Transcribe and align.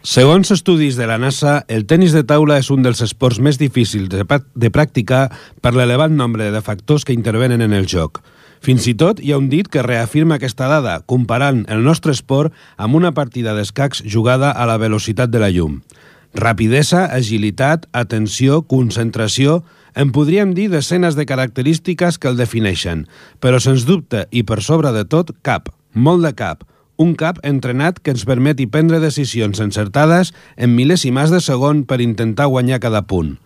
Segons 0.00 0.48
estudis 0.48 0.96
de 0.96 1.04
la 1.04 1.18
NASA, 1.20 1.58
el 1.68 1.82
tennis 1.84 2.14
de 2.16 2.22
taula 2.24 2.56
és 2.56 2.70
un 2.72 2.80
dels 2.80 3.02
esports 3.04 3.36
més 3.36 3.58
difícils 3.60 4.08
de, 4.08 4.24
de 4.24 4.70
practicar 4.72 5.26
per 5.60 5.74
l'elevat 5.76 6.08
nombre 6.08 6.46
de 6.54 6.62
factors 6.64 7.04
que 7.04 7.12
intervenen 7.12 7.60
en 7.60 7.74
el 7.76 7.84
joc. 7.84 8.22
Fins 8.64 8.86
i 8.88 8.94
tot 8.96 9.20
hi 9.20 9.34
ha 9.34 9.40
un 9.40 9.50
dit 9.52 9.68
que 9.68 9.84
reafirma 9.84 10.38
aquesta 10.40 10.70
dada, 10.72 11.02
comparant 11.04 11.66
el 11.68 11.84
nostre 11.84 12.16
esport 12.16 12.56
amb 12.80 12.96
una 12.96 13.12
partida 13.12 13.52
d'escacs 13.52 14.00
jugada 14.08 14.54
a 14.56 14.64
la 14.64 14.78
velocitat 14.80 15.28
de 15.28 15.44
la 15.44 15.52
llum. 15.52 15.82
Rapidesa, 16.32 17.04
agilitat, 17.04 17.86
atenció, 17.92 18.62
concentració... 18.62 19.60
En 19.90 20.12
podríem 20.14 20.52
dir 20.54 20.68
desenes 20.70 21.16
de 21.18 21.24
característiques 21.26 22.14
que 22.22 22.28
el 22.30 22.36
defineixen, 22.38 23.08
però 23.42 23.58
sens 23.58 23.82
dubte 23.88 24.20
i 24.30 24.44
per 24.46 24.60
sobre 24.62 24.92
de 24.94 25.02
tot, 25.02 25.32
cap, 25.42 25.66
molt 25.98 26.22
de 26.22 26.30
cap, 26.38 26.62
un 27.00 27.14
cap 27.16 27.38
entrenat 27.48 27.98
que 28.04 28.12
ens 28.12 28.26
permeti 28.28 28.66
prendre 28.68 29.00
decisions 29.00 29.62
encertades 29.64 30.34
en 30.60 30.74
mil·lèsimes 30.76 31.32
de 31.32 31.40
segon 31.40 31.86
per 31.88 32.02
intentar 32.04 32.50
guanyar 32.52 32.82
cada 32.84 33.06
punt. 33.08 33.38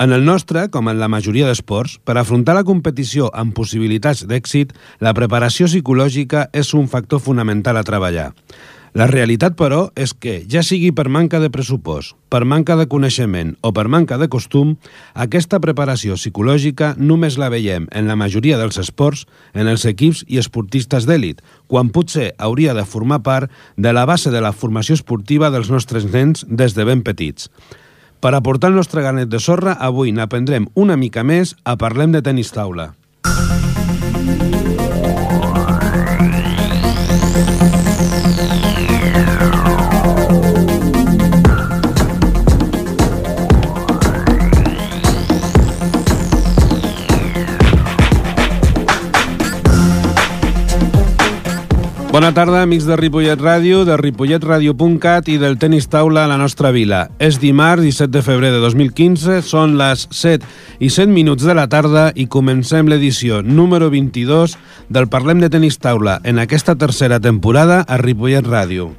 En 0.00 0.14
el 0.14 0.24
nostre, 0.24 0.68
com 0.70 0.88
en 0.88 1.00
la 1.02 1.10
majoria 1.10 1.48
d'esports, 1.48 1.98
per 2.06 2.14
afrontar 2.16 2.54
la 2.56 2.64
competició 2.64 3.28
amb 3.34 3.52
possibilitats 3.52 4.22
d'èxit, 4.30 4.72
la 5.04 5.12
preparació 5.12 5.66
psicològica 5.66 6.46
és 6.54 6.70
un 6.78 6.86
factor 6.88 7.20
fonamental 7.20 7.76
a 7.76 7.84
treballar. 7.84 8.30
La 8.96 9.06
realitat, 9.06 9.52
però, 9.58 9.88
és 9.96 10.14
que, 10.16 10.38
ja 10.48 10.62
sigui 10.64 10.90
per 10.96 11.08
manca 11.12 11.40
de 11.42 11.50
pressupost, 11.52 12.14
per 12.32 12.44
manca 12.48 12.76
de 12.78 12.86
coneixement 12.88 13.54
o 13.60 13.72
per 13.76 13.84
manca 13.88 14.16
de 14.18 14.28
costum, 14.32 14.76
aquesta 15.12 15.60
preparació 15.60 16.16
psicològica 16.16 16.94
només 16.96 17.36
la 17.40 17.50
veiem 17.52 17.88
en 17.92 18.08
la 18.08 18.16
majoria 18.16 18.56
dels 18.60 18.80
esports, 18.80 19.26
en 19.52 19.68
els 19.68 19.84
equips 19.88 20.24
i 20.28 20.40
esportistes 20.40 21.04
d'èlit, 21.08 21.42
quan 21.68 21.92
potser 21.92 22.32
hauria 22.38 22.74
de 22.74 22.86
formar 22.88 23.20
part 23.22 23.52
de 23.76 23.92
la 23.92 24.06
base 24.08 24.32
de 24.32 24.40
la 24.40 24.54
formació 24.56 24.96
esportiva 24.96 25.52
dels 25.52 25.68
nostres 25.70 26.08
nens 26.08 26.46
des 26.48 26.74
de 26.74 26.88
ben 26.88 27.04
petits. 27.04 27.50
Per 28.18 28.32
aportar 28.34 28.72
el 28.72 28.80
nostre 28.80 29.04
ganet 29.04 29.28
de 29.28 29.38
sorra, 29.38 29.76
avui 29.78 30.10
n'aprendrem 30.10 30.66
una 30.74 30.96
mica 30.96 31.22
més 31.22 31.54
a 31.64 31.76
Parlem 31.78 32.16
de 32.16 32.24
tenis 32.24 32.50
taula. 32.56 32.94
Bona 52.18 52.32
tarda, 52.34 52.64
amics 52.64 52.82
de 52.82 52.96
Ripollet 52.98 53.38
Ràdio, 53.38 53.84
de 53.86 53.94
ripolletradio.cat 53.94 55.28
i 55.30 55.36
del 55.38 55.54
tenis 55.62 55.86
taula 55.86 56.24
a 56.24 56.26
la 56.26 56.34
nostra 56.40 56.72
vila. 56.74 57.04
És 57.22 57.38
dimarts, 57.38 57.84
17 57.84 58.10
de 58.10 58.24
febrer 58.26 58.50
de 58.50 58.58
2015, 58.58 59.38
són 59.46 59.78
les 59.78 60.08
7 60.10 60.42
i 60.82 60.90
7 60.90 61.14
minuts 61.14 61.46
de 61.46 61.54
la 61.54 61.68
tarda 61.70 62.08
i 62.18 62.26
comencem 62.26 62.90
l'edició 62.90 63.38
número 63.46 63.86
22 63.94 64.58
del 64.90 65.06
Parlem 65.06 65.38
de 65.38 65.54
Tenis 65.54 65.78
Taula 65.78 66.18
en 66.24 66.42
aquesta 66.42 66.74
tercera 66.74 67.22
temporada 67.22 67.84
a 67.86 68.02
Ripollet 68.02 68.50
Ràdio. 68.50 68.96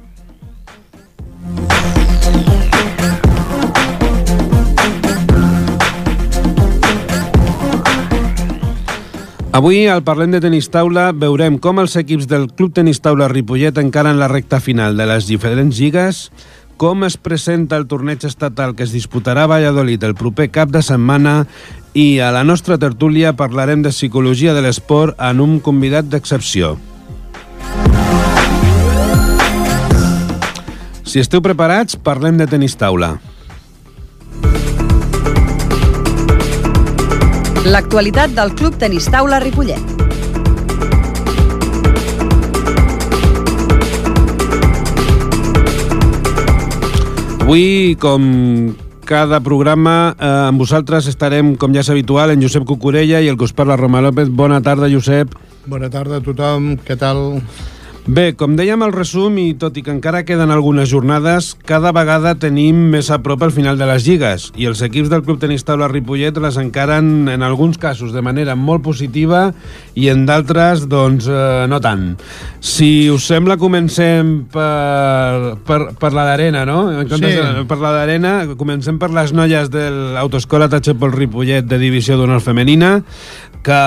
Avui, 9.52 9.88
al 9.90 10.04
Parlem 10.06 10.30
de 10.30 10.38
Tenis 10.38 10.68
Taula, 10.70 11.08
veurem 11.10 11.56
com 11.58 11.80
els 11.82 11.96
equips 11.98 12.28
del 12.30 12.44
Club 12.54 12.70
Tenis 12.76 13.00
Taula 13.02 13.26
Ripollet 13.26 13.80
encaren 13.82 14.20
la 14.20 14.28
recta 14.30 14.60
final 14.62 14.94
de 14.94 15.08
les 15.10 15.26
diferents 15.26 15.74
lligues, 15.74 16.20
com 16.78 17.02
es 17.02 17.16
presenta 17.18 17.74
el 17.80 17.88
torneig 17.90 18.22
estatal 18.28 18.76
que 18.78 18.86
es 18.86 18.94
disputarà 18.94 19.48
a 19.48 19.50
Valladolid 19.50 20.06
el 20.06 20.14
proper 20.14 20.46
cap 20.54 20.70
de 20.70 20.84
setmana 20.86 21.48
i 21.98 22.20
a 22.22 22.30
la 22.30 22.44
nostra 22.46 22.78
tertúlia 22.78 23.34
parlarem 23.34 23.82
de 23.82 23.90
psicologia 23.90 24.54
de 24.54 24.62
l'esport 24.62 25.18
en 25.18 25.42
un 25.42 25.58
convidat 25.58 26.06
d'excepció. 26.06 26.76
Si 31.02 31.18
esteu 31.18 31.42
preparats, 31.42 31.98
parlem 31.98 32.38
de 32.38 32.46
tenis 32.46 32.78
taula. 32.78 33.16
L'actualitat 37.60 38.32
del 38.32 38.54
Club 38.56 38.78
Tenis 38.80 39.04
Taula 39.12 39.36
Ripollet. 39.42 39.82
Avui, 47.44 47.96
com 48.00 48.72
cada 49.04 49.42
programa, 49.44 50.14
eh, 50.16 50.24
amb 50.48 50.62
vosaltres 50.62 51.10
estarem, 51.10 51.52
com 51.56 51.74
ja 51.74 51.84
és 51.84 51.90
habitual, 51.90 52.30
en 52.30 52.40
Josep 52.40 52.64
Cucurella 52.64 53.20
i 53.20 53.28
el 53.28 53.36
que 53.36 53.44
us 53.44 53.52
parla 53.52 53.76
Roma 53.76 54.00
López. 54.00 54.30
Bona 54.30 54.62
tarda, 54.62 54.88
Josep. 54.88 55.34
Bona 55.66 55.90
tarda 55.90 56.16
a 56.16 56.24
tothom, 56.24 56.78
què 56.80 56.96
tal? 56.96 57.42
Bé, 58.08 58.32
com 58.34 58.54
dèiem 58.56 58.80
al 58.82 58.94
resum, 58.94 59.36
i 59.38 59.52
tot 59.60 59.76
i 59.76 59.82
que 59.84 59.92
encara 59.92 60.22
queden 60.24 60.50
algunes 60.50 60.88
jornades, 60.88 61.50
cada 61.68 61.92
vegada 61.94 62.32
tenim 62.40 62.78
més 62.94 63.10
a 63.12 63.18
prop 63.22 63.42
el 63.44 63.52
final 63.52 63.76
de 63.78 63.86
les 63.86 64.06
lligues, 64.08 64.46
i 64.56 64.64
els 64.70 64.80
equips 64.82 65.10
del 65.12 65.20
Club 65.26 65.38
Tenis 65.42 65.66
Taula 65.68 65.86
Ripollet 65.92 66.40
les 66.40 66.56
encaren, 66.58 67.28
en 67.30 67.44
alguns 67.46 67.76
casos, 67.78 68.14
de 68.16 68.22
manera 68.24 68.56
molt 68.56 68.82
positiva, 68.86 69.50
i 69.94 70.08
en 70.10 70.24
d'altres, 70.26 70.86
doncs, 70.90 71.28
eh, 71.28 71.66
no 71.70 71.78
tant. 71.84 72.16
Si 72.64 73.10
us 73.12 73.28
sembla, 73.30 73.58
comencem 73.60 74.32
per, 74.50 75.60
per, 75.68 75.80
per 76.00 76.12
la 76.16 76.24
d'arena, 76.32 76.64
no? 76.66 76.80
En 76.90 77.04
comptes 77.04 77.30
Sí. 77.30 77.36
de, 77.36 77.66
per 77.68 77.78
la 77.84 77.92
d'arena, 77.98 78.34
comencem 78.56 78.98
per 78.98 79.12
les 79.14 79.36
noies 79.36 79.68
de 79.70 79.86
l'Autoescola 80.16 80.70
Tachepol 80.72 81.12
Ripollet 81.12 81.68
de 81.68 81.78
Divisió 81.78 82.16
d'Honor 82.16 82.40
Femenina, 82.40 83.02
que, 83.60 83.78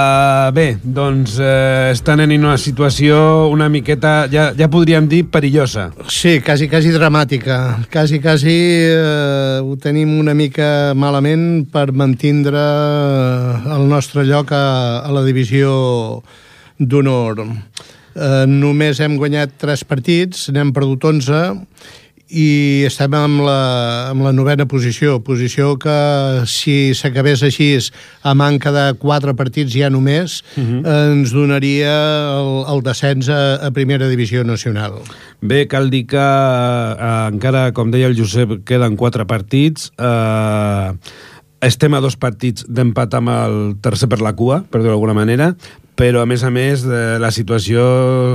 bé, 0.53 0.77
doncs, 0.85 1.39
eh, 1.41 1.89
estan 1.91 2.21
en 2.21 2.35
una 2.45 2.59
situació 2.61 3.47
una 3.49 3.69
miqueta, 3.73 4.12
ja, 4.31 4.49
ja 4.57 4.67
podríem 4.71 5.07
dir, 5.09 5.25
perillosa. 5.31 5.89
Sí, 6.11 6.37
quasi, 6.45 6.67
quasi 6.71 6.91
dramàtica. 6.93 7.57
Quasi, 7.93 8.19
quasi 8.23 8.55
eh, 8.89 9.59
ho 9.63 9.75
tenim 9.81 10.15
una 10.19 10.35
mica 10.37 10.93
malament 10.95 11.65
per 11.73 11.91
mantindre 11.91 12.61
eh, 12.61 13.73
el 13.77 13.87
nostre 13.91 14.25
lloc 14.27 14.53
a, 14.55 14.65
a 15.03 15.11
la 15.13 15.25
divisió 15.25 15.73
d'honor. 16.79 17.43
Eh, 18.13 18.45
només 18.49 19.01
hem 19.01 19.17
guanyat 19.17 19.57
3 19.61 19.85
partits, 19.89 20.47
n'hem 20.53 20.73
perdut 20.75 21.09
11 21.09 21.43
i 22.29 22.83
estem 22.87 23.13
amb 23.17 23.43
la, 23.45 23.57
amb 24.11 24.23
la 24.25 24.31
novena 24.33 24.65
posició, 24.69 25.19
posició 25.25 25.75
que 25.81 25.95
si 26.49 26.93
s'acabés 26.97 27.43
així 27.43 27.67
a 28.23 28.33
manca 28.37 28.71
de 28.73 28.85
quatre 29.01 29.35
partits 29.37 29.75
ja 29.75 29.89
només, 29.89 30.41
uh 30.55 30.63
-huh. 30.63 31.11
ens 31.11 31.31
donaria 31.31 31.93
el, 32.39 32.65
el 32.73 32.81
descens 32.83 33.29
a, 33.29 33.67
a 33.67 33.71
primera 33.71 34.07
divisió 34.07 34.43
nacional. 34.43 34.93
Bé, 35.41 35.67
cal 35.67 35.89
dir 35.89 36.07
que 36.07 36.17
eh, 36.17 37.27
encara, 37.31 37.71
com 37.71 37.91
deia 37.91 38.07
el 38.07 38.17
Josep, 38.17 38.63
queden 38.65 38.95
quatre 38.95 39.25
partits. 39.25 39.91
Eh, 39.97 40.91
estem 41.61 41.93
a 41.93 42.01
dos 42.03 42.15
partits 42.15 42.65
d'empat 42.67 43.13
amb 43.13 43.29
el 43.29 43.75
tercer 43.81 44.09
per 44.09 44.21
la 44.21 44.33
cua, 44.35 44.63
per 44.69 44.81
dir-ho 44.81 44.91
d'alguna 44.91 45.13
manera, 45.13 45.55
però 45.99 46.23
a 46.23 46.27
més 46.29 46.41
a 46.43 46.49
més 46.53 46.83
eh, 46.87 47.17
la 47.21 47.29
situació 47.33 47.83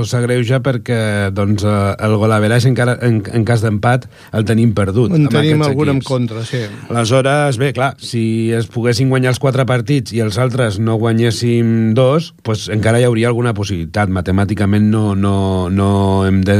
s'agreuja 0.07 0.61
perquè 0.63 1.29
doncs, 1.35 1.65
eh, 1.67 1.95
el 2.05 2.15
golaveratge 2.21 2.69
encara 2.71 2.95
en, 3.05 3.19
en 3.35 3.45
cas 3.47 3.63
d'empat 3.65 4.07
el 4.37 4.45
tenim 4.47 4.71
perdut. 4.77 5.11
En 5.15 5.27
tenim 5.31 5.61
algun 5.65 5.91
en 5.91 5.99
contra, 6.05 6.45
sí. 6.47 6.61
Aleshores, 6.87 7.59
bé, 7.59 7.73
clar, 7.75 7.91
si 7.99 8.51
es 8.55 8.69
poguessin 8.71 9.11
guanyar 9.11 9.33
els 9.33 9.41
quatre 9.43 9.65
partits 9.69 10.15
i 10.15 10.23
els 10.23 10.39
altres 10.39 10.79
no 10.79 10.95
guanyéssim 11.01 11.91
dos, 11.97 12.31
doncs 12.47 12.69
encara 12.73 13.01
hi 13.01 13.07
hauria 13.09 13.27
alguna 13.31 13.53
possibilitat. 13.57 14.09
Matemàticament 14.09 14.87
no, 14.93 15.13
no, 15.15 15.67
no, 15.73 15.89
hem, 16.27 16.41
de, 16.47 16.57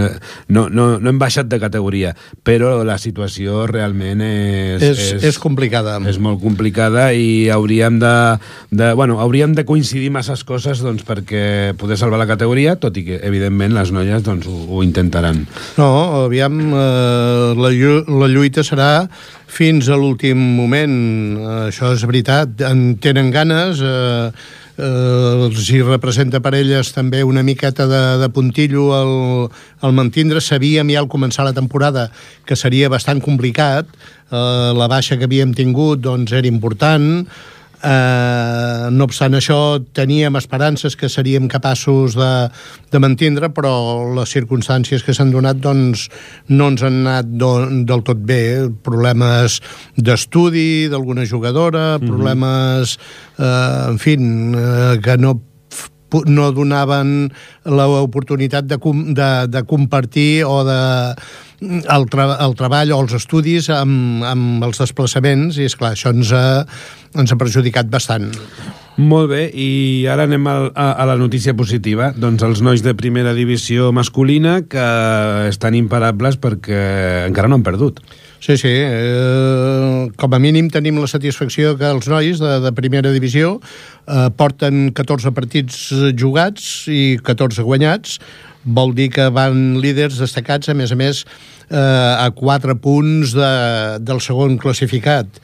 no, 0.51 0.67
no, 0.67 0.91
no 0.99 1.13
hem 1.13 1.21
baixat 1.21 1.47
de 1.49 1.61
categoria, 1.63 2.13
però 2.43 2.81
la 2.83 2.99
situació 2.99 3.63
realment 3.71 4.23
és... 4.25 4.83
És, 4.89 5.23
és 5.31 5.39
complicada. 5.39 5.97
és 6.09 6.19
molt 6.19 6.41
complicada 6.43 7.09
i 7.15 7.47
hauríem 7.53 8.01
de, 8.03 8.13
de, 8.71 8.91
bueno, 8.99 9.19
hauríem 9.23 9.55
de 9.55 9.65
coincidir 9.67 10.11
masses 10.11 10.43
coses 10.43 10.83
doncs, 10.83 10.88
perquè 11.05 11.73
poder 11.77 11.97
salvar 11.99 12.17
la 12.21 12.27
categoria, 12.29 12.77
tot 12.81 12.97
i 12.97 13.03
que, 13.05 13.19
evidentment, 13.25 13.75
les 13.77 13.91
noies 13.93 14.23
doncs, 14.25 14.47
ho, 14.49 14.65
ho 14.73 14.83
intentaran. 14.85 15.43
No, 15.77 15.89
aviam, 16.25 16.57
eh, 16.73 17.51
la, 17.53 17.73
llu 17.75 17.99
la 18.09 18.29
lluita 18.31 18.65
serà 18.65 19.07
fins 19.49 19.89
a 19.89 19.97
l'últim 19.99 20.39
moment. 20.57 20.95
Eh, 21.37 21.59
això 21.69 21.93
és 21.93 22.05
veritat. 22.09 22.63
En 22.65 22.97
tenen 23.01 23.29
ganes, 23.35 23.81
eh, 23.81 24.31
eh, 24.79 25.45
els 25.49 25.69
hi 25.69 25.81
representa 25.83 26.39
per 26.41 26.55
elles 26.57 26.93
també 26.95 27.23
una 27.27 27.43
miqueta 27.43 27.87
de, 27.89 28.03
de 28.23 28.29
puntillo 28.33 28.89
el, 28.97 29.13
el 29.83 29.95
mantindre. 29.97 30.41
Sabíem 30.41 30.89
ja 30.93 31.03
al 31.03 31.11
començar 31.11 31.45
la 31.47 31.55
temporada 31.57 32.09
que 32.45 32.57
seria 32.57 32.89
bastant 32.89 33.21
complicat. 33.21 33.89
Eh, 34.31 34.71
la 34.77 34.89
baixa 34.91 35.17
que 35.17 35.29
havíem 35.29 35.53
tingut 35.57 36.03
doncs, 36.05 36.33
era 36.33 36.47
important. 36.47 37.25
Eh, 37.79 38.89
no 38.91 39.05
obstant 39.07 39.37
això, 39.37 39.79
teníem 39.95 40.35
esperances 40.35 40.97
que 40.99 41.07
seríem 41.09 41.47
capaços 41.47 42.15
de, 42.19 42.31
de 42.91 42.99
mantindre, 42.99 43.49
però 43.55 43.71
les 44.17 44.33
circumstàncies 44.35 45.05
que 45.05 45.15
s'han 45.15 45.31
donat 45.31 45.61
doncs, 45.63 46.09
no 46.51 46.71
ens 46.73 46.83
han 46.83 47.01
anat 47.05 47.29
do, 47.39 47.53
del 47.87 48.03
tot 48.07 48.19
bé. 48.19 48.67
Problemes 48.83 49.61
d'estudi 49.95 50.89
d'alguna 50.91 51.25
jugadora, 51.25 51.97
mm 51.97 52.01
-hmm. 52.01 52.07
problemes, 52.07 52.99
eh, 53.39 53.89
en 53.91 53.97
fi, 53.97 54.17
eh, 54.19 54.99
que 55.01 55.17
no 55.17 55.39
no 56.25 56.51
donaven 56.51 57.31
l'oportunitat 57.65 58.65
de, 58.65 58.77
de, 59.13 59.47
de 59.47 59.63
compartir 59.63 60.43
o 60.45 60.63
de 60.65 60.81
el, 61.61 62.05
tra 62.11 62.27
el 62.45 62.55
treball 62.59 62.93
o 62.95 63.01
els 63.03 63.15
estudis 63.17 63.69
amb, 63.73 64.23
amb 64.27 64.67
els 64.67 64.79
desplaçaments 64.81 65.59
i, 65.59 65.67
és 65.69 65.75
clar 65.79 65.93
això 65.95 66.13
ens 66.15 66.31
ha, 66.35 66.45
ens 67.19 67.33
ha 67.33 67.39
perjudicat 67.39 67.89
bastant. 67.91 68.29
Molt 68.99 69.29
bé, 69.31 69.45
i 69.55 70.07
ara 70.11 70.25
anem 70.27 70.47
a, 70.51 70.55
a, 70.73 70.87
a 70.99 71.05
la 71.07 71.15
notícia 71.19 71.53
positiva. 71.55 72.09
Doncs 72.11 72.43
els 72.43 72.63
nois 72.65 72.83
de 72.83 72.91
primera 72.99 73.31
divisió 73.37 73.93
masculina 73.95 74.59
que 74.67 74.87
estan 75.47 75.77
imparables 75.79 76.35
perquè 76.41 76.81
encara 77.29 77.47
no 77.47 77.59
han 77.59 77.63
perdut. 77.63 78.01
Sí, 78.39 78.57
sí. 78.59 78.71
Eh, 78.71 80.09
com 80.19 80.35
a 80.35 80.39
mínim 80.39 80.67
tenim 80.71 80.99
la 80.99 81.07
satisfacció 81.11 81.73
que 81.79 81.87
els 81.87 82.07
nois 82.11 82.39
de, 82.39 82.53
de 82.63 82.73
primera 82.75 83.11
divisió 83.15 83.57
eh, 83.59 84.27
porten 84.35 84.91
14 84.95 85.31
partits 85.35 85.79
jugats 86.19 86.87
i 86.91 87.19
14 87.23 87.67
guanyats. 87.67 88.19
Vol 88.63 88.93
dir 88.97 89.09
que 89.15 89.29
van 89.31 89.79
líders 89.79 90.19
destacats, 90.19 90.69
a 90.69 90.75
més 90.75 90.91
a 90.91 90.97
més, 90.99 91.23
eh, 91.69 91.79
a 91.79 92.29
4 92.35 92.75
punts 92.83 93.33
de, 93.37 93.51
del 94.03 94.19
segon 94.23 94.57
classificat 94.59 95.41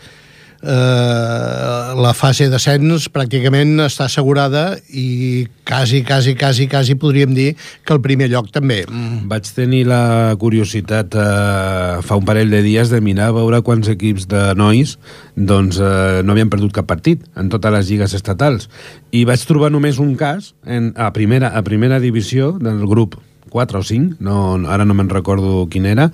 la 0.66 2.14
fase 2.18 2.48
d'ascens 2.50 3.08
pràcticament 3.14 3.78
està 3.86 4.08
assegurada 4.10 4.64
i 4.90 5.46
quasi, 5.68 6.02
quasi, 6.08 6.34
quasi, 6.36 6.68
quasi 6.72 6.96
podríem 6.98 7.36
dir 7.38 7.52
que 7.56 7.94
el 7.94 8.02
primer 8.02 8.30
lloc 8.32 8.50
també. 8.54 8.84
Mm. 8.90 9.28
Vaig 9.30 9.50
tenir 9.54 9.84
la 9.90 10.34
curiositat 10.42 11.16
eh, 11.16 12.02
fa 12.06 12.18
un 12.18 12.26
parell 12.26 12.50
de 12.54 12.64
dies 12.66 12.90
de 12.94 13.02
mirar 13.02 13.30
a 13.30 13.38
veure 13.38 13.62
quants 13.66 13.90
equips 13.92 14.28
de 14.32 14.42
nois 14.58 14.96
doncs, 15.36 15.78
eh, 15.78 16.24
no 16.26 16.34
havien 16.34 16.50
perdut 16.50 16.74
cap 16.76 16.90
partit 16.90 17.24
en 17.36 17.50
totes 17.54 17.74
les 17.76 17.92
lligues 17.92 18.18
estatals 18.18 18.70
i 19.12 19.26
vaig 19.30 19.46
trobar 19.46 19.72
només 19.74 20.02
un 20.02 20.16
cas 20.20 20.54
en, 20.66 20.94
a, 20.98 21.12
primera, 21.14 21.54
a 21.54 21.64
primera 21.68 22.02
divisió 22.02 22.56
del 22.60 22.86
grup 22.90 23.20
4 23.56 23.80
o 23.80 23.84
5, 23.84 24.18
no, 24.20 24.38
ara 24.68 24.84
no 24.84 24.96
me'n 24.98 25.10
recordo 25.10 25.64
quin 25.72 25.86
era, 25.88 26.10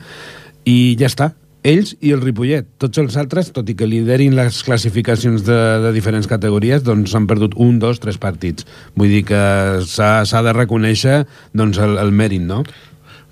i 0.68 0.94
ja 1.00 1.08
està, 1.10 1.32
ells 1.68 1.94
i 2.02 2.14
el 2.16 2.22
Ripollet. 2.24 2.68
Tots 2.82 3.02
els 3.02 3.18
altres, 3.20 3.52
tot 3.56 3.70
i 3.70 3.76
que 3.78 3.88
liderin 3.90 4.36
les 4.38 4.62
classificacions 4.66 5.44
de, 5.48 5.60
de 5.86 5.92
diferents 5.96 6.30
categories, 6.30 6.84
doncs 6.86 7.14
s'han 7.14 7.28
perdut 7.30 7.58
un, 7.62 7.80
dos, 7.82 8.02
tres 8.02 8.18
partits. 8.22 8.68
Vull 8.98 9.14
dir 9.14 9.26
que 9.30 9.42
s'ha 9.86 10.46
de 10.46 10.56
reconèixer 10.58 11.22
doncs, 11.54 11.82
el, 11.82 11.98
el 12.02 12.16
mèrit, 12.16 12.44
no? 12.46 12.64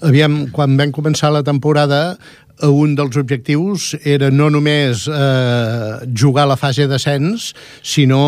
Aviam, 0.06 0.46
quan 0.56 0.78
vam 0.80 0.94
començar 0.96 1.34
la 1.34 1.44
temporada, 1.44 2.18
un 2.64 2.96
dels 2.96 3.18
objectius 3.20 3.94
era 4.08 4.30
no 4.32 4.50
només 4.52 5.06
eh, 5.08 6.08
jugar 6.16 6.48
la 6.48 6.60
fase 6.60 6.88
d'ascens, 6.88 7.54
sinó 7.84 8.24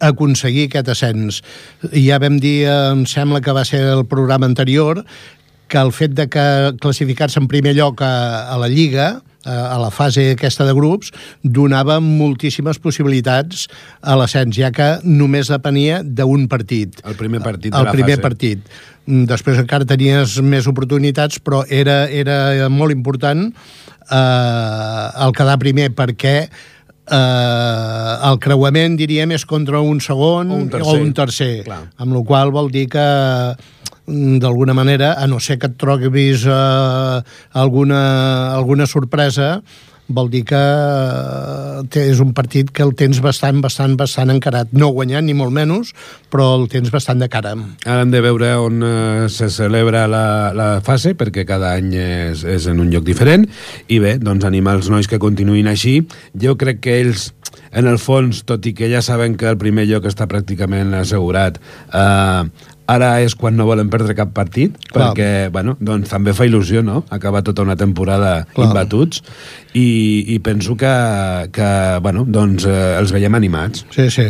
aconseguir 0.00 0.68
aquest 0.68 0.90
ascens. 0.94 1.40
Ja 1.92 2.20
vam 2.22 2.38
dir, 2.40 2.64
em 2.70 3.04
sembla 3.10 3.42
que 3.44 3.54
va 3.54 3.66
ser 3.68 3.82
el 3.92 4.06
programa 4.08 4.48
anterior, 4.48 5.02
que 5.70 5.78
el 5.78 5.92
fet 5.94 6.14
de 6.18 6.26
que 6.28 6.46
classificar-se 6.82 7.40
en 7.40 7.48
primer 7.50 7.76
lloc 7.78 8.02
a, 8.02 8.50
a 8.50 8.58
la 8.60 8.68
Lliga 8.68 9.20
a 9.44 9.78
la 9.80 9.90
fase 9.90 10.34
aquesta 10.34 10.66
de 10.68 10.74
grups, 10.76 11.14
donava 11.42 11.96
moltíssimes 12.04 12.76
possibilitats 12.78 13.68
a 14.02 14.16
l'ascens, 14.18 14.52
ja 14.56 14.68
que 14.68 14.98
només 15.04 15.48
depenia 15.48 16.02
d'un 16.04 16.44
partit. 16.48 17.00
El 17.08 17.16
primer 17.16 17.40
partit 17.40 17.72
de 17.72 17.78
el 17.78 17.88
la 17.88 17.94
primer 17.94 18.18
fase. 18.18 18.26
partit. 18.26 18.66
Mm, 19.06 19.24
després 19.30 19.62
encara 19.62 19.88
tenies 19.88 20.36
més 20.44 20.68
oportunitats, 20.68 21.40
però 21.40 21.64
era, 21.68 22.04
era 22.10 22.68
molt 22.68 22.92
important 22.92 23.48
eh, 24.10 25.24
el 25.24 25.32
quedar 25.32 25.56
primer 25.62 25.88
perquè 25.96 26.36
eh, 27.10 28.14
el 28.30 28.38
creuament, 28.44 28.96
diríem, 29.00 29.32
és 29.32 29.46
contra 29.48 29.80
un 29.80 30.00
segon 30.04 30.50
o 30.50 30.60
un 30.60 30.68
tercer, 30.70 30.96
o 30.96 31.00
un 31.00 31.14
tercer 31.16 31.52
Clar. 31.64 31.84
amb 31.96 32.16
la 32.16 32.24
qual 32.26 32.52
vol 32.54 32.70
dir 32.70 32.88
que 32.92 33.06
d'alguna 34.40 34.74
manera, 34.74 35.14
a 35.18 35.26
no 35.30 35.40
ser 35.40 35.58
que 35.60 35.70
et 35.70 35.78
trobis 35.80 36.46
eh, 36.48 37.22
alguna, 37.52 38.02
alguna 38.56 38.86
sorpresa, 38.90 39.60
vol 40.10 40.28
dir 40.30 40.42
que 40.48 40.58
eh, 40.58 42.02
és 42.02 42.20
un 42.22 42.34
partit 42.36 42.70
que 42.74 42.82
el 42.84 42.92
tens 42.98 43.20
bastant, 43.22 43.60
bastant, 43.62 43.96
bastant 43.98 44.32
encarat. 44.34 44.72
No 44.76 44.90
guanyant, 44.94 45.26
ni 45.26 45.36
molt 45.38 45.54
menys, 45.54 45.94
però 46.32 46.50
el 46.58 46.66
tens 46.72 46.90
bastant 46.92 47.22
de 47.22 47.30
cara. 47.32 47.54
Ara 47.86 48.04
hem 48.04 48.12
de 48.12 48.22
veure 48.24 48.52
on 48.60 48.84
eh, 48.86 49.28
se 49.32 49.50
celebra 49.54 50.06
la, 50.10 50.24
la 50.56 50.70
fase, 50.86 51.14
perquè 51.18 51.46
cada 51.48 51.74
any 51.78 51.94
és, 51.94 52.44
és 52.44 52.70
en 52.70 52.82
un 52.82 52.90
lloc 52.92 53.06
diferent, 53.06 53.46
i 53.88 54.00
bé, 54.02 54.16
doncs 54.20 54.48
animar 54.48 54.78
els 54.80 54.90
nois 54.92 55.08
que 55.10 55.22
continuïn 55.22 55.70
així. 55.70 56.00
Jo 56.42 56.56
crec 56.60 56.82
que 56.84 56.98
ells, 57.04 57.30
en 57.70 57.86
el 57.90 58.00
fons, 58.02 58.42
tot 58.46 58.66
i 58.66 58.74
que 58.74 58.90
ja 58.90 59.02
saben 59.06 59.38
que 59.38 59.48
el 59.50 59.60
primer 59.60 59.86
lloc 59.90 60.10
està 60.10 60.26
pràcticament 60.30 60.94
assegurat, 60.98 61.62
eh, 61.94 62.42
ara 62.90 63.12
és 63.24 63.36
quan 63.38 63.56
no 63.58 63.68
volen 63.68 63.90
perdre 63.92 64.16
cap 64.18 64.32
partit, 64.36 64.76
Clar. 64.90 65.10
perquè, 65.10 65.30
bueno, 65.54 65.76
doncs 65.80 66.10
també 66.10 66.34
fa 66.36 66.48
il·lusió, 66.48 66.82
no?, 66.86 67.04
acabar 67.10 67.44
tota 67.46 67.62
una 67.66 67.78
temporada 67.78 68.46
Clar. 68.54 68.68
imbatuts, 68.68 69.22
i, 69.74 69.86
i 70.34 70.40
penso 70.42 70.76
que, 70.80 70.92
que 71.54 71.70
bueno, 72.02 72.26
doncs, 72.26 72.66
eh, 72.66 72.98
els 72.98 73.14
veiem 73.14 73.38
animats. 73.38 73.86
Sí, 73.94 74.10
sí. 74.10 74.28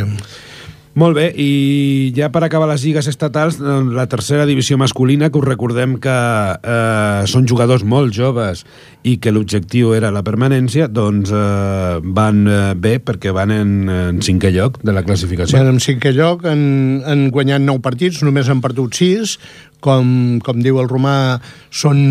Molt 0.91 1.15
bé, 1.15 1.29
i 1.39 2.11
ja 2.17 2.27
per 2.33 2.41
acabar 2.43 2.67
les 2.67 2.83
lligues 2.83 3.07
estatals, 3.07 3.61
la 3.61 4.03
tercera 4.11 4.43
divisió 4.49 4.75
masculina, 4.75 5.29
que 5.31 5.39
us 5.39 5.47
recordem 5.47 5.95
que 6.03 6.11
eh, 6.11 7.21
són 7.31 7.47
jugadors 7.47 7.85
molt 7.87 8.11
joves 8.11 8.65
i 9.07 9.15
que 9.23 9.31
l'objectiu 9.31 9.93
era 9.95 10.11
la 10.11 10.23
permanència, 10.27 10.89
doncs 10.91 11.31
eh, 11.31 12.03
van 12.03 12.43
eh, 12.43 12.59
bé 12.75 12.97
perquè 12.99 13.31
van 13.31 13.55
en, 13.55 13.73
en 13.87 14.19
cinquè 14.19 14.51
lloc 14.51 14.81
de 14.83 14.91
la 14.91 15.05
classificació. 15.07 15.61
Van 15.61 15.71
en 15.71 15.79
cinquè 15.79 16.11
lloc, 16.17 16.43
han, 16.51 16.61
han 17.07 17.29
guanyat 17.31 17.63
nou 17.63 17.79
partits, 17.79 18.19
només 18.27 18.51
han 18.51 18.59
perdut 18.59 18.99
sis, 18.99 19.37
com, 19.79 20.41
com 20.43 20.59
diu 20.59 20.83
el 20.83 20.91
romà, 20.91 21.39
són 21.71 22.03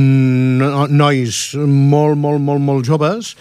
nois 0.88 1.44
molt, 1.60 2.16
molt, 2.16 2.40
molt, 2.40 2.64
molt 2.64 2.88
joves, 2.88 3.34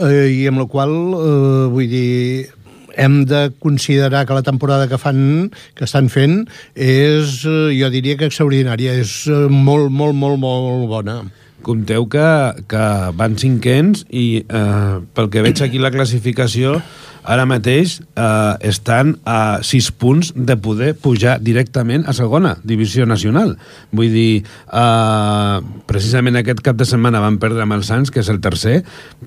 eh, 0.00 0.28
i 0.32 0.46
amb 0.48 0.64
la 0.64 0.70
qual, 0.72 0.96
eh, 1.20 1.66
vull 1.72 1.92
dir, 1.92 2.55
hem 2.96 3.24
de 3.28 3.52
considerar 3.62 4.26
que 4.26 4.34
la 4.34 4.42
temporada 4.42 4.88
que 4.88 4.98
fan 4.98 5.50
que 5.76 5.84
estan 5.84 6.10
fent 6.12 6.46
és, 6.74 7.42
eh, 7.44 7.72
jo 7.78 7.90
diria 7.92 8.16
que 8.16 8.28
extraordinària, 8.30 8.96
és 8.98 9.26
eh, 9.28 9.46
molt, 9.48 9.92
molt, 9.92 10.16
molt, 10.16 10.40
molt 10.40 10.88
bona. 10.90 11.20
Compteu 11.64 12.06
que, 12.12 12.28
que 12.68 12.84
van 13.16 13.36
cinquens 13.40 14.04
i 14.10 14.44
eh, 14.44 14.98
pel 15.16 15.30
que 15.32 15.44
veig 15.46 15.62
aquí 15.64 15.80
la 15.82 15.92
classificació 15.94 16.80
ara 17.26 17.46
mateix 17.48 17.98
eh, 18.00 18.54
estan 18.70 19.16
a 19.26 19.58
6 19.66 19.90
punts 19.98 20.32
de 20.36 20.56
poder 20.62 20.92
pujar 20.94 21.36
directament 21.42 22.06
a 22.06 22.14
segona 22.16 22.54
divisió 22.64 23.06
nacional. 23.06 23.56
Vull 23.90 24.14
dir, 24.14 24.44
eh, 24.46 25.56
precisament 25.90 26.38
aquest 26.38 26.62
cap 26.64 26.78
de 26.78 26.86
setmana 26.88 27.22
van 27.24 27.40
perdre 27.42 27.66
amb 27.66 27.76
el 27.76 27.84
Sants, 27.86 28.14
que 28.14 28.22
és 28.22 28.30
el 28.32 28.40
tercer, 28.44 28.78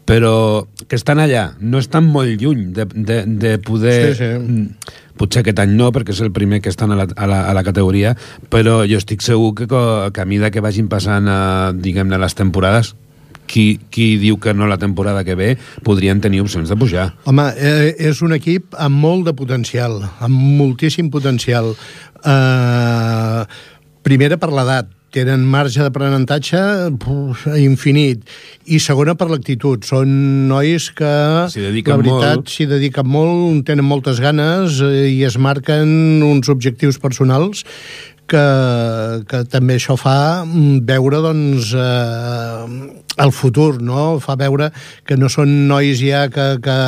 però 0.07 0.65
que 0.88 0.95
estan 0.95 1.19
allà, 1.19 1.50
no 1.59 1.83
estan 1.83 2.07
molt 2.07 2.39
lluny 2.39 2.69
de, 2.74 2.88
de, 2.93 3.21
de 3.27 3.57
poder... 3.59 4.00
Sí, 4.15 4.24
sí. 4.24 4.95
Potser 5.19 5.43
aquest 5.43 5.59
any 5.59 5.75
no, 5.75 5.91
perquè 5.95 6.15
és 6.15 6.23
el 6.23 6.31
primer 6.35 6.61
que 6.63 6.71
estan 6.71 6.95
a 6.95 7.01
la, 7.01 7.09
a 7.15 7.27
la, 7.27 7.43
a 7.51 7.53
la 7.57 7.65
categoria, 7.67 8.15
però 8.51 8.79
jo 8.88 9.01
estic 9.01 9.25
segur 9.25 9.51
que, 9.57 9.67
que 9.67 10.23
a 10.23 10.27
mesura 10.29 10.53
que 10.55 10.63
vagin 10.63 10.88
passant, 10.91 11.27
eh, 11.27 11.75
diguem-ne, 11.75 12.19
les 12.21 12.38
temporades, 12.39 12.93
qui, 13.49 13.79
qui 13.89 14.13
diu 14.21 14.38
que 14.39 14.53
no 14.53 14.69
la 14.69 14.77
temporada 14.77 15.25
que 15.25 15.35
ve 15.35 15.49
podrien 15.83 16.21
tenir 16.21 16.43
opcions 16.45 16.69
de 16.69 16.77
pujar. 16.77 17.09
Home, 17.25 17.49
eh, 17.57 17.95
és 18.11 18.21
un 18.25 18.35
equip 18.38 18.77
amb 18.77 19.01
molt 19.01 19.25
de 19.27 19.33
potencial, 19.35 19.99
amb 20.21 20.45
moltíssim 20.61 21.09
potencial. 21.11 21.73
Eh, 22.23 23.43
primera 24.05 24.38
per 24.39 24.53
l'edat, 24.53 24.93
tenen 25.13 25.43
marge 25.47 25.81
d'aprenentatge 25.81 26.59
infinit. 27.59 28.23
I 28.69 28.79
segona 28.83 29.15
per 29.17 29.29
l'actitud. 29.31 29.85
Són 29.87 30.11
nois 30.49 30.89
que, 30.95 31.13
la 31.49 31.97
veritat, 32.01 32.49
s'hi 32.51 32.67
dediquen 32.69 33.07
molt, 33.09 33.63
tenen 33.69 33.87
moltes 33.87 34.21
ganes 34.23 34.81
eh, 34.85 35.07
i 35.09 35.23
es 35.27 35.39
marquen 35.41 36.21
uns 36.25 36.51
objectius 36.51 36.99
personals 37.01 37.65
que, 38.29 38.45
que 39.29 39.43
també 39.51 39.79
això 39.79 39.98
fa 40.00 40.45
mm, 40.45 40.81
veure 40.88 41.21
doncs, 41.25 41.74
eh, 41.74 43.00
el 43.19 43.33
futur, 43.36 43.81
no? 43.83 44.19
fa 44.24 44.38
veure 44.39 44.69
que 45.07 45.17
no 45.19 45.29
són 45.31 45.51
nois 45.67 46.00
ja 46.00 46.27
que, 46.31 46.48
que, 46.63 46.79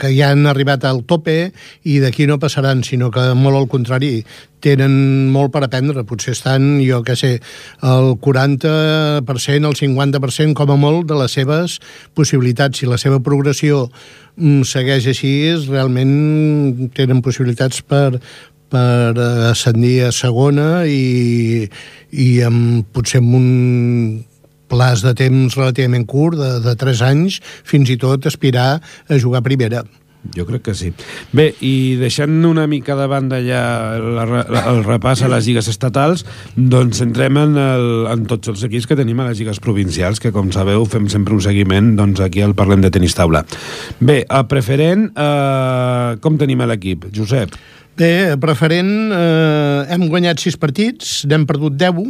que 0.00 0.12
ja 0.16 0.30
han 0.32 0.46
arribat 0.48 0.86
al 0.88 1.02
tope 1.04 1.36
i 1.84 1.98
d'aquí 2.00 2.26
no 2.30 2.40
passaran, 2.40 2.84
sinó 2.86 3.10
que 3.12 3.28
molt 3.36 3.60
al 3.60 3.68
contrari, 3.70 4.24
tenen 4.64 5.28
molt 5.34 5.52
per 5.54 5.62
aprendre, 5.66 6.06
potser 6.08 6.32
estan, 6.34 6.80
jo 6.82 7.02
què 7.06 7.14
sé, 7.18 7.32
el 7.84 8.14
40%, 8.24 9.22
el 9.68 9.78
50% 9.78 10.56
com 10.58 10.72
a 10.72 10.80
molt 10.80 11.06
de 11.10 11.20
les 11.20 11.36
seves 11.36 11.78
possibilitats. 12.16 12.80
Si 12.80 12.88
la 12.88 12.98
seva 12.98 13.20
progressió 13.22 13.86
mm, 14.36 14.64
segueix 14.66 15.06
així, 15.12 15.36
realment 15.68 16.90
tenen 16.96 17.22
possibilitats 17.22 17.84
per, 17.84 18.18
per 18.76 19.26
ascendir 19.50 20.06
a 20.06 20.14
segona 20.14 20.84
i, 20.88 21.66
i 22.12 22.30
amb, 22.46 22.86
potser 22.92 23.22
amb 23.22 23.36
un 23.38 23.50
plaç 24.70 25.04
de 25.06 25.14
temps 25.16 25.54
relativament 25.56 26.06
curt, 26.10 26.38
de, 26.40 26.56
de 26.64 26.74
3 26.78 27.04
anys, 27.06 27.38
fins 27.66 27.92
i 27.92 28.00
tot 28.00 28.26
aspirar 28.26 28.76
a 28.80 29.22
jugar 29.22 29.44
a 29.44 29.46
primera. 29.46 29.84
Jo 30.34 30.42
crec 30.42 30.64
que 30.66 30.72
sí. 30.74 30.88
Bé, 31.36 31.52
i 31.62 31.94
deixant 32.00 32.32
una 32.48 32.64
mica 32.66 32.96
de 32.98 33.04
banda 33.06 33.38
ja 33.44 33.60
la, 34.02 34.24
la, 34.26 34.62
el 34.72 34.80
repàs 34.82 35.22
a 35.22 35.30
les 35.30 35.46
lligues 35.46 35.68
estatals, 35.70 36.24
doncs 36.56 36.98
entrem 37.04 37.38
en, 37.38 37.54
el, 37.62 37.86
en 38.10 38.24
tots 38.26 38.50
els 38.50 38.64
equips 38.66 38.90
que 38.90 38.98
tenim 38.98 39.22
a 39.22 39.28
les 39.28 39.38
lligues 39.38 39.62
provincials, 39.62 40.18
que 40.18 40.34
com 40.34 40.50
sabeu 40.50 40.82
fem 40.90 41.06
sempre 41.12 41.36
un 41.38 41.44
seguiment, 41.46 41.94
doncs 42.00 42.24
aquí 42.26 42.42
el 42.42 42.56
parlem 42.58 42.82
de 42.82 42.90
tenis 42.90 43.14
taula. 43.14 43.44
Bé, 44.00 44.24
a 44.26 44.42
preferent, 44.50 45.12
eh, 45.14 46.18
com 46.26 46.42
tenim 46.42 46.66
l'equip? 46.66 47.06
Josep? 47.14 47.54
Bé, 47.96 48.36
preferent, 48.36 48.88
eh, 49.16 49.86
hem 49.88 50.02
guanyat 50.12 50.42
6 50.42 50.58
partits, 50.60 51.12
n'hem 51.24 51.46
perdut 51.48 51.78
10, 51.80 52.02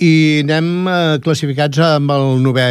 i 0.00 0.12
anem 0.40 0.86
eh, 0.88 1.16
classificats 1.20 1.76
amb 1.84 2.12
el 2.14 2.38
novè, 2.40 2.68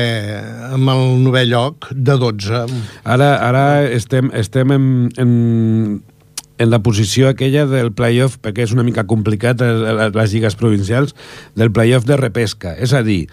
amb 0.74 0.89
el 0.89 1.03
novè 1.22 1.43
lloc 1.46 1.91
de 1.93 2.15
12. 2.17 2.63
Ara, 3.05 3.27
ara 3.46 3.65
estem, 3.86 4.31
estem 4.34 4.74
en, 4.74 4.88
en, 5.22 5.36
en 6.58 6.72
la 6.72 6.79
posició 6.81 7.29
aquella 7.29 7.67
del 7.70 7.91
playoff, 7.93 8.39
perquè 8.41 8.65
és 8.65 8.74
una 8.74 8.86
mica 8.88 9.05
complicat 9.05 9.62
eh, 9.62 10.10
les 10.15 10.34
lligues 10.34 10.58
provincials, 10.58 11.13
del 11.53 11.70
playoff 11.70 12.08
de 12.10 12.17
repesca. 12.17 12.74
És 12.81 12.96
a 12.98 13.03
dir, 13.05 13.27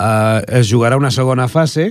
eh, 0.00 0.38
es 0.62 0.70
jugarà 0.70 0.96
una 0.96 1.12
segona 1.12 1.44
fase, 1.52 1.90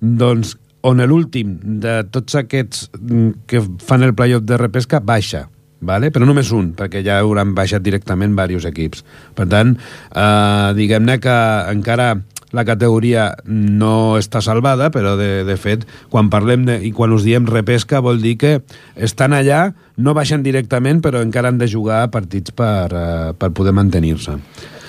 doncs 0.00 0.58
on 0.84 1.00
l'últim 1.08 1.56
de 1.80 2.02
tots 2.12 2.36
aquests 2.36 2.90
mm, 3.00 3.48
que 3.48 3.64
fan 3.80 4.04
el 4.04 4.12
playoff 4.12 4.44
de 4.44 4.60
repesca 4.60 5.00
baixa 5.00 5.46
vale? 5.80 6.10
però 6.10 6.26
només 6.28 6.50
un, 6.52 6.72
perquè 6.76 7.04
ja 7.06 7.20
hauran 7.20 7.54
baixat 7.56 7.82
directament 7.82 8.36
diversos 8.36 8.68
equips. 8.70 9.04
Per 9.34 9.46
tant, 9.48 9.76
eh, 9.76 10.68
diguem-ne 10.76 11.18
que 11.20 11.38
encara 11.72 12.14
la 12.52 12.64
categoria 12.66 13.28
no 13.46 14.18
està 14.18 14.42
salvada, 14.42 14.90
però 14.90 15.14
de, 15.18 15.44
de 15.46 15.56
fet, 15.60 15.86
quan 16.10 16.30
parlem 16.32 16.66
de, 16.66 16.80
i 16.82 16.90
quan 16.94 17.14
us 17.14 17.24
diem 17.26 17.46
repesca, 17.46 18.02
vol 18.02 18.20
dir 18.22 18.36
que 18.40 18.56
estan 18.96 19.36
allà, 19.36 19.68
no 19.96 20.16
baixen 20.16 20.42
directament, 20.42 21.00
però 21.04 21.22
encara 21.22 21.52
han 21.52 21.60
de 21.60 21.70
jugar 21.70 22.08
partits 22.10 22.54
per, 22.56 22.90
uh, 22.90 23.32
per 23.38 23.52
poder 23.54 23.74
mantenir-se. 23.76 24.36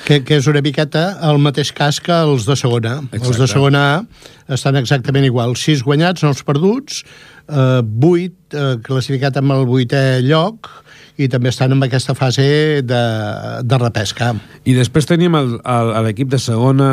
Que, 0.02 0.24
que 0.26 0.40
és 0.42 0.48
una 0.50 0.64
miqueta 0.66 1.20
el 1.30 1.38
mateix 1.38 1.70
cas 1.78 2.00
que 2.02 2.16
els 2.26 2.48
de 2.50 2.58
segona. 2.58 2.98
Exacte. 3.12 3.28
Els 3.28 3.42
de 3.44 3.48
segona 3.52 3.82
A 3.94 4.56
estan 4.56 4.76
exactament 4.80 5.28
igual. 5.28 5.54
Sis 5.60 5.84
guanyats, 5.86 6.26
nous 6.26 6.42
perduts, 6.48 7.04
eh, 7.48 7.82
vuit 7.84 8.56
eh, 8.56 8.78
classificat 8.84 9.38
amb 9.42 9.56
el 9.58 9.68
vuitè 9.70 10.22
lloc, 10.26 10.70
i 11.22 11.28
també 11.32 11.52
estan 11.52 11.76
en 11.76 11.84
aquesta 11.86 12.16
fase 12.18 12.46
de, 12.88 13.02
de 13.68 13.80
repesca. 13.82 14.32
I 14.66 14.76
després 14.78 15.08
tenim 15.10 15.36
l'equip 15.36 16.32
de 16.32 16.40
segona 16.42 16.90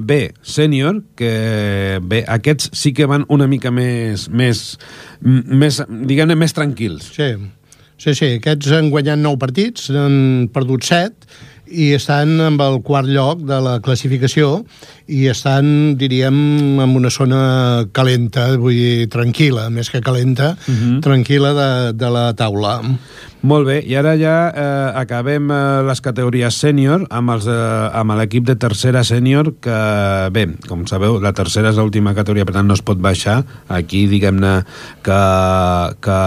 B, 0.00 0.30
sènior, 0.46 1.02
que 1.18 1.98
bé, 2.02 2.22
aquests 2.38 2.70
sí 2.76 2.94
que 2.96 3.08
van 3.10 3.26
una 3.32 3.48
mica 3.50 3.72
més, 3.74 4.28
més, 4.30 4.64
més 5.20 5.82
diguem-ne, 5.88 6.38
més 6.38 6.56
tranquils. 6.56 7.12
Sí. 7.16 7.34
Sí, 7.96 8.12
sí, 8.12 8.26
aquests 8.36 8.74
han 8.76 8.90
guanyat 8.92 9.16
9 9.22 9.40
partits, 9.40 9.86
han 9.96 10.50
perdut 10.52 10.84
7, 10.84 11.30
i 11.66 11.92
estan 11.96 12.36
amb 12.40 12.60
el 12.62 12.80
quart 12.86 13.08
lloc 13.10 13.42
de 13.46 13.58
la 13.62 13.76
classificació 13.84 14.64
i 15.06 15.26
estan, 15.30 15.94
diríem, 15.98 16.36
en 16.82 16.96
una 16.98 17.10
zona 17.10 17.86
calenta, 17.94 18.48
vull 18.58 18.74
dir, 18.74 19.06
tranquil·la, 19.12 19.68
més 19.70 19.90
que 19.90 20.00
calenta, 20.00 20.56
uh 20.56 20.70
mhm. 20.70 20.96
-huh. 20.96 21.00
tranquil·la 21.02 21.52
de, 21.54 21.92
de 21.92 22.10
la 22.10 22.32
taula. 22.34 22.80
Molt 23.46 23.66
bé, 23.68 23.76
i 23.86 23.94
ara 23.94 24.16
ja 24.18 24.50
eh, 24.50 24.98
acabem 24.98 25.50
eh, 25.50 25.82
les 25.86 26.00
categories 26.00 26.54
sènior 26.54 27.06
amb, 27.10 27.30
els, 27.30 27.46
eh, 27.46 27.90
amb 27.92 28.16
l'equip 28.18 28.46
de 28.48 28.56
tercera 28.56 29.04
sènior 29.04 29.54
que, 29.60 30.30
bé, 30.32 30.48
com 30.66 30.86
sabeu, 30.86 31.20
la 31.20 31.32
tercera 31.32 31.70
és 31.70 31.76
l'última 31.76 32.14
categoria, 32.14 32.44
per 32.44 32.54
tant 32.54 32.66
no 32.66 32.74
es 32.74 32.82
pot 32.82 32.98
baixar. 32.98 33.44
Aquí, 33.68 34.06
diguem-ne, 34.10 34.64
que, 35.06 35.20
que 36.00 36.18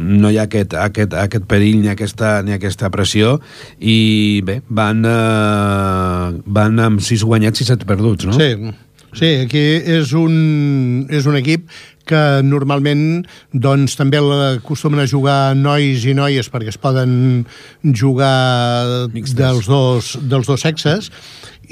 no 0.00 0.30
hi 0.30 0.38
ha 0.38 0.46
aquest, 0.48 0.74
aquest, 0.78 1.14
aquest 1.14 1.46
perill 1.50 1.80
ni 1.82 1.90
aquesta, 1.92 2.36
ni 2.46 2.54
aquesta 2.56 2.90
pressió 2.94 3.38
i 3.78 4.42
bé, 4.46 4.60
van, 4.68 5.04
eh, 5.06 6.42
van 6.58 6.82
amb 6.82 7.04
6 7.04 7.24
guanyats 7.28 7.62
i 7.62 7.68
7 7.70 7.88
perduts, 7.88 8.26
no? 8.28 8.36
Sí, 8.38 8.74
sí 9.14 9.32
aquí 9.44 9.64
és 9.98 10.14
un, 10.18 11.06
és 11.10 11.28
un 11.30 11.38
equip 11.38 11.68
que 12.08 12.20
normalment 12.44 13.24
doncs, 13.52 13.96
també 13.96 14.20
acostumen 14.20 15.00
a 15.00 15.08
jugar 15.08 15.54
nois 15.56 16.04
i 16.04 16.12
noies 16.16 16.50
perquè 16.52 16.74
es 16.74 16.80
poden 16.80 17.46
jugar 17.84 19.08
Mixtes. 19.14 19.38
dels 19.38 19.70
dos, 19.70 20.14
dels 20.20 20.50
dos 20.50 20.66
sexes 20.66 21.10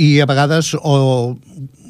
i 0.00 0.14
a 0.25 0.26
vegades 0.26 0.73
o 0.79 1.37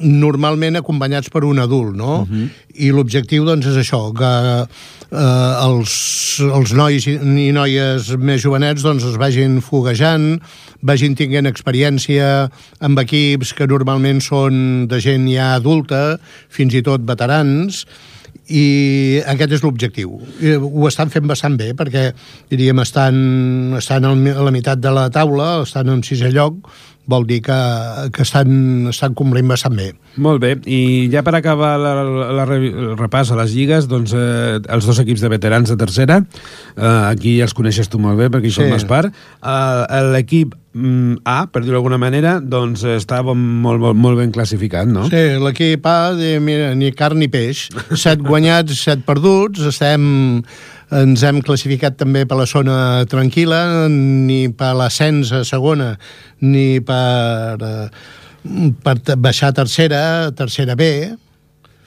normalment 0.00 0.78
acompanyats 0.78 1.30
per 1.32 1.44
un 1.44 1.60
adult, 1.62 1.94
no? 1.96 2.22
Uh 2.22 2.26
mhm. 2.26 2.42
-huh. 2.42 2.50
I 2.74 2.90
l'objectiu, 2.90 3.44
doncs, 3.44 3.66
és 3.66 3.76
això, 3.76 4.12
que 4.12 4.66
eh, 5.12 5.66
els, 5.66 6.40
els 6.40 6.72
nois 6.72 7.06
i 7.06 7.52
noies 7.52 8.16
més 8.16 8.40
jovenets 8.42 8.82
doncs, 8.82 9.04
es 9.04 9.18
vagin 9.20 9.60
foguejant, 9.60 10.40
vagin 10.80 11.14
tinguent 11.14 11.46
experiència 11.46 12.50
amb 12.80 12.98
equips 12.98 13.52
que 13.52 13.66
normalment 13.66 14.20
són 14.20 14.88
de 14.88 15.00
gent 15.00 15.28
ja 15.28 15.54
adulta, 15.54 16.18
fins 16.48 16.74
i 16.74 16.82
tot 16.82 17.04
veterans, 17.04 17.86
i 18.52 19.20
aquest 19.30 19.56
és 19.56 19.62
l'objectiu. 19.64 20.16
Ho 20.18 20.88
estan 20.88 21.12
fent 21.12 21.28
bastant 21.30 21.56
bé, 21.60 21.72
perquè, 21.78 22.10
diríem, 22.50 22.80
estan, 22.82 23.74
estan 23.78 24.08
a 24.08 24.14
la 24.16 24.54
meitat 24.54 24.80
de 24.82 24.90
la 24.92 25.08
taula, 25.14 25.62
estan 25.62 25.92
en 25.92 26.02
sisè 26.02 26.32
lloc, 26.34 26.58
vol 27.06 27.26
dir 27.26 27.40
que, 27.42 27.58
que 28.14 28.22
estan, 28.22 28.86
estan 28.92 29.16
complint 29.18 29.48
bastant 29.50 29.74
bé. 29.78 29.90
Molt 30.22 30.42
bé, 30.42 30.54
i 30.68 31.08
ja 31.12 31.22
per 31.24 31.34
acabar 31.38 31.74
la, 31.80 31.94
la, 32.04 32.30
la, 32.36 32.46
el 32.54 32.96
repàs 32.98 33.32
a 33.32 33.38
les 33.40 33.54
lligues, 33.56 33.88
doncs 33.90 34.14
eh, 34.14 34.60
els 34.62 34.86
dos 34.86 35.00
equips 35.02 35.24
de 35.24 35.30
veterans 35.32 35.72
de 35.72 35.78
tercera, 35.80 36.20
eh, 36.76 36.88
aquí 37.08 37.38
ja 37.38 37.48
els 37.48 37.56
coneixes 37.56 37.90
tu 37.90 38.00
molt 38.02 38.20
bé 38.20 38.28
perquè 38.32 38.50
hi 38.50 38.54
sí. 38.54 38.60
formes 38.62 38.84
part, 38.88 39.14
eh, 39.42 40.02
l'equip 40.12 40.54
mm, 40.74 41.22
A, 41.24 41.38
per 41.50 41.64
dir-ho 41.64 41.78
d'alguna 41.78 41.98
manera, 42.02 42.36
doncs 42.40 42.84
està 42.98 43.22
molt, 43.24 43.40
molt, 43.82 43.98
molt 43.98 44.20
ben 44.20 44.34
classificat, 44.34 44.90
no? 44.90 45.08
Sí, 45.10 45.24
l'equip 45.42 45.88
A, 45.88 46.12
de, 46.18 46.36
mira, 46.44 46.70
ni 46.78 46.92
carn 46.94 47.22
ni 47.22 47.30
peix, 47.32 47.66
set 48.04 48.22
guanyats, 48.22 48.78
set 48.84 49.02
perduts, 49.08 49.64
estem 49.72 50.44
ens 50.92 51.22
hem 51.24 51.40
classificat 51.44 51.96
també 52.00 52.24
per 52.28 52.38
la 52.38 52.46
zona 52.48 52.76
tranquil·la, 53.10 53.88
ni 53.90 54.46
per 54.52 54.74
l'ascens 54.76 55.32
a 55.32 55.42
segona, 55.48 55.94
ni 56.44 56.80
per, 56.84 57.56
eh, 57.58 57.88
per 58.84 58.96
baixar 59.16 59.52
a 59.52 59.58
tercera, 59.62 60.02
tercera 60.36 60.76
B, 60.76 60.94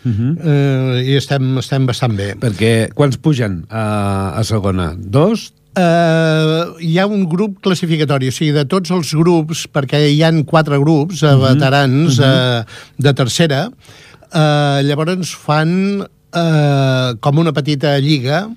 Uh 0.05 0.11
-huh. 0.11 0.37
eh, 0.45 1.01
i 1.01 1.15
estem, 1.17 1.57
estem 1.57 1.85
bastant 1.85 2.13
bé. 2.13 2.35
Perquè 2.37 2.93
quants 2.93 3.17
pugen 3.17 3.65
a, 3.69 4.37
a 4.37 4.43
segona? 4.43 4.93
Dos? 4.95 5.51
Uh, 5.75 6.77
hi 6.79 6.99
ha 6.99 7.07
un 7.07 7.25
grup 7.27 7.57
classificatori, 7.59 8.27
o 8.27 8.31
sigui, 8.31 8.53
de 8.53 8.63
tots 8.65 8.91
els 8.91 9.11
grups, 9.11 9.65
perquè 9.67 10.07
hi 10.07 10.21
han 10.23 10.45
quatre 10.45 10.77
grups 10.79 11.23
uh, 11.23 11.33
veterans 11.41 12.19
uh 12.19 12.25
-huh. 12.25 12.59
uh, 12.59 12.65
de 12.97 13.13
tercera, 13.13 13.67
uh, 13.67 14.79
llavors 14.87 15.35
fan 15.35 15.99
uh, 15.99 17.17
com 17.19 17.37
una 17.37 17.51
petita 17.51 17.97
lliga 17.99 18.47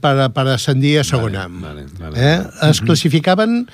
per, 0.00 0.16
per 0.34 0.46
ascendir 0.54 0.98
a 1.00 1.04
segona. 1.04 1.46
Vale, 1.48 1.86
vale, 1.98 2.10
vale. 2.10 2.32
Eh? 2.32 2.68
Es 2.70 2.80
classificaven 2.84 3.64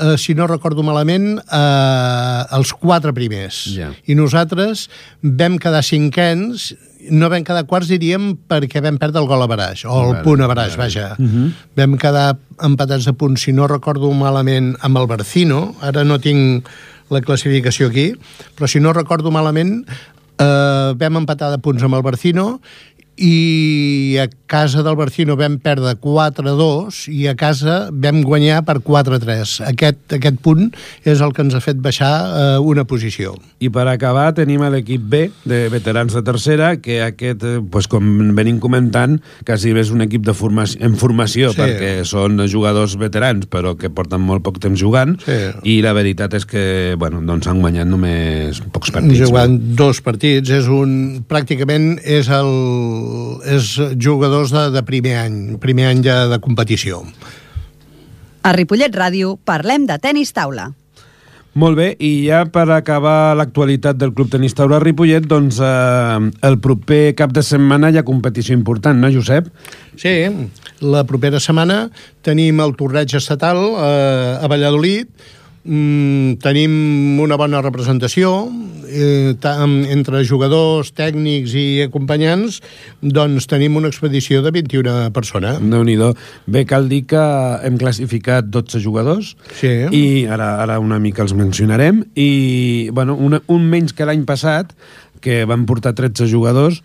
eh, 0.00 0.16
si 0.18 0.34
no 0.34 0.46
recordo 0.46 0.82
malament, 0.82 1.38
eh, 1.40 2.44
els 2.56 2.72
quatre 2.74 3.12
primers. 3.16 3.64
Yeah. 3.74 3.94
I 4.06 4.16
nosaltres 4.18 4.88
vam 5.22 5.58
quedar 5.62 5.82
cinquens, 5.86 6.70
no 7.10 7.30
vam 7.32 7.44
quedar 7.46 7.66
quarts, 7.68 7.90
diríem, 7.90 8.32
perquè 8.48 8.82
vam 8.84 9.00
perdre 9.00 9.22
el 9.22 9.28
gol 9.30 9.42
a 9.44 9.48
baraix, 9.50 9.84
o 9.86 9.96
el 10.04 10.12
vale, 10.12 10.22
punt 10.26 10.44
a 10.44 10.50
baraix, 10.50 10.76
vale. 10.76 10.88
vaja. 10.88 11.16
Uh 11.18 11.22
mhm. 11.22 11.44
-huh. 11.46 11.52
Vam 11.76 11.98
quedar 11.98 12.38
empatats 12.62 13.04
de 13.04 13.12
punts, 13.12 13.42
si 13.42 13.52
no 13.52 13.66
recordo 13.66 14.10
malament, 14.12 14.76
amb 14.80 14.96
el 14.96 15.06
Barcino, 15.06 15.74
ara 15.80 16.04
no 16.04 16.18
tinc 16.18 16.68
la 17.10 17.20
classificació 17.20 17.88
aquí, 17.88 18.14
però 18.56 18.68
si 18.68 18.80
no 18.80 18.92
recordo 18.92 19.30
malament, 19.30 19.86
eh, 20.38 20.94
vam 20.96 21.16
empatar 21.16 21.50
de 21.50 21.58
punts 21.58 21.82
amb 21.82 21.94
el 21.94 22.02
Barcino 22.02 22.60
i 23.20 24.16
a 24.18 24.26
casa 24.50 24.82
del 24.82 24.96
Barcino 24.96 25.36
vam 25.38 25.58
perdre 25.62 25.92
4-2 26.00 27.04
i 27.12 27.26
a 27.28 27.36
casa 27.38 27.90
vam 27.92 28.22
guanyar 28.24 28.62
per 28.66 28.78
4-3. 28.82 29.60
Aquest, 29.68 30.00
aquest 30.16 30.40
punt 30.42 30.70
és 31.04 31.20
el 31.20 31.34
que 31.36 31.44
ens 31.44 31.54
ha 31.54 31.60
fet 31.62 31.78
baixar 31.84 32.10
eh, 32.10 32.56
una 32.64 32.86
posició. 32.88 33.36
I 33.60 33.68
per 33.70 33.84
acabar 33.92 34.30
tenim 34.34 34.64
l'equip 34.72 35.04
B 35.12 35.20
de 35.44 35.60
veterans 35.72 36.16
de 36.16 36.22
tercera, 36.26 36.72
que 36.80 37.02
aquest, 37.04 37.44
eh, 37.44 37.60
pues, 37.60 37.86
com 37.92 38.32
venim 38.36 38.58
comentant, 38.62 39.18
quasi 39.46 39.74
és 39.76 39.92
un 39.92 40.02
equip 40.06 40.24
de 40.26 40.34
formació, 40.34 40.80
en 40.88 40.96
formació, 40.98 41.52
sí. 41.52 41.60
perquè 41.60 41.92
són 42.08 42.40
jugadors 42.50 42.96
veterans, 43.00 43.46
però 43.52 43.76
que 43.78 43.92
porten 43.92 44.24
molt 44.24 44.42
poc 44.46 44.58
temps 44.64 44.80
jugant, 44.80 45.18
sí. 45.26 45.38
i 45.68 45.78
la 45.84 45.92
veritat 45.96 46.34
és 46.40 46.48
que 46.48 46.64
bueno, 46.98 47.20
doncs 47.26 47.46
han 47.50 47.60
guanyat 47.60 47.88
només 47.88 48.64
pocs 48.72 48.96
partits. 48.96 49.20
Jugant 49.20 49.58
no? 49.60 49.76
dos 49.84 50.00
partits, 50.04 50.50
és 50.56 50.72
un, 50.72 51.22
pràcticament 51.28 51.92
és 52.02 52.32
el 52.32 52.50
és 53.44 53.72
jugadors 53.98 54.52
de, 54.54 54.66
de 54.74 54.82
primer 54.86 55.16
any, 55.24 55.38
primer 55.62 55.90
any 55.92 56.02
de, 56.04 56.16
de 56.32 56.40
competició. 56.42 57.02
A 58.40 58.52
Ripollet 58.56 58.94
Ràdio 58.96 59.36
parlem 59.44 59.86
de 59.88 59.98
tennis 60.00 60.32
taula. 60.36 60.70
Molt 61.58 61.74
bé, 61.80 61.88
i 61.98 62.28
ja 62.28 62.44
per 62.46 62.68
acabar 62.70 63.34
l'actualitat 63.34 63.98
del 63.98 64.12
Club 64.14 64.28
Tenis 64.30 64.54
Taula 64.54 64.78
Ripollet, 64.78 65.24
doncs 65.26 65.58
eh, 65.58 66.28
el 66.46 66.58
proper 66.62 67.16
cap 67.18 67.34
de 67.34 67.42
setmana 67.42 67.90
hi 67.90 67.98
ha 67.98 68.06
competició 68.06 68.54
important, 68.54 69.00
no, 69.02 69.10
Josep? 69.10 69.48
Sí, 69.98 70.14
la 70.86 71.02
propera 71.08 71.40
setmana 71.42 71.88
tenim 72.22 72.62
el 72.62 72.76
torneig 72.78 73.16
estatal 73.18 73.58
eh, 73.58 74.38
a 74.38 74.50
Valladolid, 74.52 75.10
mm, 75.64 76.38
tenim 76.44 77.18
una 77.26 77.40
bona 77.40 77.64
representació 77.66 78.46
eh, 78.90 79.90
entre 79.94 80.24
jugadors, 80.26 80.92
tècnics 80.92 81.54
i 81.54 81.82
acompanyants 81.86 82.60
doncs 83.00 83.46
tenim 83.46 83.76
una 83.76 83.88
expedició 83.88 84.42
de 84.42 84.50
21 84.50 85.10
persones. 85.14 85.60
Déu 85.60 85.84
nhi 85.84 85.96
Bé, 86.46 86.64
cal 86.66 86.88
dir 86.88 87.04
que 87.06 87.20
hem 87.64 87.76
classificat 87.78 88.46
12 88.50 88.80
jugadors 88.80 89.34
sí. 89.58 89.70
i 89.90 90.26
ara, 90.26 90.56
ara 90.62 90.78
una 90.80 90.98
mica 90.98 91.22
els 91.22 91.34
mencionarem. 91.34 92.04
I 92.14 92.90
bueno, 92.92 93.14
una, 93.14 93.42
un 93.46 93.66
menys 93.68 93.92
que 93.92 94.06
l'any 94.08 94.24
passat 94.24 94.74
que 95.20 95.44
van 95.44 95.66
portar 95.68 95.94
13 95.94 96.26
jugadors 96.30 96.82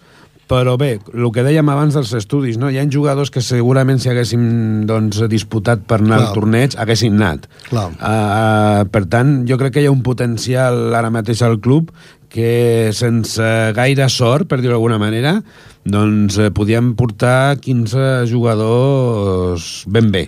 però 0.49 0.75
bé, 0.77 0.99
el 1.13 1.29
que 1.33 1.43
dèiem 1.45 1.69
abans 1.73 1.95
dels 1.97 2.11
estudis, 2.17 2.59
no? 2.61 2.69
hi 2.69 2.77
ha 2.77 2.85
jugadors 2.91 3.31
que 3.33 3.41
segurament 3.41 3.97
si 4.01 4.11
haguéssim 4.11 4.43
doncs, 4.89 5.23
disputat 5.31 5.85
per 5.89 5.99
anar 6.03 6.19
Clar. 6.19 6.27
al 6.27 6.37
torneig, 6.37 6.75
haguessin 6.77 7.17
anat. 7.17 7.47
Clar. 7.69 7.87
Uh, 7.97 8.83
per 8.93 9.05
tant, 9.09 9.39
jo 9.49 9.57
crec 9.61 9.77
que 9.77 9.85
hi 9.85 9.89
ha 9.89 9.95
un 9.95 10.03
potencial 10.05 10.93
ara 10.93 11.09
mateix 11.13 11.41
al 11.45 11.57
club 11.63 11.89
que 12.35 12.91
sense 12.93 13.47
gaire 13.77 14.09
sort, 14.11 14.49
per 14.51 14.59
dir-ho 14.59 14.75
d'alguna 14.75 14.99
manera, 14.99 15.37
doncs 15.87 16.35
eh, 16.41 16.49
podíem 16.51 16.91
portar 16.99 17.55
15 17.63 18.25
jugadors 18.27 19.85
ben 19.87 20.11
bé. 20.11 20.25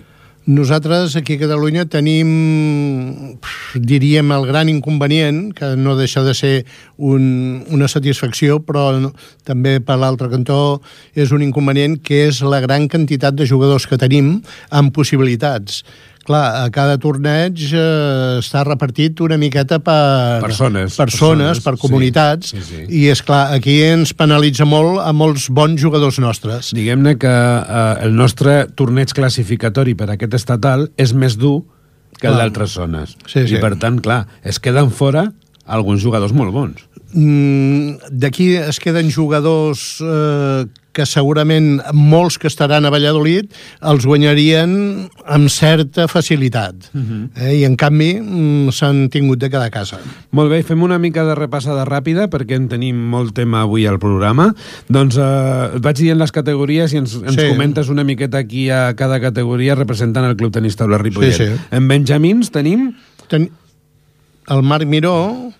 Nosaltres 0.48 1.12
aquí 1.14 1.34
a 1.36 1.40
Catalunya 1.42 1.82
tenim, 1.92 3.36
diríem, 3.76 4.30
el 4.32 4.46
gran 4.48 4.70
inconvenient, 4.72 5.50
que 5.52 5.74
no 5.76 5.92
deixa 5.92 6.22
de 6.24 6.32
ser 6.32 6.64
un, 6.96 7.66
una 7.68 7.84
satisfacció, 7.84 8.56
però 8.64 8.86
no, 8.96 9.10
també 9.44 9.76
per 9.84 9.98
l'altre 10.00 10.30
cantó 10.32 10.80
és 11.12 11.36
un 11.36 11.44
inconvenient, 11.44 11.98
que 12.00 12.22
és 12.30 12.40
la 12.40 12.62
gran 12.64 12.88
quantitat 12.88 13.36
de 13.36 13.44
jugadors 13.44 13.84
que 13.84 14.00
tenim 14.00 14.38
amb 14.72 14.96
possibilitats 14.96 15.82
clar, 16.28 16.44
a 16.62 16.68
cada 16.74 16.98
torneig 17.00 17.62
eh, 17.72 18.38
està 18.42 18.62
repartit 18.66 19.22
una 19.24 19.38
miqueta 19.40 19.80
per 19.84 20.42
persones, 20.44 20.98
persones, 20.98 20.98
persones 21.00 21.62
per 21.64 21.74
comunitats, 21.80 22.52
sí, 22.52 22.60
sí, 22.62 22.82
sí. 22.82 23.00
i 23.00 23.06
és 23.12 23.22
clar, 23.24 23.46
aquí 23.56 23.78
ens 23.86 24.12
penalitza 24.18 24.68
molt 24.68 25.00
a 25.02 25.14
molts 25.16 25.48
bons 25.54 25.80
jugadors 25.80 26.20
nostres. 26.22 26.72
Diguem-ne 26.76 27.16
que 27.20 27.32
eh, 27.32 28.06
el 28.06 28.14
nostre 28.18 28.60
torneig 28.78 29.14
classificatori 29.16 29.96
per 29.98 30.12
aquest 30.14 30.38
estatal 30.38 30.88
és 31.00 31.16
més 31.16 31.38
dur 31.40 31.62
que 32.18 32.28
el 32.30 32.38
d'altres 32.38 32.74
zones. 32.76 33.16
Sí, 33.26 33.46
sí. 33.46 33.56
I 33.56 33.62
per 33.62 33.76
tant, 33.80 34.00
clar, 34.04 34.24
es 34.42 34.60
queden 34.62 34.92
fora 34.94 35.28
alguns 35.68 36.02
jugadors 36.02 36.34
molt 36.36 36.52
bons. 36.54 36.84
Mm, 37.12 38.12
D'aquí 38.20 38.50
es 38.60 38.80
queden 38.82 39.12
jugadors 39.12 39.98
eh, 40.04 40.66
que 40.98 41.06
segurament 41.06 41.78
molts 41.94 42.40
que 42.42 42.50
estaran 42.50 42.86
a 42.86 42.90
Valladolid 42.90 43.52
els 43.86 44.06
guanyarien 44.08 44.72
amb 45.30 45.50
certa 45.52 46.08
facilitat. 46.10 46.90
Uh 46.92 46.98
mhm. 46.98 47.22
-huh. 47.34 47.42
eh? 47.46 47.54
I, 47.60 47.64
en 47.64 47.76
canvi, 47.76 48.18
mm, 48.20 48.72
s'han 48.72 49.08
tingut 49.08 49.38
de 49.38 49.50
quedar 49.50 49.66
a 49.66 49.70
casa. 49.70 49.98
Molt 50.30 50.50
bé, 50.50 50.62
fem 50.62 50.82
una 50.82 50.98
mica 50.98 51.24
de 51.24 51.34
repassada 51.34 51.84
ràpida 51.84 52.28
perquè 52.28 52.56
en 52.56 52.68
tenim 52.68 52.96
molt 52.96 53.34
tema 53.34 53.62
avui 53.62 53.86
al 53.86 53.98
programa. 53.98 54.54
Doncs 54.88 55.16
eh, 55.16 55.78
vaig 55.78 55.96
dient 55.96 56.18
les 56.18 56.32
categories 56.32 56.92
i 56.92 56.96
ens, 56.96 57.14
ens 57.14 57.34
sí. 57.34 57.48
comentes 57.48 57.88
una 57.88 58.04
miqueta 58.04 58.38
aquí 58.38 58.70
a 58.70 58.94
cada 58.94 59.20
categoria 59.20 59.74
representant 59.74 60.26
el 60.26 60.36
Club 60.36 60.52
Tenis 60.52 60.76
Taula 60.76 60.98
Ripollet. 60.98 61.32
Sí, 61.32 61.44
sí. 61.46 61.52
En 61.70 61.88
Benjamins 61.88 62.50
tenim... 62.50 62.94
Ten... 63.28 63.50
El 64.48 64.62
Marc 64.62 64.86
Miró, 64.86 65.52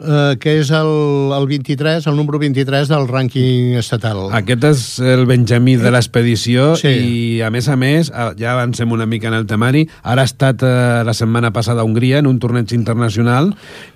eh, 0.00 0.36
que 0.40 0.56
és 0.60 0.70
el, 0.74 1.32
el 1.36 1.46
23, 1.48 2.06
el 2.06 2.16
número 2.16 2.38
23 2.42 2.88
del 2.90 3.06
rànquing 3.08 3.76
estatal. 3.80 4.26
Aquest 4.36 4.66
és 4.68 4.84
el 5.14 5.26
Benjamí 5.28 5.76
de 5.80 5.92
l'expedició 5.94 6.74
sí. 6.80 6.92
i, 6.92 7.42
a 7.44 7.50
més 7.54 7.68
a 7.72 7.76
més, 7.80 8.10
ja 8.38 8.52
avancem 8.54 8.92
una 8.92 9.08
mica 9.08 9.30
en 9.30 9.38
el 9.38 9.46
temari, 9.48 9.86
ara 10.02 10.24
ha 10.24 10.30
estat 10.30 10.64
eh, 10.66 11.02
la 11.06 11.14
setmana 11.16 11.52
passada 11.56 11.82
a 11.82 11.88
Hongria 11.88 12.20
en 12.22 12.30
un 12.30 12.40
torneig 12.42 12.72
internacional 12.76 13.52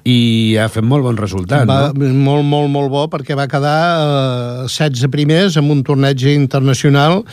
i 0.09 0.57
ha 0.61 0.69
fet 0.73 0.87
molt 0.87 1.07
bon 1.07 1.19
resultat, 1.21 1.67
va, 1.69 1.91
no? 1.93 2.13
Molt, 2.31 2.47
molt, 2.47 2.71
molt 2.73 2.93
bo, 2.93 3.07
perquè 3.13 3.39
va 3.39 3.49
quedar 3.51 3.81
eh, 4.67 4.69
16 4.69 5.11
primers 5.13 5.59
en 5.61 5.71
un 5.71 5.85
torneig 5.87 6.25
internacional 6.33 7.25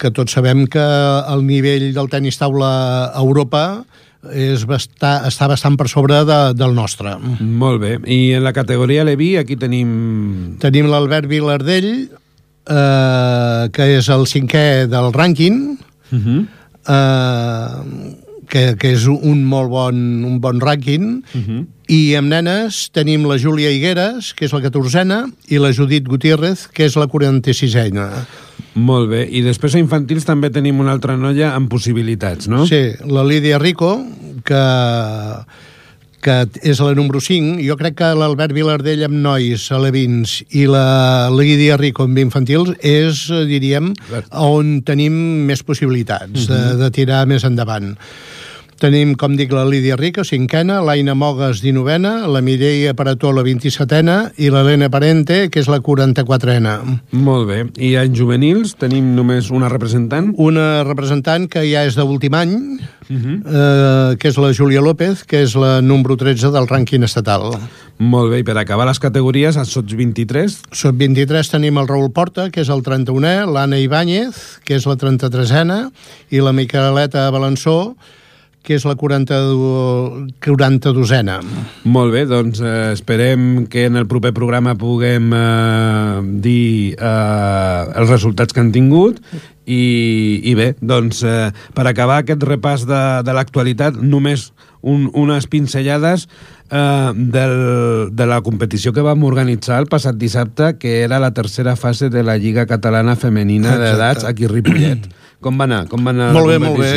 que 0.00 0.08
tots 0.16 0.32
sabem 0.32 0.64
que 0.70 0.80
el 0.80 1.44
nivell 1.44 1.90
del 1.92 2.08
tenis 2.08 2.40
taula 2.40 2.70
a 3.10 3.20
Europa 3.20 3.84
és 4.28 4.66
bastar, 4.68 5.22
està 5.28 5.48
bastant 5.48 5.76
per 5.80 5.88
sobre 5.88 6.20
de, 6.28 6.38
del 6.56 6.74
nostre. 6.76 7.14
Molt 7.40 7.80
bé. 7.80 7.92
I 8.04 8.36
en 8.36 8.44
la 8.44 8.52
categoria 8.56 9.04
Levi 9.08 9.36
aquí 9.40 9.56
tenim... 9.56 10.56
Tenim 10.60 10.90
l'Albert 10.92 11.28
Vilardell, 11.30 11.92
eh, 12.68 13.62
que 13.72 13.86
és 13.96 14.10
el 14.12 14.26
cinquè 14.28 14.86
del 14.90 15.12
rànquing, 15.16 15.60
uh 16.10 16.16
mhm. 16.16 16.26
-huh. 16.26 16.40
eh, 16.96 18.26
que, 18.50 18.74
que 18.76 18.92
és 18.92 19.06
un 19.06 19.44
molt 19.46 19.70
bon, 19.70 19.96
un 20.26 20.40
bon 20.42 20.60
rànquing, 20.60 21.22
uh 21.22 21.40
-huh. 21.40 21.66
i 21.86 22.16
amb 22.16 22.28
nenes 22.28 22.90
tenim 22.92 23.24
la 23.24 23.38
Júlia 23.38 23.70
Higueres, 23.70 24.34
que 24.34 24.44
és 24.44 24.52
la 24.52 24.60
14a, 24.60 25.30
i 25.48 25.58
la 25.58 25.72
Judit 25.72 26.06
Gutiérrez, 26.06 26.66
que 26.66 26.84
és 26.84 26.96
la 26.96 27.06
46a. 27.06 28.26
Molt 28.74 29.10
bé. 29.10 29.24
I 29.26 29.42
després 29.42 29.74
a 29.74 29.82
infantils 29.82 30.26
també 30.28 30.50
tenim 30.54 30.78
una 30.82 30.92
altra 30.94 31.16
noia 31.18 31.54
amb 31.56 31.70
possibilitats, 31.72 32.46
no? 32.50 32.66
Sí, 32.70 32.84
la 33.10 33.26
Lídia 33.26 33.58
Rico, 33.58 33.96
que 34.46 34.62
que 36.20 36.44
és 36.68 36.80
la 36.84 36.92
número 36.92 37.20
5, 37.24 37.58
jo 37.64 37.76
crec 37.80 37.96
que 38.00 38.10
l'Albert 38.16 38.52
Vilardell 38.52 39.06
amb 39.06 39.16
nois 39.24 39.64
alevins 39.72 40.40
i 40.52 40.66
la 40.68 41.30
Lídia 41.32 41.78
Rico 41.80 42.04
amb 42.04 42.20
infantils 42.20 42.74
és, 42.84 43.24
diríem, 43.48 43.90
on 44.36 44.80
tenim 44.86 45.16
més 45.48 45.64
possibilitats 45.64 46.44
uh 46.44 46.50
-huh. 46.50 46.76
de, 46.76 46.76
de 46.84 46.90
tirar 46.90 47.26
més 47.26 47.44
endavant. 47.44 47.96
Tenim, 48.80 49.10
com 49.20 49.34
dic, 49.36 49.50
la 49.52 49.66
Lídia 49.68 49.92
Rica, 50.00 50.22
cinquena, 50.24 50.78
l'Aina 50.80 51.12
Mogues, 51.12 51.58
dinovena, 51.60 52.24
la 52.32 52.40
Mireia 52.40 52.94
Parató, 52.96 53.28
la 53.36 53.42
27ena, 53.44 54.14
i 54.40 54.48
l'Helena 54.48 54.88
Parente, 54.88 55.50
que 55.52 55.60
és 55.60 55.68
la 55.68 55.82
44ena. 55.84 56.78
Molt 57.12 57.44
bé. 57.50 57.58
I 57.76 57.90
en 58.00 58.14
juvenils 58.16 58.72
tenim 58.80 59.10
només 59.18 59.50
una 59.52 59.68
representant? 59.68 60.30
Una 60.40 60.80
representant 60.86 61.44
que 61.52 61.66
ja 61.68 61.82
és 61.84 61.98
d'últim 61.98 62.38
any, 62.38 62.54
uh 62.56 63.16
-huh. 63.18 63.36
eh, 63.44 64.16
que 64.16 64.28
és 64.28 64.38
la 64.38 64.54
Júlia 64.56 64.80
López, 64.80 65.24
que 65.24 65.42
és 65.42 65.54
la 65.54 65.82
número 65.82 66.16
13 66.16 66.50
del 66.50 66.66
rànquing 66.66 67.04
estatal. 67.04 67.52
Molt 67.98 68.30
bé, 68.30 68.38
i 68.38 68.42
per 68.42 68.56
acabar 68.56 68.86
les 68.86 68.98
categories, 68.98 69.58
als 69.58 69.72
sots 69.72 69.94
23? 69.94 70.62
Sot 70.72 70.96
23 70.96 71.50
tenim 71.50 71.76
el 71.76 71.86
Raül 71.86 72.10
Porta, 72.12 72.48
que 72.50 72.62
és 72.62 72.70
el 72.70 72.82
31è, 72.82 73.44
l'Anna 73.44 73.76
Ibáñez, 73.76 74.60
que 74.64 74.76
és 74.76 74.86
la 74.86 74.96
33ena, 74.96 75.90
i 76.30 76.40
la 76.40 76.52
Micaeleta 76.52 77.30
Balançó, 77.30 77.96
que 78.62 78.76
és 78.76 78.84
la 78.84 78.94
40, 78.98 79.36
42ena. 80.44 81.38
Molt 81.88 82.12
bé, 82.12 82.26
doncs 82.28 82.60
eh, 82.60 82.92
esperem 82.92 83.66
que 83.72 83.86
en 83.88 83.96
el 83.96 84.06
proper 84.10 84.34
programa 84.36 84.76
puguem 84.78 85.30
eh, 85.32 86.20
dir 86.44 86.96
eh, 86.98 88.00
els 88.00 88.12
resultats 88.12 88.52
que 88.52 88.60
han 88.60 88.72
tingut 88.74 89.22
i, 89.64 90.40
i 90.44 90.54
bé, 90.58 90.74
doncs 90.80 91.22
eh, 91.24 91.50
per 91.76 91.86
acabar 91.88 92.20
aquest 92.20 92.44
repàs 92.44 92.84
de, 92.88 93.00
de 93.24 93.36
l'actualitat, 93.36 93.96
només 93.96 94.50
un, 94.82 95.08
unes 95.16 95.48
pinzellades 95.48 96.26
eh, 96.68 97.12
del, 97.14 97.56
de 98.12 98.28
la 98.28 98.42
competició 98.44 98.92
que 98.92 99.04
vam 99.06 99.24
organitzar 99.24 99.80
el 99.80 99.88
passat 99.88 100.20
dissabte, 100.20 100.74
que 100.80 101.00
era 101.04 101.20
la 101.22 101.32
tercera 101.32 101.76
fase 101.80 102.10
de 102.12 102.24
la 102.26 102.36
Lliga 102.36 102.66
Catalana 102.68 103.16
Femenina 103.16 103.78
d'Edats 103.80 104.28
aquí 104.28 104.48
a 104.48 104.52
Ripollet. 104.52 105.08
Com 105.40 105.56
va 105.56 105.64
anar? 105.64 105.84
Com 105.88 106.04
va 106.04 106.12
anar 106.12 106.30
molt 106.36 106.50
bé, 106.52 106.58
molt 106.60 106.76
bé. 106.80 106.90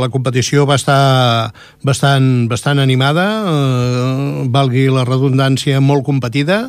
La 0.00 0.08
competició 0.10 0.64
va 0.66 0.78
estar 0.80 1.52
bastant, 1.86 2.48
bastant 2.50 2.82
animada, 2.82 3.26
eh, 3.50 4.48
valgui 4.50 4.88
la 4.90 5.04
redundància, 5.06 5.78
molt 5.80 6.02
competida, 6.06 6.64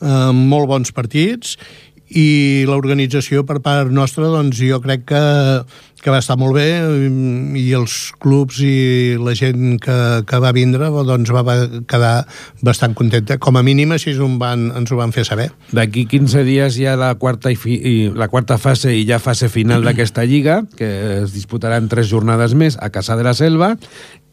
eh, 0.00 0.30
molt 0.30 0.70
bons 0.70 0.94
partits, 0.94 1.56
i 2.14 2.64
l'organització 2.68 3.42
per 3.48 3.58
part 3.64 3.90
nostra 3.90 4.28
doncs 4.30 4.60
jo 4.62 4.78
crec 4.84 5.06
que, 5.10 5.22
que 6.04 6.12
va 6.12 6.20
estar 6.20 6.36
molt 6.36 6.58
bé 6.58 6.66
i 7.56 7.64
els 7.72 7.94
clubs 8.20 8.58
i 8.60 9.16
la 9.16 9.32
gent 9.38 9.78
que, 9.80 9.96
que 10.28 10.40
va 10.42 10.52
vindre 10.52 10.90
doncs 11.08 11.32
va 11.32 11.56
quedar 11.88 12.26
bastant 12.64 12.92
contenta. 12.96 13.38
Com 13.40 13.56
a 13.56 13.64
mínim 13.64 13.94
així 13.96 14.12
ho 14.18 14.28
van, 14.40 14.68
ens 14.76 14.92
ho 14.92 15.00
van 15.00 15.14
fer 15.16 15.24
saber. 15.24 15.48
D'aquí 15.72 16.04
15 16.10 16.44
dies 16.44 16.76
hi 16.76 16.84
ha 16.90 16.98
la 17.00 17.14
quarta, 17.16 17.52
i 17.54 17.56
fi, 17.56 17.78
i 17.80 17.94
la 18.12 18.28
quarta 18.28 18.58
fase 18.60 18.92
i 18.92 19.06
ja 19.08 19.18
fase 19.22 19.48
final 19.48 19.84
d'aquesta 19.86 20.26
lliga 20.28 20.60
que 20.76 20.90
es 21.22 21.32
disputaran 21.32 21.88
tres 21.88 22.10
jornades 22.12 22.52
més 22.52 22.76
a 22.80 22.92
Casa 22.92 23.16
de 23.16 23.24
la 23.24 23.32
Selva 23.34 23.72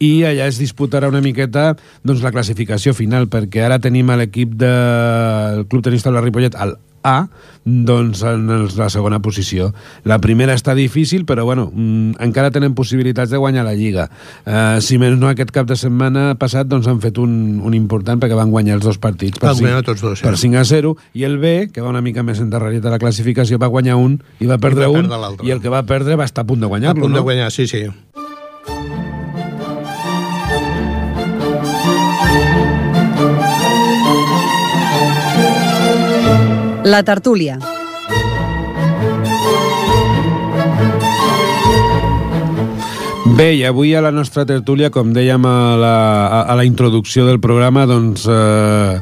i 0.02 0.12
allà 0.28 0.50
es 0.50 0.60
disputarà 0.60 1.08
una 1.08 1.24
miqueta 1.24 1.72
doncs, 2.04 2.20
la 2.20 2.34
classificació 2.34 2.92
final 2.92 3.30
perquè 3.32 3.64
ara 3.64 3.80
tenim 3.80 4.12
l'equip 4.12 4.56
del 4.60 5.64
Club 5.72 5.88
Tenista 5.88 6.10
de 6.10 6.18
la 6.18 6.24
Ripollet 6.24 6.58
al 6.58 6.76
a, 7.02 7.26
doncs 7.64 8.22
en 8.26 8.48
la 8.76 8.88
segona 8.90 9.20
posició. 9.22 9.70
La 10.08 10.18
primera 10.22 10.54
està 10.54 10.74
difícil, 10.74 11.24
però 11.26 11.44
bueno, 11.46 11.68
mm, 11.72 12.18
encara 12.24 12.50
tenen 12.50 12.74
possibilitats 12.74 13.30
de 13.30 13.38
guanyar 13.38 13.64
la 13.64 13.74
Lliga. 13.74 14.08
Eh, 14.46 14.78
si 14.80 14.98
més 14.98 15.16
no, 15.18 15.28
aquest 15.30 15.52
cap 15.54 15.68
de 15.68 15.76
setmana 15.78 16.34
passat 16.38 16.66
doncs, 16.66 16.88
han 16.90 17.00
fet 17.02 17.18
un, 17.22 17.60
un 17.62 17.74
important 17.74 18.20
perquè 18.22 18.38
van 18.38 18.50
guanyar 18.50 18.78
els 18.80 18.86
dos 18.86 18.98
partits 18.98 19.38
per, 19.42 19.54
5, 19.58 19.82
tots 19.86 20.02
dos, 20.02 20.18
sí. 20.18 20.26
per 20.26 20.36
5 20.38 20.58
a 20.58 20.64
0, 20.64 20.96
i 21.14 21.26
el 21.28 21.38
B, 21.38 21.70
que 21.72 21.84
va 21.84 21.92
una 21.92 22.02
mica 22.02 22.26
més 22.26 22.42
endarrerit 22.42 22.84
a 22.86 22.94
la 22.94 23.00
classificació, 23.02 23.60
va 23.62 23.70
guanyar 23.70 23.98
un 24.00 24.18
i 24.40 24.50
va 24.50 24.58
perdre 24.58 24.88
I 24.88 24.92
va 24.92 25.30
un, 25.30 25.46
i 25.46 25.54
el 25.54 25.62
que 25.62 25.72
va 25.72 25.84
perdre 25.86 26.18
va 26.18 26.26
estar 26.28 26.46
a 26.46 26.48
punt 26.48 26.60
de 26.60 26.70
guanyar-lo, 26.70 27.00
no? 27.00 27.06
A 27.06 27.08
punt 27.08 27.20
de 27.20 27.26
guanyar, 27.30 27.52
sí, 27.54 27.68
sí. 27.70 27.86
La 36.92 37.02
tertúlia. 37.02 37.54
Bé, 43.32 43.54
i 43.54 43.62
avui 43.64 43.94
a 43.96 44.02
la 44.04 44.10
nostra 44.12 44.44
tertúlia, 44.44 44.90
com 44.92 45.14
dèiem 45.16 45.46
a 45.48 45.54
la, 45.80 45.94
a 46.42 46.56
la 46.58 46.66
introducció 46.68 47.24
del 47.24 47.40
programa, 47.40 47.86
doncs 47.88 48.26
eh, 48.28 49.00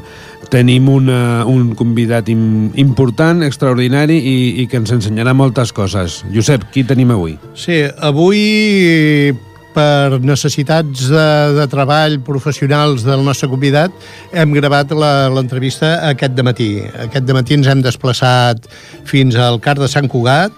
tenim 0.53 0.87
una, 0.87 1.43
un 1.43 1.73
convidat 1.75 2.31
im, 2.31 2.71
important, 2.79 3.43
extraordinari 3.43 4.21
i, 4.23 4.37
i 4.63 4.69
que 4.71 4.79
ens 4.79 4.95
ensenyarà 4.95 5.35
moltes 5.35 5.75
coses. 5.75 6.21
Josep, 6.31 6.69
qui 6.71 6.87
tenim 6.87 7.11
avui? 7.11 7.35
Sí, 7.59 7.83
avui 7.99 9.35
per 9.75 10.19
necessitats 10.23 11.07
de, 11.11 11.27
de 11.57 11.65
treball 11.71 12.19
professionals 12.25 13.05
del 13.07 13.23
nostre 13.25 13.49
convidat, 13.51 13.93
hem 14.33 14.53
gravat 14.55 14.93
l'entrevista 14.93 15.97
aquest 16.09 16.37
de 16.37 16.45
matí. 16.45 16.71
Aquest 17.07 17.27
de 17.27 17.35
matí 17.37 17.57
ens 17.59 17.69
hem 17.71 17.83
desplaçat 17.85 18.67
fins 19.09 19.37
al 19.39 19.61
car 19.63 19.77
de 19.79 19.89
Sant 19.91 20.09
Cugat 20.11 20.55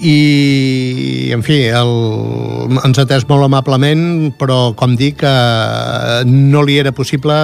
i, 0.00 1.28
en 1.34 1.44
fi, 1.44 1.66
el, 1.68 1.94
ens 2.80 2.96
ha 2.96 3.04
atès 3.04 3.26
molt 3.28 3.44
amablement, 3.44 4.32
però, 4.40 4.72
com 4.76 4.96
dic, 4.96 5.20
eh, 5.28 6.22
no 6.24 6.64
li 6.64 6.78
era 6.80 6.92
possible 6.96 7.36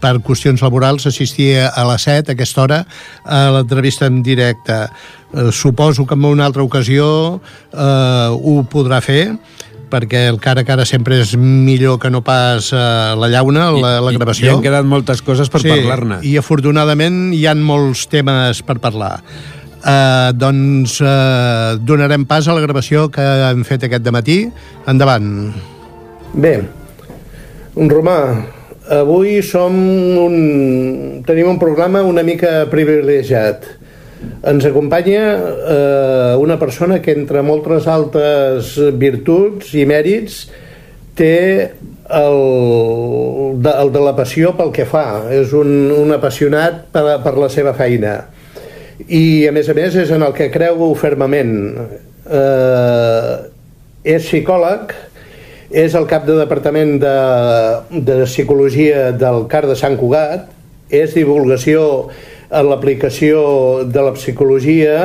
per 0.00 0.16
qüestions 0.24 0.62
laborals 0.64 1.06
assistir 1.08 1.54
a 1.66 1.84
les 1.90 2.06
7, 2.08 2.32
a 2.32 2.36
aquesta 2.36 2.62
hora, 2.64 2.80
a 3.24 3.42
l'entrevista 3.52 4.08
en 4.08 4.22
directe. 4.24 4.86
Eh, 5.34 5.50
suposo 5.52 6.06
que 6.06 6.14
en 6.14 6.24
una 6.24 6.46
altra 6.46 6.64
ocasió 6.64 7.40
eh, 7.72 8.28
ho 8.32 8.56
podrà 8.72 9.02
fer, 9.04 9.36
perquè 9.96 10.26
el 10.28 10.38
cara 10.42 10.62
a 10.62 10.68
cara 10.68 10.84
sempre 10.88 11.22
és 11.24 11.32
millor 11.40 11.98
que 12.02 12.12
no 12.12 12.20
pas 12.24 12.68
uh, 12.74 13.16
la 13.16 13.30
llauna, 13.32 13.70
la, 13.72 13.92
la 14.04 14.14
gravació. 14.16 14.44
I, 14.44 14.50
I 14.50 14.54
han 14.54 14.64
quedat 14.64 14.88
moltes 14.88 15.24
coses 15.24 15.52
per 15.52 15.64
sí, 15.64 15.72
parlar-ne. 15.72 16.20
I 16.26 16.36
afortunadament 16.42 17.30
hi 17.36 17.46
han 17.48 17.64
molts 17.64 18.06
temes 18.12 18.60
per 18.66 18.78
parlar. 18.84 19.14
Uh, 19.86 20.32
doncs 20.34 20.98
uh, 21.04 21.76
donarem 21.78 22.26
pas 22.28 22.48
a 22.48 22.56
la 22.56 22.64
gravació 22.64 23.06
que 23.14 23.24
hem 23.24 23.64
fet 23.68 23.86
aquest 23.88 24.12
matí. 24.12 24.42
Endavant. 24.90 25.30
Bé, 26.36 26.58
un 27.76 27.90
Romà, 27.92 28.18
avui 28.92 29.40
som 29.46 29.74
un... 30.26 30.36
tenim 31.26 31.48
un 31.54 31.58
programa 31.62 32.02
una 32.06 32.24
mica 32.26 32.64
privilegiat 32.70 33.75
ens 34.46 34.64
acompanya 34.68 35.24
eh, 35.36 36.36
una 36.40 36.58
persona 36.58 37.00
que 37.02 37.14
entre 37.16 37.42
moltes 37.44 37.88
altres 37.90 38.76
virtuts 38.96 39.74
i 39.76 39.84
mèrits 39.88 40.46
té 41.16 41.36
el 42.16 42.38
de, 43.60 43.72
el 43.72 43.92
de 43.92 44.02
la 44.04 44.14
passió 44.16 44.52
pel 44.56 44.72
que 44.74 44.86
fa. 44.88 45.26
És 45.32 45.52
un, 45.56 45.90
un 45.94 46.14
apassionat 46.16 46.86
per, 46.94 47.04
per 47.24 47.34
la 47.40 47.50
seva 47.52 47.74
feina. 47.76 48.18
I 49.06 49.46
a 49.48 49.52
més 49.52 49.68
a 49.68 49.76
més 49.76 49.96
és 50.00 50.12
en 50.14 50.24
el 50.24 50.32
que 50.36 50.48
creu 50.52 50.88
fermament. 50.98 51.52
Eh, 52.26 53.34
és 54.06 54.22
psicòleg 54.22 54.94
és 55.76 55.96
el 55.98 56.06
cap 56.06 56.26
de 56.28 56.36
departament 56.38 56.96
de, 57.02 57.16
de 58.06 58.20
psicologia 58.24 59.10
del 59.18 59.44
CAR 59.50 59.66
de 59.66 59.74
Sant 59.78 59.96
Cugat 59.98 60.46
és 60.94 61.16
divulgació 61.16 62.06
en 62.50 62.70
l'aplicació 62.70 63.84
de 63.86 64.06
la 64.06 64.14
psicologia 64.14 64.96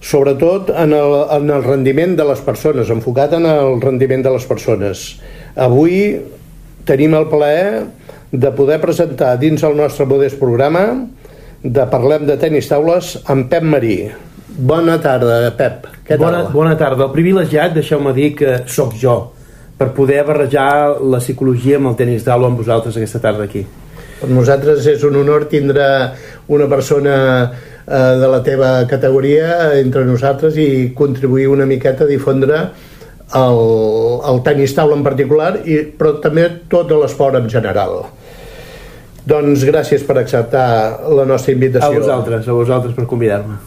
sobretot 0.00 0.70
en 0.70 0.92
el, 0.94 1.14
en 1.34 1.50
el 1.50 1.64
rendiment 1.64 2.16
de 2.16 2.24
les 2.28 2.40
persones, 2.44 2.90
enfocat 2.92 3.36
en 3.38 3.46
el 3.48 3.80
rendiment 3.82 4.22
de 4.22 4.32
les 4.36 4.44
persones. 4.46 5.06
Avui 5.56 6.20
tenim 6.86 7.16
el 7.18 7.26
plaer 7.30 7.86
de 8.30 8.52
poder 8.54 8.78
presentar 8.82 9.36
dins 9.40 9.64
el 9.66 9.76
nostre 9.78 10.06
modest 10.06 10.38
programa 10.38 10.84
de 11.62 11.86
Parlem 11.90 12.26
de 12.28 12.36
tenis 12.38 12.68
taules 12.70 13.16
amb 13.32 13.48
Pep 13.50 13.64
Marí. 13.66 13.96
Bona 14.56 15.00
tarda, 15.02 15.40
Pep. 15.56 15.88
Què 16.06 16.18
bona, 16.20 16.44
tal? 16.44 16.52
Bona 16.54 16.76
tarda. 16.78 17.08
El 17.08 17.14
privilegiat, 17.14 17.74
deixeu-me 17.74 18.12
dir 18.16 18.30
que 18.38 18.60
sóc 18.70 18.94
jo, 19.00 19.16
per 19.76 19.90
poder 19.96 20.22
barrejar 20.28 21.00
la 21.02 21.20
psicologia 21.20 21.80
amb 21.80 21.90
el 21.90 21.98
tenis 21.98 22.24
taula 22.24 22.48
amb 22.52 22.62
vosaltres 22.62 22.96
aquesta 22.96 23.20
tarda 23.24 23.48
aquí. 23.48 23.66
Per 24.16 24.28
nosaltres 24.32 24.86
és 24.88 25.02
un 25.04 25.16
honor 25.20 25.44
tindre 25.50 25.86
una 26.52 26.66
persona 26.70 27.16
eh, 27.44 28.12
de 28.20 28.28
la 28.32 28.42
teva 28.46 28.70
categoria 28.88 29.72
entre 29.76 30.06
nosaltres 30.08 30.56
i 30.56 30.92
contribuir 30.96 31.50
una 31.52 31.66
miqueta 31.68 32.06
a 32.06 32.10
difondre 32.10 32.62
el, 33.34 33.60
el 34.30 34.40
tenis 34.46 34.74
taula 34.76 34.96
en 34.96 35.04
particular, 35.04 35.56
i, 35.66 35.80
però 35.98 36.16
també 36.22 36.46
tot 36.70 36.92
l'esport 36.94 37.40
en 37.40 37.50
general. 37.50 38.04
Doncs 39.26 39.64
gràcies 39.66 40.04
per 40.06 40.20
acceptar 40.20 40.66
la 41.10 41.24
nostra 41.26 41.52
invitació. 41.56 41.90
A 41.90 42.04
vosaltres, 42.04 42.46
a 42.46 42.54
vosaltres 42.54 42.94
per 42.94 43.08
convidar-me. 43.10 43.58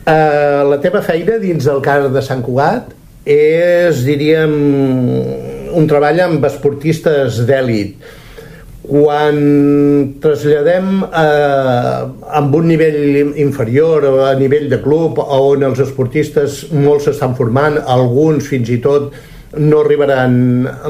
Uh, 0.00 0.66
la 0.68 0.80
teva 0.82 1.00
feina 1.04 1.38
dins 1.40 1.66
el 1.70 1.80
car 1.84 2.02
de 2.12 2.22
Sant 2.24 2.42
Cugat 2.44 2.92
és, 3.24 4.00
diríem, 4.04 4.52
un 5.76 5.88
treball 5.88 6.20
amb 6.24 6.44
esportistes 6.48 7.40
d'èlit 7.48 8.19
quan 8.90 9.36
traslladem 10.18 11.04
eh, 11.06 11.98
amb 12.40 12.54
un 12.58 12.66
nivell 12.66 13.36
inferior 13.38 14.06
a 14.26 14.32
nivell 14.38 14.66
de 14.72 14.80
club 14.82 15.20
on 15.22 15.62
els 15.68 15.78
esportistes 15.84 16.64
molts 16.74 17.06
s'estan 17.06 17.36
formant, 17.38 17.78
alguns 17.86 18.50
fins 18.50 18.72
i 18.74 18.80
tot 18.82 19.14
no 19.62 19.84
arribaran 19.84 20.34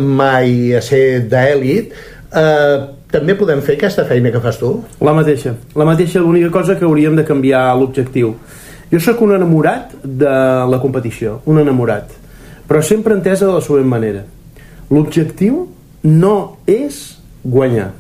mai 0.01 0.73
a 0.77 0.81
ser 0.85 1.27
d'èlit 1.29 1.93
eh, 1.93 2.89
també 3.13 3.37
podem 3.37 3.61
fer 3.67 3.77
aquesta 3.77 4.07
feina 4.09 4.33
que 4.33 4.41
fas 4.41 4.57
tu? 4.61 4.73
La 5.05 5.13
mateixa, 5.17 5.57
la 5.77 5.85
mateixa, 5.89 6.23
l'única 6.23 6.49
cosa 6.55 6.79
que 6.79 6.87
hauríem 6.89 7.19
de 7.19 7.27
canviar 7.27 7.67
l'objectiu. 7.77 8.37
Jo 8.91 9.01
sóc 9.03 9.21
un 9.27 9.35
enamorat 9.37 9.93
de 10.03 10.35
la 10.71 10.81
competició, 10.83 11.41
un 11.51 11.61
enamorat, 11.61 12.17
però 12.71 12.81
sempre 12.83 13.19
entesa 13.19 13.47
de 13.47 13.53
la 13.59 13.65
següent 13.67 13.89
manera. 13.91 14.25
L'objectiu 14.91 15.67
no 16.07 16.37
és 16.71 17.20
guanyar. 17.45 17.93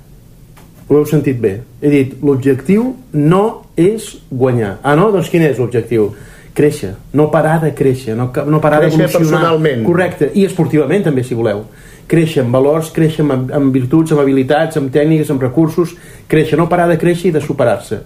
Ho 0.88 0.96
heu 0.98 1.06
sentit 1.06 1.38
bé. 1.40 1.60
He 1.80 1.90
dit, 1.90 2.16
l'objectiu 2.22 2.96
no 3.12 3.44
és 3.78 4.16
guanyar. 4.30 4.78
Ah, 4.82 4.96
no? 4.98 5.10
Doncs 5.14 5.30
quin 5.30 5.44
és 5.46 5.60
l'objectiu? 5.60 6.10
Créixer, 6.54 6.96
no 7.14 7.28
parar 7.30 7.60
de 7.62 7.70
créixer, 7.78 8.16
no, 8.18 8.26
no 8.50 8.58
parar. 8.60 8.80
Créixer 8.82 9.06
personalment. 9.12 9.84
Correcte, 9.86 10.32
i 10.34 10.44
esportivament 10.48 11.06
també, 11.06 11.22
si 11.24 11.38
voleu. 11.38 11.62
Créixer 12.10 12.42
amb 12.42 12.58
valors, 12.58 12.90
créixer 12.90 13.22
amb, 13.22 13.52
amb 13.54 13.72
virtuts, 13.72 14.10
amb 14.10 14.24
habilitats, 14.24 14.80
amb 14.80 14.90
tècniques, 14.90 15.30
amb 15.30 15.46
recursos, 15.46 15.94
créixer, 16.28 16.58
no 16.58 16.66
parar 16.68 16.88
de 16.90 16.98
créixer 16.98 17.30
i 17.30 17.34
de 17.36 17.42
superar-se. 17.44 18.00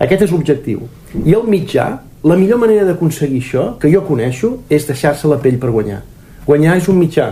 Aquest 0.00 0.24
és 0.24 0.32
l'objectiu. 0.32 0.88
I 1.20 1.36
el 1.36 1.44
mitjà, 1.52 1.90
la 2.24 2.36
millor 2.36 2.58
manera 2.64 2.88
d'aconseguir 2.88 3.42
això, 3.44 3.66
que 3.80 3.92
jo 3.92 4.00
coneixo, 4.08 4.56
és 4.72 4.88
deixar-se 4.88 5.28
la 5.28 5.36
pell 5.44 5.60
per 5.60 5.70
guanyar. 5.70 6.00
Guanyar 6.48 6.78
és 6.80 6.88
un 6.88 6.96
mitjà, 6.96 7.28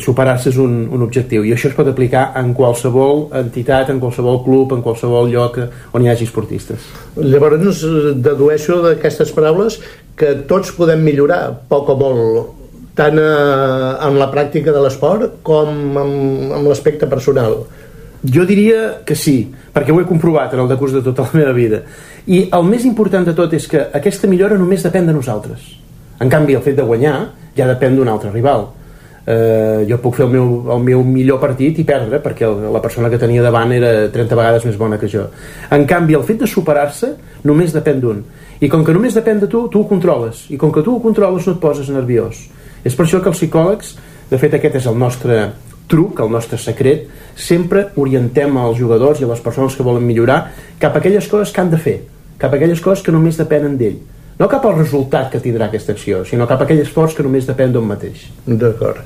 superar-se 0.00 0.50
és 0.52 0.58
un, 0.62 0.86
un 0.92 1.02
objectiu 1.04 1.44
i 1.44 1.52
això 1.54 1.68
es 1.70 1.76
pot 1.76 1.88
aplicar 1.90 2.30
en 2.40 2.54
qualsevol 2.56 3.26
entitat, 3.42 3.90
en 3.92 4.00
qualsevol 4.00 4.42
club, 4.44 4.72
en 4.76 4.82
qualsevol 4.84 5.30
lloc 5.32 5.58
on 5.92 6.04
hi 6.04 6.10
hagi 6.12 6.28
esportistes. 6.28 6.88
Llavors 7.16 7.84
dedueixo 8.16 8.80
d'aquestes 8.86 9.34
paraules 9.36 9.80
que 10.16 10.34
tots 10.48 10.72
podem 10.76 11.02
millorar 11.04 11.44
poc 11.68 11.92
o 11.92 11.98
molt 12.00 12.58
tant 12.96 13.16
eh, 13.16 14.06
en 14.06 14.18
la 14.20 14.28
pràctica 14.32 14.72
de 14.72 14.82
l'esport 14.84 15.38
com 15.46 15.70
en, 15.96 16.12
en 16.52 16.66
l'aspecte 16.68 17.08
personal. 17.08 17.62
Jo 18.22 18.44
diria 18.46 19.02
que 19.06 19.16
sí, 19.18 19.50
perquè 19.74 19.90
ho 19.90 19.98
he 19.98 20.06
comprovat 20.06 20.52
en 20.54 20.62
el 20.62 20.68
decurs 20.70 20.92
de 20.94 21.02
tota 21.02 21.26
la 21.26 21.40
meva 21.40 21.54
vida. 21.56 21.82
I 22.30 22.44
el 22.54 22.68
més 22.68 22.84
important 22.86 23.26
de 23.26 23.34
tot 23.34 23.54
és 23.56 23.66
que 23.66 23.80
aquesta 23.98 24.30
millora 24.30 24.58
només 24.60 24.84
depèn 24.84 25.08
de 25.08 25.16
nosaltres. 25.16 25.64
En 26.22 26.30
canvi, 26.30 26.54
el 26.54 26.62
fet 26.62 26.76
de 26.78 26.86
guanyar 26.86 27.16
ja 27.56 27.66
depèn 27.66 27.96
d'un 27.96 28.12
altre 28.12 28.30
rival. 28.30 28.68
Eh, 29.22 29.84
jo 29.86 30.00
puc 30.02 30.16
fer 30.18 30.24
el 30.26 30.32
meu, 30.32 30.46
el 30.74 30.80
meu 30.82 31.02
millor 31.06 31.38
partit 31.38 31.76
i 31.78 31.84
perdre 31.86 32.18
perquè 32.24 32.48
la 32.74 32.80
persona 32.82 33.06
que 33.10 33.20
tenia 33.22 33.44
davant 33.44 33.70
era 33.70 34.08
30 34.10 34.38
vegades 34.38 34.64
més 34.66 34.78
bona 34.78 34.98
que 34.98 35.10
jo. 35.10 35.28
En 35.70 35.86
canvi, 35.86 36.16
el 36.18 36.24
fet 36.26 36.42
de 36.42 36.48
superar-se 36.50 37.12
només 37.46 37.74
depèn 37.74 38.00
d'un. 38.02 38.24
I 38.62 38.70
com 38.70 38.82
que 38.86 38.94
només 38.94 39.14
depèn 39.14 39.42
de 39.42 39.50
tu, 39.50 39.68
tu 39.70 39.82
ho 39.82 39.88
controles. 39.90 40.48
I 40.50 40.58
com 40.58 40.72
que 40.74 40.82
tu 40.82 40.96
ho 40.96 41.02
controles 41.02 41.46
no 41.46 41.54
et 41.54 41.62
poses 41.62 41.90
nerviós. 41.90 42.48
És 42.82 42.96
per 42.98 43.06
això 43.06 43.22
que 43.22 43.30
els 43.30 43.38
psicòlegs, 43.38 43.94
de 44.30 44.40
fet 44.42 44.56
aquest 44.58 44.80
és 44.80 44.88
el 44.90 44.98
nostre 44.98 45.52
truc, 45.90 46.18
el 46.24 46.30
nostre 46.32 46.58
secret, 46.58 47.06
sempre 47.36 47.88
orientem 48.00 48.56
als 48.58 48.78
jugadors 48.78 49.20
i 49.20 49.26
a 49.26 49.30
les 49.30 49.42
persones 49.44 49.76
que 49.76 49.86
volen 49.86 50.06
millorar 50.06 50.40
cap 50.80 50.96
a 50.96 51.02
aquelles 51.02 51.28
coses 51.30 51.52
que 51.52 51.62
han 51.62 51.70
de 51.70 51.78
fer, 51.78 51.98
cap 52.38 52.50
a 52.50 52.58
aquelles 52.58 52.80
coses 52.80 53.04
que 53.04 53.14
només 53.14 53.38
depenen 53.38 53.76
d'ell. 53.78 54.00
No 54.42 54.48
cap 54.50 54.64
al 54.66 54.72
resultat 54.74 55.28
que 55.30 55.38
tindrà 55.38 55.68
aquesta 55.68 55.94
acció, 55.94 56.24
sinó 56.26 56.48
cap 56.50 56.64
a 56.64 56.66
aquell 56.66 56.80
esforç 56.82 57.14
que 57.14 57.22
només 57.22 57.46
depèn 57.46 57.70
d'on 57.70 57.84
mateix. 57.86 58.24
D'acord. 58.42 58.98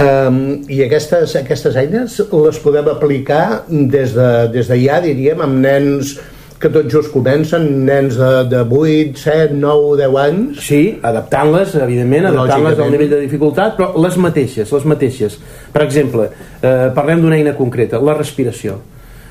Um, 0.00 0.36
I 0.68 0.82
aquestes, 0.84 1.32
aquestes 1.40 1.78
eines 1.80 2.18
les 2.20 2.58
podem 2.60 2.90
aplicar 2.92 3.64
des 3.70 4.12
de, 4.12 4.28
des 4.52 4.68
de 4.68 4.78
ja, 4.82 5.00
diríem, 5.00 5.40
amb 5.46 5.64
nens 5.64 6.12
que 6.60 6.68
tot 6.68 6.92
just 6.92 7.08
comencen, 7.14 7.64
nens 7.88 8.20
de, 8.20 8.28
de 8.52 8.60
8, 8.60 9.16
7, 9.16 9.56
9, 9.56 9.96
10 10.02 10.20
anys. 10.26 10.60
Sí, 10.68 10.82
adaptant-les, 11.08 11.72
evidentment, 11.80 12.28
adaptant-les 12.34 12.84
al 12.84 12.92
nivell 12.92 13.14
de 13.16 13.24
dificultat, 13.24 13.78
però 13.80 13.94
les 14.04 14.20
mateixes, 14.20 14.76
les 14.76 14.88
mateixes. 14.92 15.40
Per 15.72 15.86
exemple, 15.88 16.28
eh, 16.60 16.90
parlem 16.92 17.24
d'una 17.24 17.40
eina 17.40 17.56
concreta, 17.56 18.02
la 18.04 18.20
respiració. 18.20 18.76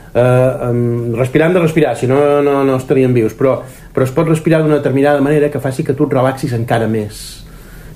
Eh, 0.09 0.71
respirant 1.13 1.53
de 1.53 1.61
respirar, 1.61 1.93
si 1.95 2.09
no, 2.09 2.41
no, 2.41 2.63
no 2.65 2.79
estaríem 2.81 3.13
vius, 3.13 3.37
però, 3.37 3.59
però 3.99 4.07
es 4.07 4.13
pot 4.15 4.31
respirar 4.31 4.61
d'una 4.63 4.79
determinada 4.79 5.19
manera 5.19 5.49
que 5.51 5.59
faci 5.59 5.83
que 5.83 5.91
tu 5.91 6.07
et 6.07 6.15
relaxis 6.15 6.55
encara 6.55 6.87
més. 6.87 7.43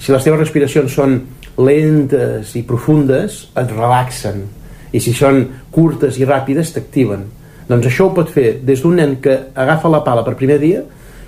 Si 0.03 0.11
les 0.11 0.27
teves 0.27 0.41
respiracions 0.41 0.91
són 0.91 1.15
lentes 1.55 2.51
i 2.59 2.65
profundes, 2.67 3.45
et 3.55 3.71
relaxen. 3.71 4.43
I 4.91 4.99
si 4.99 5.15
són 5.15 5.45
curtes 5.71 6.19
i 6.19 6.27
ràpides, 6.27 6.75
t'activen 6.75 7.23
doncs 7.67 7.87
això 7.87 8.09
ho 8.09 8.15
pot 8.15 8.31
fer 8.31 8.57
des 8.65 8.81
d'un 8.83 8.97
nen 8.99 9.15
que 9.23 9.37
agafa 9.55 9.91
la 9.91 10.03
pala 10.03 10.23
per 10.25 10.35
primer 10.39 10.59
dia 10.59 10.83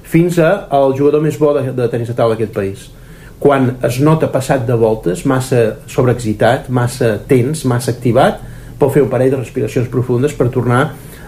fins 0.05 0.38
al 0.39 0.93
jugador 0.97 1.23
més 1.23 1.38
bo 1.39 1.53
de, 1.55 1.71
de 1.73 1.88
tenis 1.89 2.11
de 2.11 2.15
taula 2.17 2.35
d'aquest 2.35 2.53
país. 2.53 2.83
Quan 3.39 3.71
es 3.83 3.99
nota 4.03 4.29
passat 4.31 4.65
de 4.67 4.75
voltes, 4.79 5.25
massa 5.27 5.79
sobreexcitat, 5.91 6.69
massa 6.69 7.15
tens, 7.27 7.65
massa 7.65 7.91
activat, 7.95 8.41
pot 8.79 8.91
fer 8.93 9.03
un 9.03 9.09
parell 9.11 9.31
de 9.33 9.41
respiracions 9.41 9.89
profundes 9.91 10.35
per 10.35 10.49
tornar 10.51 10.83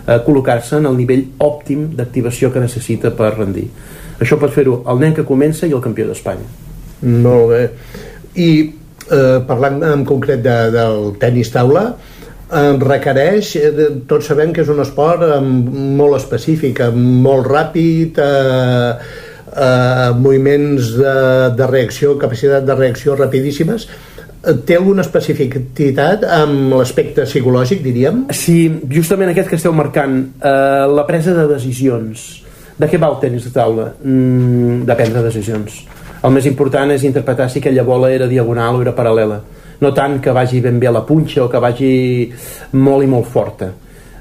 a 0.07 0.21
col·locar-se 0.23 0.79
en 0.79 0.87
el 0.87 0.97
nivell 0.97 1.25
òptim 1.43 1.89
d'activació 1.97 2.49
que 2.53 2.63
necessita 2.63 3.11
per 3.15 3.33
rendir. 3.35 3.67
Això 4.23 4.39
pot 4.39 4.53
fer-ho 4.55 4.79
el 4.89 5.01
nen 5.03 5.13
que 5.17 5.27
comença 5.27 5.67
i 5.67 5.75
el 5.75 5.83
campió 5.83 6.07
d'Espanya. 6.07 6.47
Molt 7.25 7.51
bé. 7.51 7.63
I 8.39 8.49
eh, 8.63 9.39
parlant 9.47 9.83
en 9.85 10.05
concret 10.07 10.41
de, 10.45 10.57
del 10.73 11.11
tenis 11.21 11.51
taula, 11.53 11.85
eh, 12.47 12.73
requereix, 12.81 13.53
eh, 13.59 13.87
tots 14.09 14.31
sabem 14.31 14.55
que 14.55 14.63
és 14.63 14.73
un 14.73 14.81
esport 14.81 15.27
eh, 15.27 15.39
molt 15.43 16.17
específic, 16.21 16.81
molt 16.95 17.51
ràpid, 17.51 18.17
eh, 18.23 18.91
eh, 19.53 20.11
moviments 20.17 20.93
de, 20.97 21.15
de 21.59 21.71
reacció, 21.75 22.15
capacitat 22.21 22.65
de 22.65 22.79
reacció 22.79 23.19
rapidíssimes, 23.19 23.89
eh, 23.91 24.06
té 24.67 24.77
alguna 24.77 25.03
especificitat 25.05 26.23
amb 26.37 26.75
l'aspecte 26.77 27.25
psicològic, 27.27 27.81
diríem? 27.83 28.25
Sí, 28.31 28.59
justament 28.91 29.33
aquest 29.33 29.49
que 29.51 29.59
esteu 29.59 29.73
marcant, 29.75 30.17
eh, 30.39 30.85
la 30.87 31.05
presa 31.07 31.33
de 31.35 31.47
decisions. 31.53 32.27
De 32.77 32.87
què 32.87 32.99
va 33.01 33.09
el 33.09 33.19
tenis 33.21 33.47
de 33.47 33.51
taula? 33.51 33.91
Mm, 34.03 34.85
de 34.85 34.95
prendre 34.95 35.23
decisions. 35.25 35.83
El 36.23 36.31
més 36.31 36.45
important 36.45 36.91
és 36.91 37.03
interpretar 37.03 37.49
si 37.49 37.59
aquella 37.59 37.83
bola 37.83 38.11
era 38.11 38.27
diagonal 38.27 38.75
o 38.75 38.81
era 38.81 38.95
paral·lela 38.95 39.41
no 39.79 39.91
tant 39.93 40.19
que 40.19 40.31
vagi 40.33 40.61
ben 40.61 40.79
bé 40.79 40.87
a 40.87 40.91
la 40.91 41.05
punxa 41.05 41.43
o 41.43 41.49
que 41.49 41.59
vagi 41.61 42.31
molt 42.71 43.05
i 43.05 43.09
molt 43.11 43.27
forta 43.29 43.69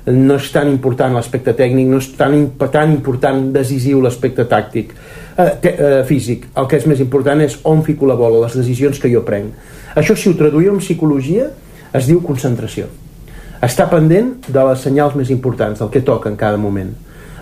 no 0.06 0.36
és 0.38 0.50
tan 0.54 0.68
important 0.70 1.16
l'aspecte 1.16 1.54
tècnic, 1.58 1.88
no 1.90 1.98
és 1.98 2.12
tan, 2.14 2.36
tan 2.70 2.92
important 2.92 3.48
decisiu 3.54 3.98
l'aspecte 4.04 4.44
tàctic, 4.46 4.92
eh, 5.37 5.51
te, 5.61 5.75
eh, 5.79 6.05
físic. 6.05 6.49
El 6.57 6.68
que 6.68 6.81
és 6.81 6.87
més 6.87 7.01
important 7.01 7.40
és 7.40 7.59
on 7.64 7.83
fico 7.87 8.07
la 8.07 8.16
bola, 8.18 8.42
les 8.46 8.57
decisions 8.57 9.01
que 9.01 9.11
jo 9.12 9.22
prenc. 9.27 9.53
Això, 9.96 10.16
si 10.16 10.29
ho 10.31 10.37
traduïu 10.37 10.72
en 10.72 10.81
psicologia, 10.83 11.51
es 11.92 12.07
diu 12.07 12.22
concentració. 12.25 12.87
Estar 13.62 13.88
pendent 13.90 14.35
de 14.49 14.64
les 14.68 14.81
senyals 14.85 15.16
més 15.16 15.31
importants, 15.31 15.79
del 15.81 15.90
que 15.90 16.05
toca 16.05 16.29
en 16.29 16.37
cada 16.37 16.57
moment. 16.61 16.92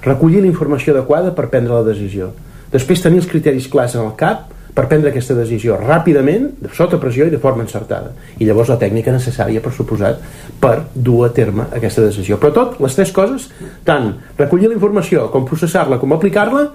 Recollir 0.04 0.42
la 0.42 0.50
informació 0.50 0.94
adequada 0.94 1.35
per 1.35 1.48
prendre 1.50 1.74
la 1.74 1.87
decisió. 1.87 2.33
Després 2.70 3.02
tenir 3.02 3.22
els 3.22 3.30
criteris 3.30 3.66
clars 3.70 3.94
en 3.94 4.04
el 4.04 4.14
cap 4.18 4.50
per 4.74 4.88
prendre 4.90 5.12
aquesta 5.12 5.37
decisió 5.38 5.76
ràpidament, 5.78 6.48
sota 6.74 6.98
pressió 6.98 7.28
i 7.28 7.33
de 7.33 7.38
forma 7.38 7.62
encertada. 7.62 8.11
I 8.38 8.46
llavors 8.46 8.72
la 8.72 8.78
tècnica 8.80 9.14
necessària, 9.14 9.62
per 9.62 9.70
suposat, 9.72 10.18
per 10.61 10.88
dur 10.94 11.20
a 11.28 11.30
terme 11.35 11.68
aquesta 11.70 12.02
decisió. 12.02 12.40
Però 12.42 12.50
tot, 12.54 12.80
les 12.83 12.96
tres 12.98 13.14
coses, 13.14 13.46
tant 13.87 14.11
recollir 14.38 14.72
la 14.72 14.78
informació 14.78 15.28
com 15.30 15.46
processar-la 15.46 16.00
com 16.02 16.16
aplicar-la, 16.16 16.66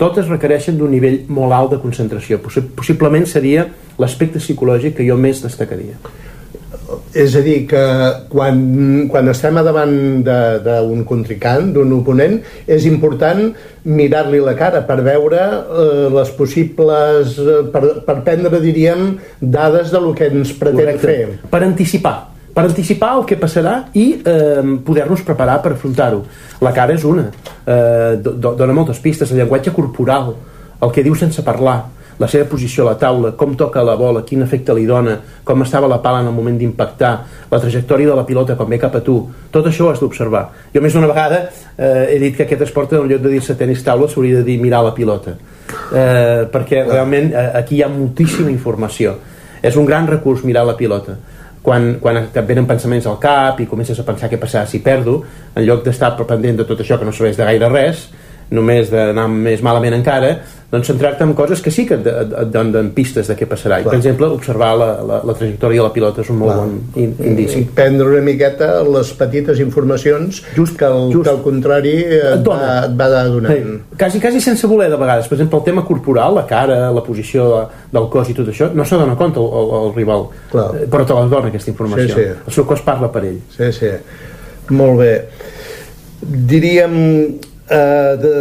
totes 0.00 0.30
requereixen 0.32 0.78
d'un 0.80 0.90
nivell 0.94 1.20
molt 1.28 1.52
alt 1.52 1.76
de 1.76 1.82
concentració. 1.82 2.40
Possiblement 2.40 3.28
seria 3.28 3.68
l'aspecte 4.00 4.40
psicològic 4.40 4.96
que 4.98 5.06
jo 5.06 5.18
més 5.20 5.42
destacaria. 5.44 5.98
És 7.14 7.36
a 7.38 7.42
dir, 7.42 7.66
que 7.70 7.82
quan, 8.30 8.56
quan 9.10 9.28
estem 9.30 9.58
a 9.60 9.62
davant 9.66 9.92
d'un 10.24 11.04
contrincant, 11.06 11.68
d'un 11.74 11.92
oponent, 11.94 12.38
és 12.66 12.86
important 12.88 13.44
mirar-li 13.86 14.40
la 14.42 14.56
cara 14.58 14.82
per 14.88 14.98
veure 15.06 15.38
eh, 15.42 16.08
les 16.16 16.34
possibles... 16.38 17.36
Eh, 17.38 17.60
per, 17.70 17.84
per 18.06 18.18
prendre, 18.26 18.62
diríem, 18.62 19.14
dades 19.40 19.94
de 19.94 20.02
lo 20.02 20.14
que 20.16 20.30
ens 20.32 20.54
pretén 20.58 20.82
Correcte. 20.82 21.06
fer. 21.06 21.50
Per 21.50 21.62
anticipar 21.66 22.29
per 22.54 22.64
anticipar 22.66 23.14
el 23.18 23.24
que 23.28 23.38
passarà 23.38 23.76
i 23.94 24.06
eh, 24.18 24.62
poder-nos 24.84 25.22
preparar 25.26 25.60
per 25.62 25.74
afrontar-ho. 25.76 26.24
La 26.60 26.72
cara 26.76 26.94
és 26.96 27.04
una, 27.06 27.28
eh, 27.64 28.18
dona 28.20 28.74
moltes 28.74 29.00
pistes, 29.00 29.30
el 29.30 29.40
llenguatge 29.40 29.72
corporal, 29.76 30.34
el 30.80 30.92
que 30.92 31.04
diu 31.06 31.14
sense 31.14 31.44
parlar, 31.46 31.78
la 32.20 32.28
seva 32.28 32.44
posició 32.44 32.84
a 32.84 32.90
la 32.90 32.98
taula, 33.00 33.30
com 33.32 33.54
toca 33.56 33.80
la 33.82 33.94
bola, 33.96 34.20
quin 34.28 34.42
efecte 34.44 34.74
li 34.76 34.84
dona, 34.84 35.14
com 35.44 35.62
estava 35.64 35.88
la 35.88 36.02
pala 36.04 36.20
en 36.20 36.28
el 36.28 36.34
moment 36.36 36.58
d'impactar, 36.60 37.12
la 37.50 37.60
trajectòria 37.62 38.10
de 38.10 38.18
la 38.18 38.26
pilota 38.28 38.58
quan 38.58 38.68
ve 38.68 38.78
cap 38.78 38.98
a 38.98 39.00
tu, 39.00 39.16
tot 39.50 39.66
això 39.70 39.86
ho 39.86 39.94
has 39.94 40.02
d'observar. 40.02 40.42
Jo 40.74 40.82
més 40.84 40.92
d'una 40.92 41.08
vegada 41.08 41.46
eh, 41.46 42.12
he 42.12 42.18
dit 42.20 42.36
que 42.36 42.44
aquest 42.44 42.66
esport 42.68 42.92
en 42.92 43.08
lloc 43.08 43.24
de 43.24 43.32
dir-se 43.32 43.56
tenis 43.56 43.80
taula 43.86 44.08
s'hauria 44.08 44.42
de 44.42 44.44
dir 44.44 44.58
mirar 44.60 44.82
la 44.84 44.92
pilota, 44.92 45.32
eh, 45.96 46.44
perquè 46.52 46.84
realment 46.84 47.32
eh, 47.32 47.48
aquí 47.62 47.78
hi 47.78 47.84
ha 47.86 47.88
moltíssima 47.88 48.52
informació. 48.52 49.16
És 49.62 49.76
un 49.76 49.88
gran 49.88 50.06
recurs 50.08 50.44
mirar 50.44 50.66
la 50.68 50.76
pilota 50.76 51.16
quan, 51.62 51.92
quan 52.00 52.22
et 52.22 52.40
venen 52.46 52.68
pensaments 52.68 53.06
al 53.06 53.18
cap 53.20 53.60
i 53.60 53.68
comences 53.68 53.98
a 54.00 54.06
pensar 54.06 54.30
què 54.30 54.40
passarà 54.40 54.66
si 54.68 54.80
perdo, 54.84 55.20
en 55.54 55.66
lloc 55.66 55.84
d'estar 55.84 56.14
pendent 56.20 56.62
de 56.62 56.68
tot 56.68 56.80
això 56.80 56.98
que 56.98 57.08
no 57.08 57.12
serveix 57.12 57.36
de 57.36 57.48
gaire 57.48 57.68
res, 57.72 58.08
només 58.50 58.90
d'anar 58.90 59.28
més 59.30 59.62
malament 59.62 59.94
encara, 59.94 60.34
doncs 60.70 60.86
centrar-te 60.86 61.24
en 61.26 61.32
coses 61.34 61.60
que 61.62 61.70
sí 61.74 61.82
que 61.86 61.96
et, 61.98 62.06
et, 62.06 62.34
et 62.44 62.50
donen 62.54 62.92
pistes 62.94 63.26
de 63.26 63.34
què 63.34 63.48
passarà. 63.50 63.80
I, 63.82 63.86
per 63.88 63.96
exemple, 63.96 64.28
observar 64.30 64.70
la, 64.78 64.90
la, 65.02 65.16
la 65.26 65.34
trajectòria 65.34 65.82
de 65.82 65.86
la 65.88 65.94
pilota 65.94 66.22
és 66.22 66.30
un 66.30 66.38
molt 66.38 66.52
Clar. 66.52 66.66
bon 66.68 67.08
indici. 67.26 67.64
I 67.64 67.66
prendre 67.74 68.06
una 68.06 68.22
miqueta 68.22 68.68
les 68.86 69.10
petites 69.18 69.58
informacions 69.64 70.38
just, 70.54 70.76
que, 70.78 70.86
el, 70.86 71.10
just. 71.10 71.26
que 71.26 71.34
al 71.34 71.42
contrari 71.42 71.96
et, 72.06 72.46
va, 72.46 72.60
et 72.84 72.94
va 73.00 73.10
donant. 73.26 73.50
Sí. 73.50 73.98
Quasi, 73.98 74.22
quasi 74.22 74.44
sense 74.46 74.70
voler, 74.70 74.88
de 74.94 75.00
vegades. 75.00 75.26
Per 75.26 75.38
exemple, 75.40 75.58
el 75.58 75.66
tema 75.66 75.84
corporal, 75.90 76.38
la 76.38 76.46
cara, 76.46 76.80
la 76.94 77.04
posició 77.06 77.50
del 77.90 78.06
cos 78.12 78.30
i 78.30 78.38
tot 78.38 78.54
això, 78.54 78.70
no 78.70 78.86
se 78.86 78.98
dona 79.00 79.18
compte 79.18 79.42
el, 79.42 79.50
el, 79.50 79.76
el 79.82 79.94
rival, 79.98 80.28
Clar. 80.54 80.70
Eh, 80.78 80.88
però 80.90 81.06
te 81.06 81.18
la 81.18 81.26
dona 81.34 81.50
aquesta 81.50 81.74
informació. 81.74 82.14
Sí, 82.14 82.30
sí. 82.30 82.42
El 82.46 82.60
seu 82.60 82.70
cos 82.70 82.86
parla 82.86 83.10
per 83.10 83.26
ell. 83.26 83.42
Sí, 83.58 83.72
sí. 83.74 83.94
Molt 84.78 85.02
bé. 85.02 85.14
Diríem 86.22 86.94
eh, 87.66 88.12
de, 88.22 88.34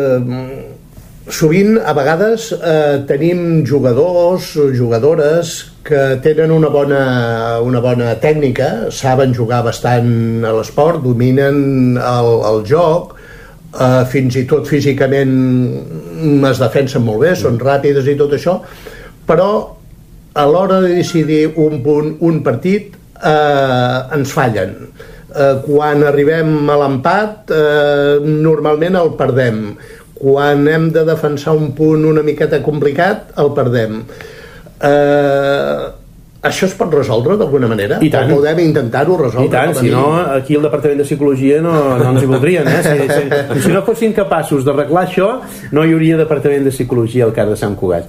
sovint, 1.30 1.78
a 1.78 1.94
vegades, 1.94 2.52
eh, 2.54 3.06
tenim 3.08 3.64
jugadors, 3.66 4.54
jugadores 4.76 5.72
que 5.84 6.20
tenen 6.24 6.52
una 6.52 6.70
bona, 6.70 7.62
una 7.62 7.82
bona 7.82 8.16
tècnica, 8.22 8.90
saben 8.92 9.34
jugar 9.34 9.64
bastant 9.66 10.46
a 10.46 10.54
l'esport, 10.54 11.02
dominen 11.04 11.98
el, 11.98 12.30
el 12.52 12.64
joc, 12.68 13.16
eh, 13.74 14.06
fins 14.12 14.38
i 14.42 14.46
tot 14.50 14.68
físicament 14.70 15.36
es 16.50 16.62
defensen 16.62 17.06
molt 17.06 17.24
bé, 17.26 17.36
són 17.38 17.60
ràpides 17.62 18.10
i 18.10 18.18
tot 18.20 18.34
això, 18.38 18.60
però 19.30 19.52
a 20.34 20.46
l'hora 20.46 20.82
de 20.82 20.96
decidir 21.00 21.46
un 21.58 21.80
punt, 21.84 22.16
un 22.26 22.42
partit, 22.46 22.96
eh, 23.22 24.18
ens 24.18 24.34
fallen. 24.34 24.76
Eh, 25.30 25.56
quan 25.66 26.04
arribem 26.04 26.70
a 26.70 26.78
l'empat, 26.82 27.52
eh, 27.54 28.20
normalment 28.26 28.96
el 28.98 29.12
perdem 29.18 29.60
quan 30.20 30.68
hem 30.68 30.90
de 30.92 31.06
defensar 31.08 31.56
un 31.56 31.72
punt 31.78 32.04
una 32.10 32.24
miqueta 32.26 32.60
complicat, 32.64 33.32
el 33.40 33.54
perdem. 33.56 34.02
Eh, 34.80 35.88
això 36.50 36.68
es 36.70 36.76
pot 36.80 36.94
resoldre 36.94 37.36
d'alguna 37.40 37.68
manera? 37.72 37.98
I 38.04 38.12
tant. 38.12 38.30
O 38.32 38.40
podem 38.40 38.62
intentar-ho 38.64 39.18
resoldre? 39.20 39.48
I 39.48 39.52
tant, 39.52 39.74
si 39.76 39.92
no, 39.92 40.06
aquí 40.36 40.56
el 40.56 40.64
Departament 40.64 41.02
de 41.02 41.08
Psicologia 41.08 41.58
no, 41.64 41.74
no 42.00 42.14
ens 42.14 42.24
hi 42.24 42.30
voldrien, 42.30 42.68
eh? 42.68 42.84
Si, 42.86 43.10
si, 43.12 43.64
si 43.66 43.74
no 43.76 43.84
fossin 43.88 44.16
capaços 44.16 44.68
d'arreglar 44.68 45.04
això, 45.08 45.34
no 45.76 45.84
hi 45.84 45.96
hauria 45.96 46.20
Departament 46.20 46.68
de 46.68 46.76
Psicologia 46.76 47.28
al 47.28 47.36
cas 47.36 47.52
de 47.52 47.60
Sant 47.60 47.76
Cugat. 47.80 48.08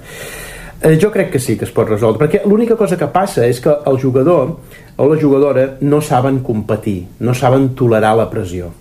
Eh, 0.81 0.95
jo 0.97 1.11
crec 1.13 1.29
que 1.31 1.39
sí 1.43 1.57
que 1.59 1.67
es 1.67 1.73
pot 1.75 1.87
resoldre, 1.91 2.23
perquè 2.23 2.41
l'única 2.47 2.75
cosa 2.79 2.97
que 2.97 3.11
passa 3.13 3.43
és 3.45 3.59
que 3.61 3.73
el 3.85 3.99
jugador 4.01 4.55
o 4.95 5.09
la 5.11 5.19
jugadora 5.19 5.65
no 5.81 5.99
saben 6.01 6.39
competir, 6.41 7.03
no 7.19 7.35
saben 7.37 7.73
tolerar 7.75 8.15
la 8.17 8.29
pressió. 8.31 8.71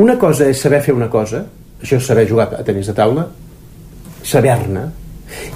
Una 0.00 0.14
cosa 0.18 0.46
és 0.48 0.62
saber 0.62 0.80
fer 0.86 0.94
una 0.94 1.10
cosa, 1.10 1.42
això 1.82 1.96
és 1.96 2.06
saber 2.06 2.26
jugar 2.28 2.50
a 2.58 2.62
tenis 2.66 2.90
de 2.90 2.94
taula, 2.96 3.26
saber-ne, 4.22 4.86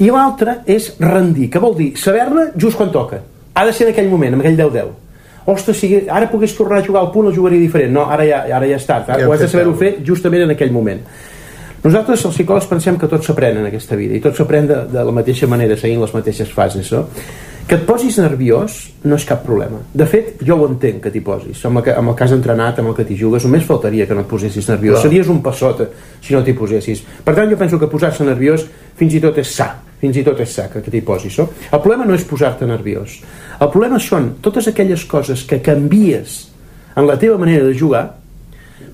i 0.00 0.10
l'altra 0.10 0.60
és 0.70 0.92
rendir, 1.00 1.48
que 1.50 1.62
vol 1.62 1.74
dir 1.78 1.92
saber-ne 2.00 2.50
just 2.56 2.78
quan 2.78 2.92
toca. 2.94 3.20
Ha 3.54 3.64
de 3.66 3.72
ser 3.72 3.88
en 3.88 3.92
aquell 3.92 4.10
moment, 4.10 4.34
en 4.34 4.42
aquell 4.42 4.56
10-10. 4.58 4.92
Ostres, 5.52 5.76
si 5.76 5.90
ara 6.08 6.30
pogués 6.30 6.54
tornar 6.56 6.80
a 6.80 6.86
jugar 6.86 7.02
al 7.04 7.10
punt, 7.12 7.28
el 7.28 7.36
jugaria 7.36 7.60
diferent. 7.60 7.92
No, 7.92 8.06
ara 8.10 8.24
ja, 8.24 8.40
ara 8.56 8.66
ja 8.66 8.78
és 8.80 8.86
tard. 8.88 9.10
Ara 9.10 9.20
Ja 9.20 9.28
ho 9.28 9.34
has 9.34 9.44
de 9.44 9.48
saber-ho 9.52 9.74
fer 9.76 9.98
justament 10.06 10.46
en 10.46 10.54
aquell 10.54 10.72
moment. 10.72 11.02
Nosaltres, 11.84 12.22
els 12.24 12.38
psicòlegs, 12.38 12.68
pensem 12.70 12.96
que 12.96 13.08
tot 13.12 13.26
s'aprèn 13.26 13.58
en 13.60 13.66
aquesta 13.68 13.96
vida 14.00 14.16
i 14.16 14.20
tot 14.24 14.38
s'aprèn 14.38 14.70
de, 14.70 14.78
de 14.88 15.02
la 15.04 15.12
mateixa 15.12 15.46
manera, 15.50 15.76
seguint 15.76 16.00
les 16.00 16.14
mateixes 16.16 16.48
fases. 16.48 16.88
No? 16.96 17.04
Que 17.64 17.78
et 17.78 17.84
posis 17.88 18.18
nerviós 18.20 18.74
no 19.08 19.16
és 19.16 19.24
cap 19.24 19.40
problema. 19.40 19.78
De 19.96 20.04
fet, 20.04 20.34
jo 20.44 20.58
ho 20.60 20.66
entenc 20.68 20.98
que 21.06 21.12
t'hi 21.12 21.22
posis. 21.24 21.62
Amb 21.64 21.80
el, 21.80 21.84
que, 21.86 21.94
amb 21.96 22.12
el 22.12 22.16
cas 22.18 22.34
entrenat, 22.36 22.80
amb 22.82 22.90
el 22.90 22.96
que 22.98 23.06
t'hi 23.08 23.16
jugues, 23.16 23.46
només 23.48 23.64
faltaria 23.64 24.04
que 24.04 24.16
no 24.16 24.20
et 24.26 24.28
posessis 24.28 24.68
nerviós. 24.68 24.98
Clar. 24.98 25.06
Series 25.06 25.30
un 25.32 25.40
passota 25.44 25.86
si 26.20 26.36
no 26.36 26.42
t'hi 26.44 26.52
posessis. 26.58 27.00
Per 27.24 27.32
tant, 27.32 27.48
jo 27.48 27.56
penso 27.60 27.80
que 27.80 27.88
posar-se 27.88 28.26
nerviós 28.28 28.66
fins 28.98 29.16
i 29.16 29.22
tot 29.24 29.40
és 29.40 29.54
sa. 29.56 29.70
Fins 30.02 30.20
i 30.20 30.26
tot 30.26 30.42
és 30.44 30.52
sa 30.52 30.68
que 30.68 30.84
que 30.84 30.92
t'hi 30.92 31.00
posis. 31.06 31.38
No? 31.40 31.48
El 31.70 31.80
problema 31.80 32.04
no 32.04 32.18
és 32.18 32.28
posar-te 32.28 32.68
nerviós. 32.68 33.16
El 33.56 33.72
problema 33.72 34.02
són 34.02 34.34
totes 34.44 34.68
aquelles 34.68 35.08
coses 35.08 35.46
que 35.48 35.62
canvies 35.64 36.36
en 36.94 37.08
la 37.08 37.16
teva 37.16 37.40
manera 37.40 37.64
de 37.64 37.72
jugar 37.72 38.04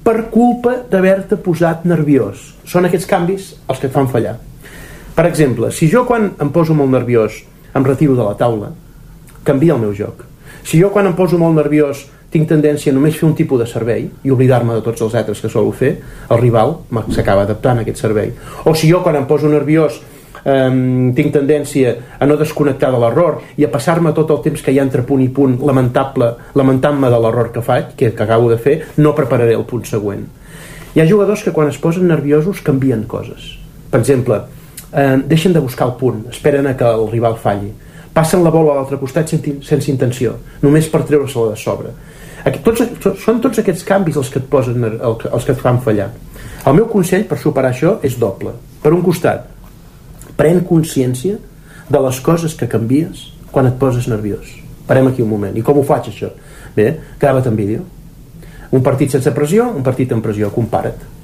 per 0.07 0.31
culpa 0.31 0.79
d'haver-te 0.87 1.43
posat 1.43 1.83
nerviós. 1.91 2.53
Són 2.71 2.87
aquests 2.87 3.11
canvis 3.11 3.53
els 3.67 3.83
que 3.83 3.91
et 3.91 3.99
fan 3.99 4.07
fallar. 4.09 4.39
Per 5.17 5.27
exemple, 5.27 5.75
si 5.75 5.91
jo 5.91 6.07
quan 6.07 6.31
em 6.39 6.55
poso 6.55 6.73
molt 6.79 6.95
nerviós 6.95 7.43
em 7.75 7.85
retiro 7.87 8.17
de 8.17 8.25
la 8.25 8.37
taula, 8.39 8.73
canvia 9.45 9.75
el 9.75 9.83
meu 9.83 9.93
joc. 9.97 10.25
Si 10.65 10.81
jo 10.81 10.91
quan 10.93 11.09
em 11.09 11.17
poso 11.17 11.39
molt 11.41 11.57
nerviós 11.57 12.07
tinc 12.31 12.47
tendència 12.49 12.93
a 12.93 12.95
només 12.95 13.17
fer 13.19 13.27
un 13.27 13.35
tipus 13.35 13.59
de 13.59 13.67
servei 13.67 14.07
i 14.23 14.31
oblidar-me 14.31 14.77
de 14.77 14.85
tots 14.87 15.03
els 15.03 15.17
altres 15.19 15.41
que 15.43 15.51
solo 15.51 15.73
fer, 15.75 15.97
el 16.31 16.39
rival 16.39 16.77
s'acaba 17.11 17.43
adaptant 17.43 17.81
a 17.81 17.85
aquest 17.87 18.03
servei. 18.03 18.31
O 18.65 18.75
si 18.75 18.91
jo 18.91 19.03
quan 19.03 19.19
em 19.19 19.27
poso 19.27 19.51
nerviós 19.51 19.99
um, 20.45 21.11
tinc 21.17 21.33
tendència 21.35 21.97
a 22.19 22.29
no 22.29 22.39
desconnectar 22.39 22.93
de 22.95 23.01
l'error 23.03 23.41
i 23.59 23.67
a 23.67 23.73
passar-me 23.73 24.15
tot 24.17 24.31
el 24.31 24.43
temps 24.47 24.63
que 24.63 24.73
hi 24.73 24.79
ha 24.79 24.87
entre 24.87 25.03
punt 25.07 25.25
i 25.25 25.31
punt 25.35 25.59
lamentable, 25.67 26.35
lamentant-me 26.55 27.11
de 27.11 27.19
l'error 27.25 27.51
que 27.55 27.65
faig, 27.67 27.97
que, 27.97 28.13
que 28.15 28.27
acabo 28.27 28.51
de 28.53 28.61
fer, 28.63 28.77
no 28.99 29.17
prepararé 29.17 29.57
el 29.59 29.67
punt 29.67 29.89
següent. 29.89 30.29
Hi 30.95 31.03
ha 31.03 31.11
jugadors 31.11 31.43
que 31.47 31.55
quan 31.55 31.71
es 31.71 31.79
posen 31.79 32.09
nerviosos 32.11 32.63
canvien 32.67 33.05
coses. 33.11 33.57
Per 33.91 34.01
exemple, 34.01 34.43
eh, 34.93 35.17
deixen 35.27 35.53
de 35.53 35.61
buscar 35.61 35.89
el 35.89 35.97
punt, 36.01 36.27
esperen 36.31 36.67
a 36.67 36.77
que 36.77 36.85
el 36.85 37.09
rival 37.11 37.37
falli. 37.39 37.73
Passen 38.13 38.43
la 38.43 38.51
bola 38.51 38.73
a 38.73 38.81
l'altre 38.81 38.99
costat 38.99 39.31
sense, 39.31 39.91
intenció, 39.91 40.35
només 40.63 40.89
per 40.91 41.05
treure-se-la 41.07 41.53
de 41.53 41.61
sobre. 41.61 41.93
Aquí, 42.45 42.59
tots, 42.65 42.83
són 43.23 43.39
tots 43.45 43.61
aquests 43.61 43.85
canvis 43.87 44.17
els 44.17 44.31
que 44.33 44.41
et 44.41 44.49
posen, 44.51 44.83
els 44.83 45.47
que 45.47 45.53
et 45.53 45.61
fan 45.61 45.79
fallar. 45.85 46.09
El 46.67 46.77
meu 46.77 46.89
consell 46.91 47.27
per 47.29 47.39
superar 47.39 47.71
això 47.71 47.99
és 48.05 48.19
doble. 48.19 48.53
Per 48.83 48.93
un 48.97 49.05
costat, 49.05 49.47
pren 50.37 50.65
consciència 50.67 51.39
de 51.91 52.01
les 52.01 52.21
coses 52.25 52.57
que 52.57 52.69
canvies 52.71 53.29
quan 53.53 53.69
et 53.69 53.79
poses 53.79 54.09
nerviós. 54.09 54.57
Parem 54.89 55.11
aquí 55.11 55.23
un 55.23 55.31
moment. 55.31 55.57
I 55.57 55.63
com 55.63 55.79
ho 55.79 55.87
faig, 55.87 56.11
això? 56.11 56.33
Bé, 56.75 56.93
grava't 57.21 57.47
en 57.47 57.57
vídeo. 57.59 57.87
Un 58.71 58.83
partit 58.83 59.11
sense 59.11 59.31
pressió, 59.35 59.69
un 59.75 59.87
partit 59.87 60.13
amb 60.15 60.25
pressió, 60.25 60.51
compara't. 60.55 61.20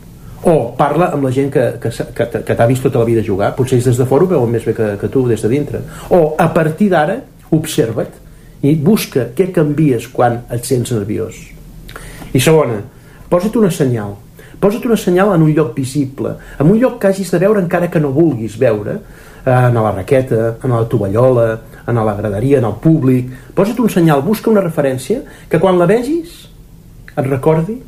O 0.46 0.76
parla 0.78 1.10
amb 1.14 1.26
la 1.26 1.32
gent 1.34 1.50
que, 1.50 1.64
que, 1.82 1.90
que, 1.90 2.26
que 2.46 2.54
t'ha 2.54 2.68
vist 2.70 2.84
tota 2.86 3.00
la 3.00 3.08
vida 3.08 3.24
jugar, 3.26 3.50
potser 3.56 3.80
ells 3.80 3.88
des 3.90 3.98
de 3.98 4.06
fora 4.06 4.26
ho 4.26 4.30
veuen 4.30 4.52
més 4.52 4.66
bé 4.66 4.76
que, 4.76 4.92
que 5.00 5.10
tu 5.10 5.24
des 5.26 5.42
de 5.42 5.50
dintre. 5.50 5.80
O 6.14 6.36
a 6.38 6.46
partir 6.54 6.86
d'ara, 6.92 7.18
observa't 7.56 8.22
i 8.66 8.76
busca 8.78 9.28
què 9.36 9.50
canvies 9.54 10.06
quan 10.14 10.44
et 10.54 10.64
sents 10.64 10.94
nerviós. 10.94 11.40
I 12.32 12.40
segona, 12.42 12.78
posa't 13.30 13.58
una 13.58 13.72
senyal. 13.74 14.14
Posa't 14.62 14.86
una 14.86 14.96
senyal 14.96 15.34
en 15.34 15.44
un 15.44 15.52
lloc 15.52 15.74
visible, 15.76 16.36
en 16.58 16.70
un 16.70 16.78
lloc 16.80 17.00
que 17.02 17.10
hagis 17.10 17.34
de 17.34 17.42
veure 17.42 17.60
encara 17.60 17.90
que 17.90 18.00
no 18.00 18.14
vulguis 18.14 18.56
veure, 18.58 19.00
en 19.46 19.74
la 19.74 19.92
raqueta, 19.92 20.56
en 20.62 20.72
la 20.72 20.86
tovallola, 20.88 21.60
en 21.86 21.94
la 21.94 22.14
graderia, 22.14 22.58
en 22.58 22.70
el 22.70 22.78
públic. 22.82 23.30
Posa't 23.54 23.82
un 23.82 23.90
senyal, 23.90 24.22
busca 24.22 24.50
una 24.50 24.64
referència 24.64 25.22
que 25.50 25.60
quan 25.62 25.78
la 25.78 25.86
vegis 25.90 26.42
et 27.14 27.26
recordi 27.26 27.78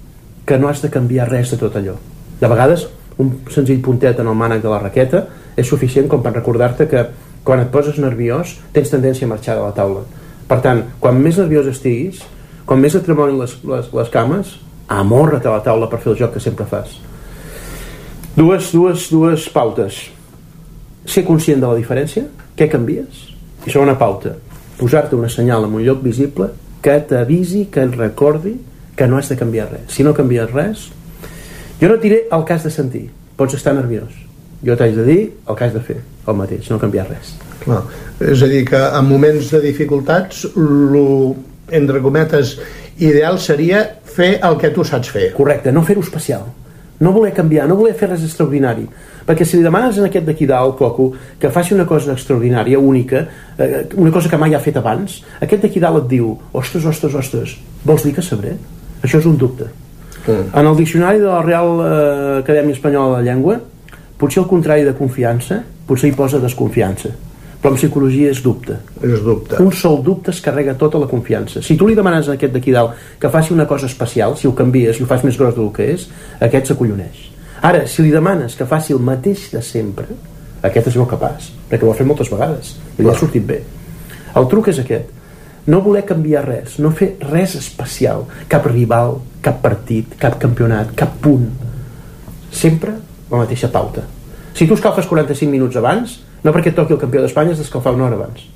que 0.46 0.58
no 0.58 0.68
has 0.68 0.82
de 0.82 0.90
canviar 0.90 1.30
res 1.30 1.50
de 1.54 1.58
tot 1.60 1.74
allò. 1.76 1.98
De 2.38 2.50
vegades, 2.50 2.86
un 3.18 3.32
senzill 3.50 3.82
puntet 3.82 4.20
en 4.22 4.30
el 4.30 4.36
mànec 4.38 4.62
de 4.62 4.70
la 4.70 4.78
raqueta 4.82 5.24
és 5.58 5.66
suficient 5.66 6.06
com 6.10 6.22
per 6.22 6.32
recordar-te 6.36 6.86
que 6.90 7.04
quan 7.44 7.62
et 7.62 7.70
poses 7.72 7.98
nerviós 7.98 8.58
tens 8.74 8.92
tendència 8.92 9.26
a 9.26 9.32
marxar 9.32 9.56
de 9.58 9.64
la 9.64 9.74
taula. 9.74 10.04
Per 10.48 10.60
tant, 10.64 10.84
quan 11.02 11.18
més 11.20 11.38
nerviós 11.40 11.66
estiguis, 11.70 12.22
quan 12.68 12.80
més 12.80 12.94
et 12.94 13.04
tremonin 13.04 13.40
les, 13.40 13.56
les, 13.64 13.90
les 13.96 14.12
cames, 14.12 14.54
amorra't 14.88 15.46
a 15.46 15.56
la 15.56 15.64
taula 15.64 15.88
per 15.90 16.00
fer 16.02 16.12
el 16.12 16.20
joc 16.20 16.36
que 16.36 16.42
sempre 16.44 16.66
fas. 16.68 16.98
Dues, 18.36 18.70
dues, 18.72 19.08
dues 19.10 19.48
pautes. 19.50 19.98
Ser 21.08 21.24
conscient 21.26 21.60
de 21.60 21.66
la 21.66 21.78
diferència, 21.78 22.28
què 22.56 22.68
canvies? 22.70 23.24
I 23.66 23.72
segona 23.72 23.96
pauta, 23.98 24.36
posar-te 24.78 25.16
una 25.18 25.30
senyal 25.32 25.66
en 25.66 25.74
un 25.74 25.84
lloc 25.84 26.04
visible 26.04 26.52
que 26.84 26.94
t'avisi, 27.10 27.66
que 27.72 27.82
et 27.82 27.96
recordi 27.98 28.54
que 28.96 29.08
no 29.08 29.18
has 29.18 29.32
de 29.32 29.36
canviar 29.40 29.68
res. 29.72 29.88
Si 29.94 30.06
no 30.06 30.14
canvies 30.14 30.52
res, 30.52 30.88
jo 31.80 31.88
no 31.88 31.94
et 31.94 32.02
diré 32.02 32.22
el 32.32 32.44
cas 32.44 32.64
de 32.66 32.70
sentir, 32.74 33.08
pots 33.36 33.54
estar 33.54 33.74
nerviós. 33.76 34.14
Jo 34.66 34.74
t'haig 34.74 34.96
de 34.96 35.04
dir 35.06 35.20
el 35.46 35.58
has 35.62 35.74
de 35.74 35.80
fer, 35.80 36.00
el 36.26 36.34
mateix, 36.34 36.70
no 36.70 36.80
canviar 36.82 37.06
res. 37.06 37.36
Clar. 37.62 37.84
És 38.18 38.42
a 38.42 38.48
dir, 38.50 38.64
que 38.66 38.78
en 38.78 39.06
moments 39.06 39.52
de 39.54 39.60
dificultats, 39.62 40.42
lo, 40.56 41.36
entre 41.70 42.02
cometes, 42.02 42.56
ideal 42.98 43.38
seria 43.38 43.84
fer 44.02 44.38
el 44.42 44.58
que 44.58 44.72
tu 44.74 44.84
saps 44.84 45.12
fer. 45.14 45.28
Correcte, 45.36 45.70
no 45.72 45.84
fer-ho 45.86 46.02
especial. 46.02 46.48
No 46.98 47.12
voler 47.14 47.30
canviar, 47.30 47.68
no 47.70 47.76
voler 47.78 47.94
fer 47.94 48.08
res 48.10 48.24
extraordinari. 48.26 48.88
Perquè 49.28 49.46
si 49.46 49.58
li 49.58 49.62
demanes 49.62 50.00
en 50.00 50.08
aquest 50.08 50.26
d'aquí 50.26 50.48
dalt, 50.50 50.74
Coco, 50.78 51.12
que 51.38 51.52
faci 51.54 51.76
una 51.76 51.86
cosa 51.86 52.16
extraordinària, 52.16 52.80
única, 52.80 53.26
eh, 53.58 53.84
una 53.94 54.10
cosa 54.10 54.28
que 54.28 54.40
mai 54.40 54.56
ha 54.56 54.64
fet 54.64 54.80
abans, 54.80 55.20
aquest 55.38 55.62
d'aquí 55.62 55.78
dalt 55.78 56.02
et 56.02 56.08
diu, 56.16 56.32
ostres, 56.52 56.88
ostres, 56.90 57.14
ostres, 57.14 57.58
vols 57.84 58.02
dir 58.02 58.16
que 58.16 58.24
sabré? 58.24 58.56
Això 59.04 59.22
és 59.22 59.30
un 59.30 59.38
dubte. 59.38 59.68
En 60.28 60.66
el 60.66 60.76
diccionari 60.76 61.22
de 61.22 61.30
la 61.30 61.40
Real 61.42 61.80
eh, 61.80 62.42
Acadèmia 62.42 62.76
Espanyola 62.76 63.16
de 63.16 63.22
la 63.22 63.26
Llengua, 63.30 63.56
potser 64.18 64.42
el 64.42 64.48
contrari 64.50 64.84
de 64.84 64.92
confiança, 64.98 65.62
potser 65.88 66.10
hi 66.10 66.16
posa 66.16 66.40
desconfiança. 66.42 67.14
Però 67.58 67.72
en 67.74 67.78
psicologia 67.80 68.30
és 68.30 68.38
dubte. 68.42 68.76
És 69.02 69.22
dubte. 69.24 69.58
Un 69.62 69.72
sol 69.74 69.98
dubte 70.06 70.30
es 70.30 70.38
carrega 70.44 70.76
tota 70.78 71.00
la 71.02 71.08
confiança. 71.10 71.62
Si 71.64 71.74
tu 71.78 71.88
li 71.88 71.96
demanes 71.98 72.28
a 72.28 72.36
aquest 72.36 72.54
d'aquí 72.54 72.74
dalt 72.74 72.94
que 73.18 73.30
faci 73.34 73.54
una 73.54 73.66
cosa 73.66 73.88
especial, 73.90 74.36
si 74.38 74.46
ho 74.46 74.54
canvies 74.54 75.00
i 75.00 75.02
ho 75.02 75.10
fas 75.10 75.24
més 75.26 75.38
gros 75.38 75.56
del 75.56 75.72
que 75.74 75.88
és, 75.96 76.06
aquest 76.44 76.70
s'acolloneix. 76.70 77.24
Ara, 77.66 77.86
si 77.90 78.04
li 78.04 78.12
demanes 78.14 78.54
que 78.54 78.66
faci 78.68 78.94
el 78.94 79.02
mateix 79.02 79.48
de 79.50 79.62
sempre, 79.66 80.06
aquest 80.62 80.92
es 80.92 80.98
veu 80.98 81.06
capaç, 81.10 81.50
perquè 81.70 81.86
ho 81.86 81.90
ha 81.90 81.98
fet 81.98 82.06
moltes 82.06 82.30
vegades 82.30 82.76
i 82.96 83.02
li 83.02 83.10
ha 83.10 83.16
sortit 83.18 83.46
bé. 83.46 83.58
El 84.38 84.46
truc 84.50 84.70
és 84.70 84.78
aquest. 84.84 85.10
No 85.68 85.82
voler 85.84 86.04
canviar 86.06 86.44
res, 86.46 86.78
no 86.78 86.92
fer 86.94 87.16
res 87.26 87.56
especial, 87.58 88.22
cap 88.48 88.66
rival, 88.70 89.18
cap 89.48 89.64
partit, 89.64 90.14
cap 90.20 90.36
campionat, 90.40 90.92
cap 90.98 91.16
punt. 91.24 91.48
Sempre 92.52 92.94
la 93.30 93.42
mateixa 93.42 93.72
pauta. 93.72 94.04
Si 94.52 94.66
tu 94.66 94.76
escalfes 94.76 95.08
45 95.08 95.50
minuts 95.52 95.80
abans, 95.80 96.18
no 96.44 96.54
perquè 96.54 96.74
toqui 96.74 96.94
el 96.94 97.00
campió 97.00 97.24
d'Espanya 97.24 97.54
has 97.54 97.62
d'escalfar 97.62 97.96
una 97.96 98.08
hora 98.08 98.20
abans 98.20 98.46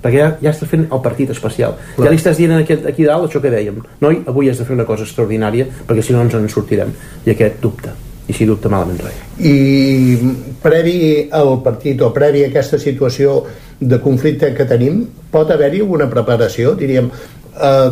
perquè 0.00 0.16
ja, 0.16 0.28
ja 0.40 0.52
estàs 0.54 0.68
fent 0.70 0.86
el 0.88 1.00
partit 1.04 1.30
especial 1.32 1.74
Clar. 1.76 2.06
ja 2.06 2.12
li 2.12 2.20
estàs 2.20 2.38
dient 2.40 2.54
aquí, 2.56 2.76
aquí 2.88 3.04
dalt 3.04 3.28
això 3.28 3.40
que 3.42 3.52
dèiem 3.52 3.82
noi, 4.00 4.22
avui 4.32 4.48
has 4.48 4.60
de 4.60 4.64
fer 4.68 4.72
una 4.76 4.86
cosa 4.88 5.04
extraordinària 5.04 5.66
perquè 5.88 6.04
si 6.04 6.16
no 6.16 6.22
ens 6.24 6.36
en 6.38 6.48
sortirem 6.52 6.94
i 7.26 7.34
aquest 7.34 7.60
dubta 7.60 7.92
i 8.30 8.36
si 8.36 8.46
dubta 8.48 8.70
malament 8.72 9.02
res 9.04 9.18
I 9.44 10.16
previ 10.62 11.28
al 11.36 11.58
partit 11.64 12.00
o 12.00 12.12
previ 12.16 12.46
a 12.46 12.48
aquesta 12.48 12.80
situació 12.80 13.42
de 13.80 13.96
conflicte 14.00 14.52
que 14.54 14.66
tenim, 14.68 15.02
pot 15.32 15.48
haver-hi 15.50 15.80
alguna 15.80 16.06
preparació, 16.12 16.74
diríem, 16.76 17.08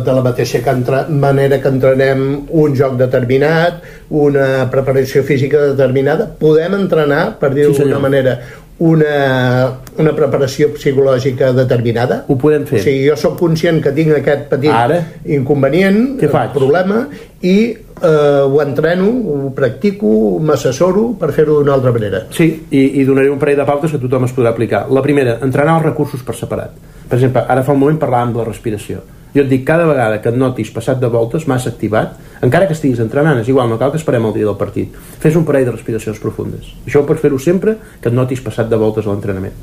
de 0.05 0.13
la 0.13 0.21
mateixa 0.25 0.61
que 0.65 0.69
entra, 0.73 1.03
manera 1.09 1.59
que 1.61 1.69
entrenem 1.69 2.23
un 2.49 2.75
joc 2.75 2.95
determinat, 2.97 3.81
una 4.09 4.65
preparació 4.71 5.21
física 5.23 5.61
determinada, 5.71 6.25
podem 6.39 6.73
entrenar, 6.79 7.35
per 7.39 7.53
dir-ho 7.53 7.73
Sí, 7.73 7.83
d'alguna 7.83 7.99
manera, 8.07 8.37
una, 8.79 9.73
una 9.99 10.13
preparació 10.15 10.69
psicològica 10.71 11.49
determinada? 11.53 12.21
ho 12.31 12.37
podem 12.39 12.63
fer 12.69 12.79
O 12.79 12.83
sigui, 12.85 13.01
jo 13.09 13.17
sóc 13.19 13.35
conscient 13.41 13.81
que 13.83 13.91
tinc 13.91 14.13
aquest 14.15 14.45
petit 14.53 14.71
Ara? 14.71 15.01
inconvenient, 15.27 16.15
Què 16.21 16.29
faig? 16.31 16.53
problema, 16.55 17.01
i 17.43 17.55
eh, 17.75 18.41
ho 18.47 18.61
entreno, 18.63 19.09
ho 19.11 19.51
practico, 19.55 20.39
m'assessoro 20.39 21.09
per 21.19 21.33
fer-ho 21.35 21.59
d'una 21.59 21.75
altra 21.75 21.91
manera. 21.91 22.23
Sí, 22.31 22.47
i, 22.71 22.85
i 23.01 23.05
donaré 23.05 23.29
un 23.29 23.39
parell 23.41 23.59
de 23.59 23.67
pautes 23.67 23.91
que 23.91 23.99
tothom 23.99 24.25
es 24.29 24.35
podrà 24.35 24.53
aplicar. 24.55 24.85
La 24.95 25.03
primera, 25.03 25.37
entrenar 25.43 25.75
els 25.81 25.85
recursos 25.91 26.23
per 26.23 26.35
separat. 26.39 26.71
Per 27.09 27.17
exemple, 27.19 27.43
ara 27.51 27.63
fa 27.67 27.75
un 27.75 27.79
moment 27.83 27.99
parlàvem 27.99 28.31
de 28.35 28.39
la 28.43 28.47
respiració. 28.47 29.03
Jo 29.35 29.43
et 29.43 29.49
dic, 29.51 29.61
cada 29.67 29.85
vegada 29.85 30.17
que 30.23 30.31
et 30.31 30.37
notis 30.37 30.71
passat 30.73 30.97
de 31.01 31.09
voltes, 31.11 31.45
massa 31.47 31.69
activat, 31.69 32.15
encara 32.41 32.65
que 32.65 32.73
estiguis 32.73 33.01
entrenant, 33.03 33.37
és 33.37 33.49
igual, 33.51 33.69
no 33.69 33.77
cal 33.77 33.91
que 33.93 33.99
esperem 34.01 34.25
el 34.25 34.33
dia 34.33 34.47
del 34.47 34.57
partit. 34.57 34.95
Fes 35.21 35.37
un 35.37 35.45
parell 35.45 35.67
de 35.67 35.75
respiracions 35.75 36.17
profundes. 36.23 36.71
Això 36.87 37.03
pots 37.05 37.21
fer-ho 37.21 37.37
sempre 37.37 37.75
que 38.01 38.09
et 38.09 38.15
notis 38.15 38.41
passat 38.41 38.71
de 38.71 38.79
voltes 38.81 39.05
a 39.05 39.11
l'entrenament. 39.13 39.53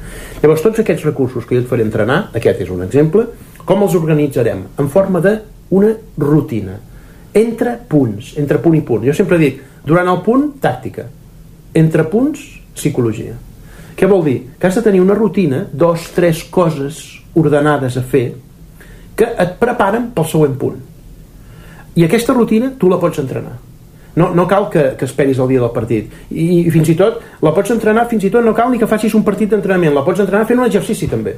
Llavors, 0.43 0.63
tots 0.63 0.85
aquests 0.85 1.09
recursos 1.09 1.49
que 1.49 1.59
jo 1.59 1.65
et 1.65 1.71
faré 1.71 1.83
entrenar, 1.83 2.29
aquest 2.39 2.63
és 2.63 2.71
un 2.71 2.85
exemple, 2.87 3.27
com 3.67 3.83
els 3.83 3.99
organitzarem? 3.99 4.63
En 4.79 4.93
forma 4.93 5.25
d'una 5.25 5.97
rutina. 6.23 6.79
Entre 7.35 7.75
punts, 7.91 8.37
entre 8.39 8.63
punt 8.63 8.79
i 8.79 8.85
punt. 8.87 9.03
Jo 9.05 9.17
sempre 9.17 9.41
dic, 9.43 9.59
durant 9.85 10.07
el 10.13 10.23
punt, 10.23 10.53
tàctica. 10.63 11.09
Entre 11.75 12.07
punts, 12.13 12.47
psicologia. 12.77 13.35
Què 13.97 14.07
vol 14.07 14.23
dir? 14.25 14.39
Que 14.61 14.69
has 14.69 14.79
de 14.79 14.85
tenir 14.85 15.03
una 15.03 15.17
rutina, 15.17 15.65
dos, 15.73 16.11
tres 16.15 16.45
coses 16.53 17.03
ordenades 17.37 17.97
a 17.97 18.03
fer, 18.05 18.29
que 19.17 19.29
et 19.43 19.55
preparen 19.61 20.11
pel 20.15 20.27
següent 20.29 20.57
punt. 20.61 20.77
I 21.97 22.05
aquesta 22.05 22.35
rutina 22.37 22.71
tu 22.79 22.91
la 22.93 22.99
pots 23.01 23.19
entrenar. 23.23 23.55
No, 24.17 24.31
no 24.33 24.47
cal 24.49 24.71
que, 24.73 24.83
que 24.97 25.05
esperis 25.05 25.39
el 25.41 25.49
dia 25.49 25.61
del 25.61 25.73
partit. 25.75 26.13
I, 26.31 26.63
I 26.67 26.71
fins 26.73 26.89
i 26.89 26.95
tot 26.97 27.19
la 27.45 27.53
pots 27.57 27.73
entrenar, 27.75 28.07
fins 28.09 28.25
i 28.25 28.31
tot 28.33 28.45
no 28.45 28.55
cal 28.57 28.71
ni 28.73 28.79
que 28.81 28.89
facis 28.89 29.13
un 29.17 29.25
partit 29.25 29.51
d'entrenament, 29.53 29.93
la 29.97 30.05
pots 30.05 30.21
entrenar 30.25 30.47
fent 30.49 30.61
un 30.61 30.65
exercici 30.69 31.09
també. 31.09 31.35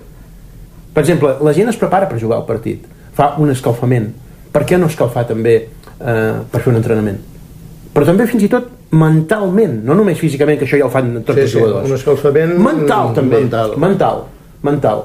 Per 0.95 1.03
exemple, 1.03 1.37
la 1.43 1.53
gent 1.55 1.71
es 1.71 1.79
prepara 1.79 2.07
per 2.11 2.19
jugar 2.23 2.39
al 2.41 2.47
partit, 2.47 2.87
fa 3.15 3.33
un 3.43 3.51
escalfament. 3.51 4.13
Per 4.55 4.63
què 4.67 4.79
no 4.79 4.87
escalfar 4.91 5.27
també 5.29 5.55
eh, 5.59 6.33
per 6.51 6.61
fer 6.63 6.71
un 6.73 6.79
entrenament? 6.79 7.19
Però 7.95 8.07
també 8.07 8.27
fins 8.31 8.47
i 8.47 8.51
tot 8.51 8.71
mentalment, 8.95 9.81
no 9.85 9.95
només 9.99 10.19
físicament, 10.19 10.59
que 10.59 10.67
això 10.67 10.79
ja 10.81 10.87
ho 10.87 10.91
fan 10.93 11.11
tots 11.21 11.35
Sí, 11.37 11.45
els 11.45 11.53
sí, 11.53 11.59
jugadors. 11.59 11.89
un 11.91 11.97
escalfament 11.99 12.55
mental 12.63 13.11
també, 13.15 13.43
mental. 13.43 13.75
mental, 13.77 14.23
mental. 14.63 15.03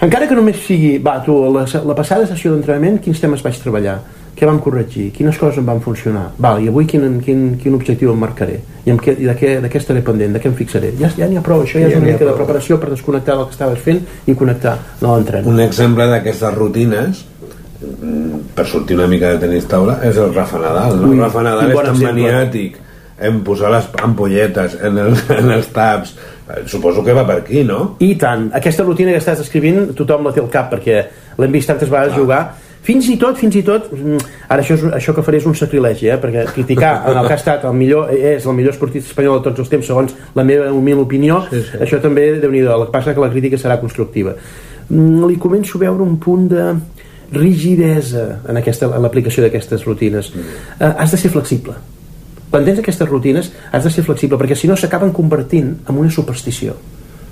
Encara 0.00 0.24
que 0.28 0.36
només 0.36 0.56
sigui, 0.64 0.94
va, 1.04 1.18
tu, 1.24 1.34
la, 1.52 1.66
la 1.68 1.94
passada 1.96 2.24
sessió 2.28 2.54
d'entrenament, 2.54 2.96
quins 3.04 3.20
temes 3.20 3.42
vaig 3.44 3.58
treballar? 3.60 3.98
Què 4.36 4.46
vam 4.48 4.56
corregir? 4.64 5.10
Quines 5.12 5.36
coses 5.36 5.58
em 5.60 5.66
van 5.68 5.82
funcionar? 5.84 6.30
Val, 6.40 6.62
i 6.64 6.70
avui 6.70 6.86
quin, 6.88 7.18
quin, 7.20 7.42
quin 7.60 7.76
objectiu 7.76 8.14
em 8.14 8.22
marcaré? 8.22 8.56
I, 8.86 8.94
amb 8.94 9.02
què, 9.04 9.12
i 9.20 9.28
de, 9.28 9.34
què, 9.36 9.50
de 9.60 9.68
què 9.68 9.80
estaré 9.82 10.00
pendent? 10.06 10.32
De 10.32 10.40
què 10.40 10.48
em 10.48 10.56
fixaré? 10.56 10.94
Ja, 10.96 11.10
ja 11.18 11.28
n'hi 11.28 11.36
ha 11.36 11.44
prou, 11.44 11.66
això 11.66 11.76
ja, 11.76 11.90
Ja 11.90 11.98
és 11.98 12.00
una 12.00 12.14
mica 12.14 12.24
de 12.24 12.36
preparació 12.38 12.78
per 12.80 12.88
desconnectar 12.94 13.36
del 13.36 13.50
que 13.50 13.56
estaves 13.58 13.84
fent 13.84 14.00
i 14.24 14.36
connectar 14.40 14.72
a 14.78 15.04
l'entrenament. 15.04 15.52
Un 15.52 15.60
exemple 15.66 16.06
d'aquestes 16.08 16.56
rutines 16.56 17.20
mm, 17.84 18.44
per 18.56 18.64
sortir 18.72 18.96
una 18.96 19.10
mica 19.12 19.34
de 19.34 19.44
tenis 19.44 19.68
taula 19.68 19.98
és 20.08 20.16
el 20.16 20.32
Rafa 20.32 20.62
Nadal 20.64 20.96
no? 21.02 21.10
Ui, 21.10 21.20
Rafa 21.20 21.44
Nadal 21.44 21.74
és 21.74 21.82
tan 21.82 21.92
exemple. 21.92 22.14
maniàtic 22.14 22.80
en 23.20 23.42
posar 23.44 23.70
les 23.74 23.86
ampolletes 24.02 24.78
en, 24.82 24.98
el, 24.98 25.14
en 25.38 25.52
els 25.52 25.68
taps. 25.74 26.16
Eh, 26.50 26.64
suposo 26.66 27.04
que 27.04 27.14
va 27.16 27.26
per 27.28 27.40
aquí, 27.42 27.62
no? 27.66 27.96
I 28.02 28.14
tant, 28.18 28.48
aquesta 28.56 28.86
rutina 28.86 29.12
que 29.14 29.20
estàs 29.20 29.44
escrivint 29.44 29.92
tothom 29.98 30.26
la 30.26 30.34
té 30.34 30.42
al 30.42 30.50
cap 30.52 30.72
perquè 30.72 31.04
l'hem 31.38 31.54
vist 31.54 31.70
tantes 31.70 31.92
vegades 31.92 32.16
jugar. 32.16 32.42
Fins 32.80 33.10
i 33.12 33.18
tot, 33.20 33.36
fins 33.36 33.58
i 33.58 33.60
tot 33.60 33.90
mm, 33.92 34.22
ara 34.48 34.64
això, 34.64 34.78
és, 34.78 34.86
això 34.96 35.12
que 35.12 35.22
faré 35.22 35.36
és 35.42 35.46
un 35.46 35.52
sacrilegi 35.54 36.08
eh? 36.08 36.16
perquè 36.22 36.46
criticar 36.54 36.94
en 37.10 37.18
el 37.20 37.28
que 37.28 37.34
ha 37.34 37.36
estat 37.36 37.66
el 37.68 37.74
millor 37.76 38.08
és 38.16 38.46
el 38.48 38.56
millor 38.56 38.72
esportista 38.72 39.12
espanyol 39.12 39.36
de 39.36 39.50
tots 39.50 39.60
els 39.60 39.68
temps 39.68 39.90
segons 39.92 40.16
la 40.34 40.46
meva 40.48 40.70
humil 40.72 41.04
opinió. 41.04 41.42
Sí, 41.50 41.60
sí. 41.66 41.82
això 41.84 42.00
també, 42.00 42.30
déu 42.40 42.54
nhi 42.54 42.64
el 42.64 42.86
que 42.88 42.94
passa 42.96 43.12
que 43.12 43.20
la 43.20 43.28
crítica 43.28 43.60
serà 43.60 43.76
constructiva. 43.84 44.32
Mm, 44.88 45.28
li 45.28 45.36
començo 45.36 45.76
a 45.76 45.84
veure 45.84 46.08
un 46.08 46.16
punt 46.24 46.48
de 46.56 46.72
rigidesa 47.36 48.26
en, 48.48 48.56
aquesta, 48.58 48.88
en 48.88 49.04
l'aplicació 49.04 49.44
d'aquestes 49.44 49.84
rutines. 49.86 50.32
Eh, 50.80 50.88
has 50.88 51.12
de 51.12 51.20
ser 51.20 51.30
flexible 51.36 51.76
quan 52.50 52.64
tens 52.66 52.80
aquestes 52.82 53.08
rutines 53.08 53.52
has 53.70 53.84
de 53.84 53.92
ser 53.94 54.04
flexible 54.06 54.38
perquè 54.40 54.56
si 54.58 54.70
no 54.70 54.76
s'acaben 54.76 55.12
convertint 55.16 55.76
en 55.88 56.00
una 56.00 56.10
superstició 56.10 56.76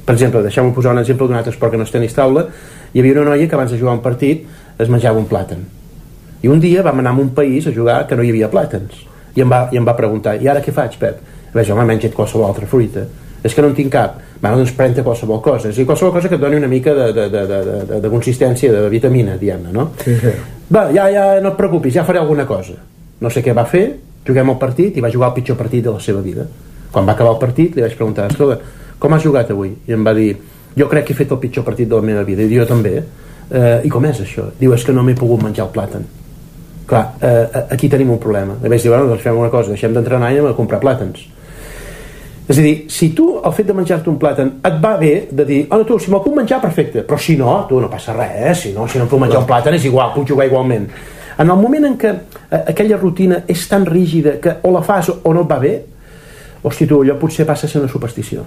per 0.08 0.14
exemple, 0.14 0.40
deixeu-me 0.40 0.72
posar 0.72 0.94
un 0.94 1.02
exemple 1.02 1.26
d'un 1.28 1.36
altre 1.36 1.52
esport 1.52 1.74
que 1.74 1.80
no 1.80 1.84
és 1.84 1.92
tenis 1.92 2.16
taula 2.16 2.46
hi 2.92 3.02
havia 3.02 3.18
una 3.18 3.34
noia 3.34 3.48
que 3.48 3.58
abans 3.58 3.74
de 3.74 3.80
jugar 3.80 3.96
un 3.98 4.04
partit 4.04 4.46
es 4.78 4.88
menjava 4.88 5.20
un 5.20 5.28
plàtan 5.28 5.66
i 6.42 6.48
un 6.48 6.60
dia 6.62 6.82
vam 6.86 7.02
anar 7.02 7.12
a 7.16 7.20
un 7.20 7.34
país 7.34 7.66
a 7.66 7.74
jugar 7.74 8.04
que 8.06 8.16
no 8.16 8.24
hi 8.24 8.30
havia 8.32 8.50
plàtans 8.50 9.04
i 9.36 9.44
em 9.44 9.50
va, 9.50 9.66
i 9.72 9.78
em 9.78 9.84
va 9.86 9.94
preguntar, 9.94 10.38
i 10.40 10.48
ara 10.48 10.62
què 10.64 10.72
faig, 10.74 10.96
Pep? 10.98 11.18
Vaig, 11.52 11.68
home, 11.70 11.84
menja't 11.86 12.14
qualsevol 12.16 12.48
altra 12.48 12.66
fruita 12.66 13.04
és 13.44 13.54
que 13.54 13.62
no 13.62 13.68
en 13.70 13.76
tinc 13.76 13.92
cap 13.92 14.16
bueno, 14.40 14.58
doncs 14.60 14.72
pren 14.76 14.94
qualsevol 15.02 15.40
cosa, 15.42 15.70
és 15.70 15.76
dir, 15.76 15.86
qualsevol 15.86 16.12
cosa 16.14 16.28
que 16.30 16.36
et 16.38 16.42
doni 16.42 16.56
una 16.56 16.70
mica 16.70 16.94
de, 16.94 17.12
de, 17.12 17.28
de, 17.28 17.44
de, 17.46 17.62
de, 17.88 18.00
de 18.04 18.10
consistència 18.10 18.70
de 18.72 18.84
vitamina, 18.90 19.34
diguem-ne, 19.38 19.72
no? 19.74 19.90
Sí, 20.04 20.14
sí. 20.20 20.34
Va, 20.70 20.88
ja, 20.94 21.08
ja 21.10 21.24
no 21.42 21.52
et 21.52 21.58
preocupis, 21.58 21.96
ja 21.96 22.04
faré 22.06 22.20
alguna 22.20 22.46
cosa. 22.46 22.76
No 23.18 23.32
sé 23.34 23.42
què 23.42 23.54
va 23.56 23.64
fer, 23.66 23.88
juguem 24.28 24.52
el 24.52 24.58
partit 24.60 24.96
i 24.96 25.04
va 25.04 25.10
jugar 25.12 25.32
el 25.32 25.38
pitjor 25.40 25.56
partit 25.58 25.84
de 25.84 25.94
la 25.94 26.00
seva 26.04 26.20
vida. 26.24 26.44
Quan 26.92 27.08
va 27.08 27.16
acabar 27.16 27.34
el 27.34 27.40
partit 27.40 27.76
li 27.76 27.84
vaig 27.84 27.96
preguntar, 27.96 28.28
escolta, 28.30 28.60
com 28.98 29.14
has 29.14 29.24
jugat 29.24 29.50
avui? 29.54 29.72
I 29.88 29.96
em 29.96 30.04
va 30.04 30.14
dir, 30.16 30.30
jo 30.76 30.88
crec 30.88 31.08
que 31.08 31.14
he 31.14 31.18
fet 31.18 31.32
el 31.32 31.40
pitjor 31.42 31.64
partit 31.64 31.88
de 31.88 31.96
la 31.96 32.04
meva 32.04 32.24
vida. 32.28 32.44
I 32.44 32.60
jo 32.60 32.66
també. 32.68 32.94
Eh, 33.48 33.80
I 33.84 33.90
com 33.92 34.04
és 34.04 34.20
això? 34.24 34.50
Diu, 34.58 34.74
és 34.76 34.84
que 34.84 34.92
no 34.92 35.04
m'he 35.06 35.16
pogut 35.16 35.42
menjar 35.42 35.66
el 35.66 35.72
plàtan. 35.74 36.04
Clar, 36.88 37.04
eh, 37.20 37.64
aquí 37.74 37.88
tenim 37.88 38.10
un 38.10 38.20
problema. 38.20 38.56
I 38.62 38.68
vaig 38.68 38.82
dir, 38.82 38.92
bueno, 38.92 39.08
doncs 39.08 39.24
fem 39.24 39.36
una 39.36 39.50
cosa, 39.52 39.72
deixem 39.74 39.92
d'entrenar 39.92 40.32
i 40.32 40.38
anem 40.38 40.52
a 40.52 40.56
comprar 40.56 40.80
plàtans. 40.80 41.26
És 42.48 42.56
a 42.56 42.62
dir, 42.64 42.86
si 42.88 43.10
tu, 43.12 43.26
el 43.44 43.52
fet 43.52 43.66
de 43.68 43.74
menjar-te 43.76 44.08
un 44.08 44.16
plàtan, 44.18 44.54
et 44.64 44.76
va 44.80 44.94
bé 44.96 45.28
de 45.30 45.44
dir, 45.44 45.58
oh, 45.68 45.76
no, 45.76 45.84
tu, 45.84 45.98
si 46.00 46.10
me'l 46.10 46.22
puc 46.24 46.34
menjar, 46.36 46.62
perfecte, 46.62 47.02
però 47.04 47.18
si 47.20 47.36
no, 47.36 47.66
tu, 47.68 47.80
no 47.80 47.90
passa 47.92 48.14
res, 48.16 48.38
eh? 48.40 48.54
si 48.56 48.72
no, 48.72 48.86
si 48.88 48.96
no 48.96 49.04
em 49.04 49.10
puc 49.10 49.20
menjar 49.20 49.42
un 49.42 49.48
plàtan 49.48 49.76
és 49.76 49.84
igual, 49.84 50.14
puc 50.14 50.30
jugar 50.30 50.46
igualment. 50.48 50.88
En 51.38 51.52
el 51.52 51.60
moment 51.60 51.84
en 51.90 51.98
què 52.00 52.14
aquella 52.50 52.96
rutina 52.96 53.42
és 53.48 53.66
tan 53.68 53.84
rígida 53.86 54.38
que 54.40 54.56
o 54.62 54.70
la 54.72 54.82
fas 54.82 55.10
o 55.10 55.32
no 55.34 55.42
et 55.44 55.50
va 55.50 55.58
bé, 55.60 55.74
hosti, 56.62 56.86
tu, 56.86 57.02
allò 57.02 57.18
potser 57.20 57.46
passa 57.46 57.66
a 57.66 57.70
ser 57.70 57.80
una 57.82 57.90
superstició. 57.92 58.44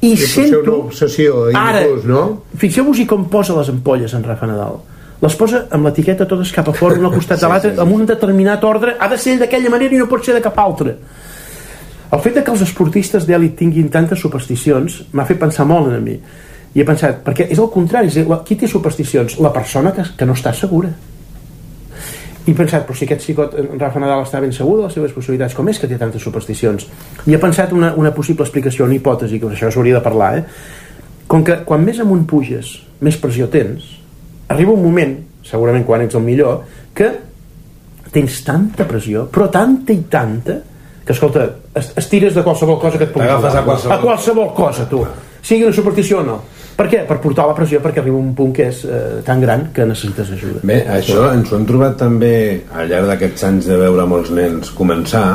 I 0.00 0.12
I 0.12 0.16
sento... 0.16 0.60
una 0.62 0.74
obsessió, 0.86 1.46
Ara, 1.54 1.80
inclús, 1.82 2.04
no? 2.04 2.22
Fixeu-vos-hi 2.56 3.06
com 3.08 3.28
posa 3.32 3.56
les 3.56 3.68
ampolles 3.72 4.12
en 4.14 4.24
Rafa 4.24 4.46
Nadal. 4.46 4.80
Les 5.22 5.34
posa 5.36 5.62
amb 5.72 5.86
l'etiqueta 5.88 6.26
totes 6.28 6.50
cap 6.52 6.66
a 6.68 6.74
fora, 6.76 6.98
un 7.00 7.06
al 7.08 7.14
costat 7.14 7.40
de 7.40 7.48
l'altre, 7.48 7.70
amb 7.80 7.94
un 7.96 8.04
determinat 8.06 8.64
ordre, 8.68 8.96
ha 9.00 9.08
de 9.08 9.16
ser 9.18 9.38
d'aquella 9.40 9.70
manera 9.72 9.94
i 9.96 9.98
no 10.02 10.08
pot 10.10 10.24
ser 10.24 10.34
de 10.36 10.42
cap 10.44 10.58
altra. 10.60 10.92
El 12.12 12.20
fet 12.22 12.34
de 12.36 12.42
que 12.44 12.52
els 12.52 12.60
esportistes 12.62 13.24
d'èlit 13.26 13.56
tinguin 13.58 13.88
tantes 13.90 14.20
supersticions 14.20 15.00
m'ha 15.12 15.24
fet 15.26 15.40
pensar 15.40 15.64
molt 15.66 15.88
en 15.96 16.04
mi. 16.04 16.18
I 16.76 16.82
he 16.82 16.84
pensat, 16.84 17.22
perquè 17.24 17.48
és 17.50 17.58
el 17.58 17.70
contrari, 17.72 18.08
és 18.12 18.14
dir, 18.20 18.26
la- 18.28 18.42
qui 18.44 18.54
té 18.60 18.68
supersticions? 18.68 19.38
La 19.40 19.50
persona 19.52 19.92
que, 19.96 20.04
que 20.16 20.26
no 20.28 20.36
està 20.36 20.52
segura. 20.54 20.90
I 22.46 22.52
he 22.52 22.54
pensat, 22.54 22.84
però 22.86 22.94
si 22.94 23.04
aquest 23.08 23.24
xicot, 23.26 23.54
en 23.58 23.78
Rafa 23.80 23.98
Nadal, 23.98 24.22
està 24.22 24.38
ben 24.40 24.52
segur 24.54 24.76
de 24.78 24.84
les 24.86 24.94
seves 24.94 25.12
possibilitats, 25.12 25.54
com 25.58 25.66
és 25.68 25.78
que 25.82 25.88
té 25.90 25.96
tantes 25.98 26.22
supersticions? 26.22 26.86
I 27.26 27.34
he 27.34 27.38
pensat 27.42 27.72
una, 27.74 27.92
una 27.98 28.12
possible 28.14 28.44
explicació, 28.46 28.84
una 28.86 28.94
hipòtesi, 28.94 29.40
que 29.42 29.46
això 29.50 29.70
s'hauria 29.74 29.98
de 29.98 30.04
parlar, 30.04 30.28
eh? 30.38 30.44
Com 31.26 31.42
que 31.42 31.56
quan 31.66 31.82
més 31.84 31.98
amunt 31.98 32.22
puges, 32.30 32.70
més 33.02 33.16
pressió 33.18 33.48
tens, 33.50 33.82
arriba 34.48 34.72
un 34.76 34.82
moment, 34.84 35.16
segurament 35.42 35.84
quan 35.88 36.04
ets 36.06 36.14
el 36.14 36.22
millor, 36.22 36.60
que 36.94 37.10
tens 38.14 38.38
tanta 38.46 38.86
pressió, 38.88 39.26
però 39.32 39.48
tanta 39.50 39.92
i 39.92 40.04
tanta, 40.08 40.60
que, 41.04 41.12
escolta, 41.12 41.48
es- 41.74 41.92
estires 41.98 42.34
de 42.34 42.42
qualsevol 42.46 42.78
cosa 42.80 42.96
que 42.98 43.04
et 43.04 43.12
pugui 43.12 43.26
T'agafes 43.26 43.54
a 43.58 43.64
qualsevol- 43.66 43.92
a 43.98 44.00
qualsevol 44.00 44.54
cosa, 44.54 44.86
tu. 44.88 45.02
Sigui 45.46 45.66
una 45.68 45.76
superstició 45.76 46.20
o 46.20 46.26
no. 46.26 46.40
Per 46.76 46.88
què? 46.90 47.04
Per 47.08 47.16
portar 47.22 47.46
la 47.48 47.54
pressió, 47.56 47.78
perquè 47.80 48.02
arriba 48.02 48.18
un 48.18 48.32
punt 48.36 48.50
que 48.56 48.66
és 48.72 48.82
eh, 48.84 49.20
tan 49.24 49.40
gran 49.40 49.68
que 49.72 49.86
necessites 49.86 50.32
ajuda. 50.34 50.62
Bé, 50.66 50.80
això 50.92 51.30
ens 51.30 51.52
ho 51.52 51.60
hem 51.60 51.66
trobat 51.68 51.94
també 52.00 52.32
al 52.74 52.90
llarg 52.90 53.12
d'aquests 53.12 53.46
anys 53.48 53.70
de 53.70 53.78
veure 53.80 54.08
molts 54.10 54.32
nens 54.34 54.74
començar 54.76 55.28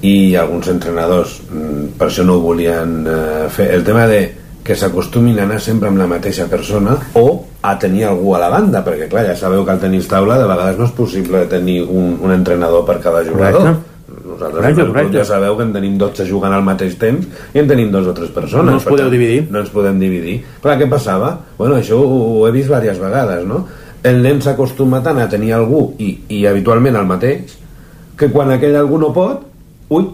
i 0.00 0.34
alguns 0.40 0.70
entrenadors 0.72 1.36
mm, 1.50 1.98
per 2.00 2.08
això 2.08 2.24
no 2.24 2.38
ho 2.38 2.44
volien 2.46 2.96
eh, 3.04 3.48
fer 3.52 3.68
el 3.76 3.84
tema 3.84 4.06
de 4.08 4.22
que 4.64 4.76
s'acostumin 4.76 5.38
a 5.38 5.44
anar 5.44 5.60
sempre 5.60 5.88
amb 5.90 6.00
la 6.00 6.08
mateixa 6.08 6.48
persona 6.48 6.96
o 7.20 7.26
a 7.60 7.76
tenir 7.80 8.06
algú 8.08 8.34
a 8.36 8.40
la 8.40 8.48
banda 8.52 8.80
perquè 8.84 9.08
clar, 9.12 9.26
ja 9.28 9.36
sabeu 9.36 9.64
que 9.66 9.74
al 9.76 9.84
tenis 9.84 10.08
taula 10.08 10.40
de 10.40 10.48
vegades 10.48 10.80
no 10.80 10.88
és 10.88 10.96
possible 10.96 11.44
tenir 11.52 11.82
un, 11.84 12.16
un 12.20 12.32
entrenador 12.32 12.86
per 12.88 13.00
cada 13.04 13.24
jugador 13.26 13.60
Correcte. 13.60 13.89
Nosaltres 14.30 14.60
Correcte, 14.62 14.80
en 14.82 14.92
correcte. 14.92 15.18
ja 15.18 15.24
sabeu 15.24 15.56
que 15.58 15.62
en 15.66 15.72
tenim 15.74 15.98
12 15.98 16.26
jugant 16.30 16.54
al 16.56 16.62
mateix 16.66 16.96
temps 16.98 17.26
i 17.54 17.58
en 17.62 17.68
tenim 17.68 17.90
dos 17.92 18.06
o 18.06 18.14
tres 18.14 18.30
persones 18.30 18.64
No 18.66 18.78
ens 18.78 18.84
podeu 18.88 19.06
tant, 19.08 19.12
dividir. 19.16 19.46
no 19.50 19.60
ens 19.60 19.70
podem 19.74 19.98
dividir 19.98 20.38
clar, 20.62 20.78
què 20.80 20.88
passava? 20.90 21.34
Bueno, 21.58 21.76
això 21.76 21.98
ho, 22.00 22.22
ho 22.40 22.46
he 22.48 22.52
vist 22.54 22.68
diverses 22.70 22.98
vegades 23.02 23.44
no? 23.46 23.66
el 24.02 24.22
nen 24.22 24.40
s'acostuma 24.40 25.02
tant 25.04 25.18
a 25.20 25.28
tenir 25.28 25.52
algú 25.52 25.90
i, 25.98 26.14
i 26.28 26.46
habitualment 26.48 26.96
el 26.96 27.06
mateix 27.06 27.58
que 28.16 28.30
quan 28.32 28.50
aquell 28.54 28.76
algú 28.76 28.98
no 29.00 29.12
pot 29.12 29.42
ui, 29.90 30.06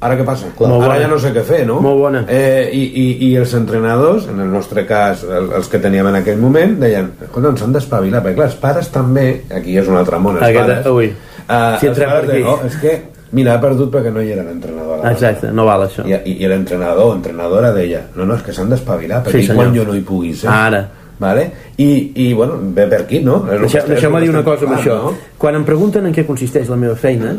ara 0.00 0.14
què 0.18 0.24
passa? 0.26 0.46
Clar. 0.56 0.68
Molt 0.70 0.84
ara 0.86 0.92
bona. 0.94 1.00
ja 1.02 1.08
no 1.10 1.18
sé 1.18 1.32
què 1.34 1.42
fer 1.46 1.64
no? 1.66 1.80
Molt 1.82 1.98
bona. 1.98 2.20
eh, 2.30 2.68
i, 2.72 2.82
i, 3.02 3.06
i 3.28 3.36
els 3.36 3.52
entrenadors 3.58 4.28
en 4.30 4.38
el 4.40 4.50
nostre 4.50 4.84
cas 4.86 5.24
el, 5.26 5.50
els 5.58 5.68
que 5.70 5.78
teníem 5.82 6.06
en 6.10 6.18
aquell 6.20 6.38
moment 6.38 6.76
deien 6.80 7.12
escolta, 7.26 7.50
ens 7.50 7.62
han 7.66 7.72
d'espavilar 7.74 8.22
perquè 8.24 8.36
clar, 8.38 8.46
els 8.52 8.58
pares 8.62 8.90
també 8.94 9.26
aquí 9.54 9.74
és 9.78 9.86
un 9.90 9.96
altre 9.98 10.18
món 10.22 10.36
els 10.38 10.46
Aquesta- 10.48 10.82
pares 10.82 10.86
ui. 10.94 11.06
eh, 11.10 11.76
Si 11.80 11.86
els 11.90 11.98
pares 11.98 12.12
per 12.12 12.18
aquí. 12.22 12.32
deien, 12.32 12.46
oh, 12.48 12.60
és 12.66 12.76
que 12.82 12.96
mira, 13.32 13.54
ha 13.54 13.60
perdut 13.60 13.90
perquè 13.92 14.12
no 14.12 14.22
hi 14.22 14.30
era 14.32 14.42
l'entrenador 14.42 14.94
a 14.94 14.96
la 14.96 15.02
banda." 15.02 15.12
Exacte, 15.12 15.50
no 15.52 15.64
val 15.66 15.82
això. 15.88 16.06
i, 16.06 16.12
i, 16.30 16.36
i 16.44 16.48
l'entrenador 16.48 17.12
o 17.12 17.14
entrenadora 17.16 17.72
deia 17.72 18.06
no, 18.16 18.24
no, 18.24 18.34
és 18.34 18.42
que 18.42 18.52
s'han 18.52 18.70
d'espavilar 18.70 19.22
perquè 19.24 19.42
Sí, 19.42 19.52
quan 19.54 19.74
jo 19.74 19.84
no 19.84 19.94
hi 19.96 20.00
pugui 20.00 20.34
ser 20.34 20.48
Ara. 20.50 20.82
vale? 21.18 21.50
I, 21.76 22.12
i 22.14 22.32
bueno, 22.34 22.58
ve 22.74 22.86
per 22.86 23.02
aquí, 23.02 23.20
no? 23.20 23.40
Deixeu- 23.46 23.86
Deixeu-me 23.86 24.20
dir 24.20 24.30
una 24.30 24.42
cosa 24.44 24.64
amb 24.66 24.76
això. 24.78 25.12
Quan 25.38 25.54
em 25.54 25.64
pregunten 25.64 26.06
en 26.06 26.14
què 26.14 26.24
consisteix 26.26 26.68
la 26.68 26.76
meva 26.76 26.96
feina 26.96 27.34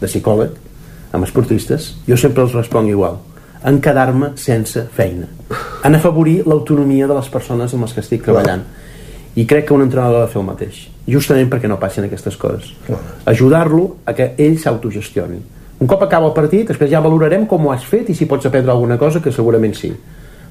de 0.00 0.06
psicòleg 0.06 0.50
amb 1.12 1.24
esportistes, 1.24 1.94
jo 2.06 2.16
sempre 2.16 2.42
els 2.42 2.52
responc 2.54 2.88
igual 2.90 3.18
en 3.64 3.78
quedar-me 3.80 4.32
sense 4.36 4.82
feina 4.92 5.26
en 5.84 5.94
afavorir 5.94 6.42
l'autonomia 6.46 7.06
de 7.06 7.14
les 7.14 7.28
persones 7.32 7.72
amb 7.72 7.82
les 7.86 7.92
que 7.94 8.00
estic 8.00 8.22
treballant 8.26 8.60
i 9.34 9.46
crec 9.46 9.66
que 9.66 9.74
un 9.74 9.82
entrenador 9.82 10.22
ha 10.22 10.26
de 10.26 10.32
fer 10.32 10.40
el 10.40 10.46
mateix. 10.46 10.88
Justament 11.06 11.50
perquè 11.50 11.68
no 11.68 11.80
passin 11.80 12.04
aquestes 12.04 12.36
coses. 12.36 12.72
Ajudar-lo 13.26 13.96
a 14.06 14.14
que 14.14 14.32
ell 14.38 14.58
s'autogestioni 14.58 15.42
un 15.80 15.86
cop 15.86 16.04
acaba 16.06 16.30
el 16.30 16.34
partit 16.36 16.68
després 16.70 16.90
ja 16.90 17.02
valorarem 17.04 17.46
com 17.50 17.66
ho 17.66 17.72
has 17.74 17.84
fet 17.84 18.10
i 18.10 18.14
si 18.16 18.28
pots 18.30 18.46
aprendre 18.46 18.72
alguna 18.72 18.98
cosa 18.98 19.20
que 19.20 19.32
segurament 19.34 19.74
sí. 19.76 19.90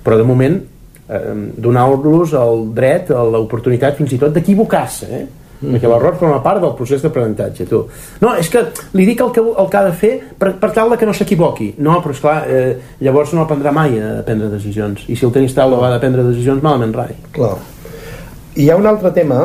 Però 0.03 0.17
de 0.19 0.25
moment 0.27 0.59
eh, 0.59 1.21
donar-los 1.57 2.35
el 2.37 2.67
dret 2.75 3.09
l'oportunitat 3.09 3.97
fins 3.97 4.13
i 4.13 4.19
tot 4.21 4.35
d'equivocar-se 4.35 5.07
eh? 5.07 5.23
Mm 5.23 5.69
-hmm. 5.69 5.73
perquè 5.77 5.87
l'error 5.89 6.15
forma 6.19 6.43
part 6.43 6.61
del 6.61 6.75
procés 6.75 7.01
d'aprenentatge 7.01 7.65
tu. 7.65 7.87
no, 8.19 8.35
és 8.35 8.49
que 8.49 8.65
li 8.93 9.05
dic 9.05 9.21
el 9.21 9.31
que, 9.31 9.39
el 9.39 9.69
que 9.69 9.77
ha 9.77 9.85
de 9.85 9.93
fer 9.93 10.21
per, 10.37 10.53
per 10.59 10.71
tal 10.71 10.97
que 10.97 11.05
no 11.05 11.13
s'equivoqui. 11.13 11.75
No, 11.77 12.01
però 12.01 12.11
esclar, 12.11 12.43
eh, 12.49 12.77
llavors 12.99 13.33
no 13.33 13.41
aprendrà 13.41 13.71
mai 13.71 13.99
a 13.99 14.23
prendre 14.23 14.49
decisions. 14.49 15.05
I 15.07 15.15
si 15.15 15.25
el 15.25 15.31
tenis 15.31 15.53
taula 15.53 15.77
va 15.77 15.93
de 15.93 15.99
prendre 15.99 16.23
decisions 16.23 16.61
malament 16.61 16.93
rai. 16.93 17.15
Clar 17.31 17.72
hi 18.55 18.69
ha 18.69 18.75
un 18.77 18.85
altre 18.85 19.09
tema 19.11 19.39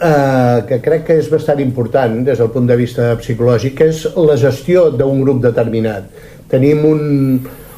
eh, 0.00 0.64
que 0.68 0.80
crec 0.80 1.02
que 1.08 1.16
és 1.20 1.28
bastant 1.28 1.60
important 1.60 2.22
des 2.24 2.38
del 2.40 2.48
punt 2.54 2.68
de 2.68 2.76
vista 2.78 3.12
psicològic, 3.20 3.74
que 3.76 3.90
és 3.92 4.06
la 4.16 4.36
gestió 4.40 4.88
d'un 4.94 5.20
grup 5.20 5.42
determinat. 5.44 6.06
Tenim 6.48 6.86
un, 6.88 7.02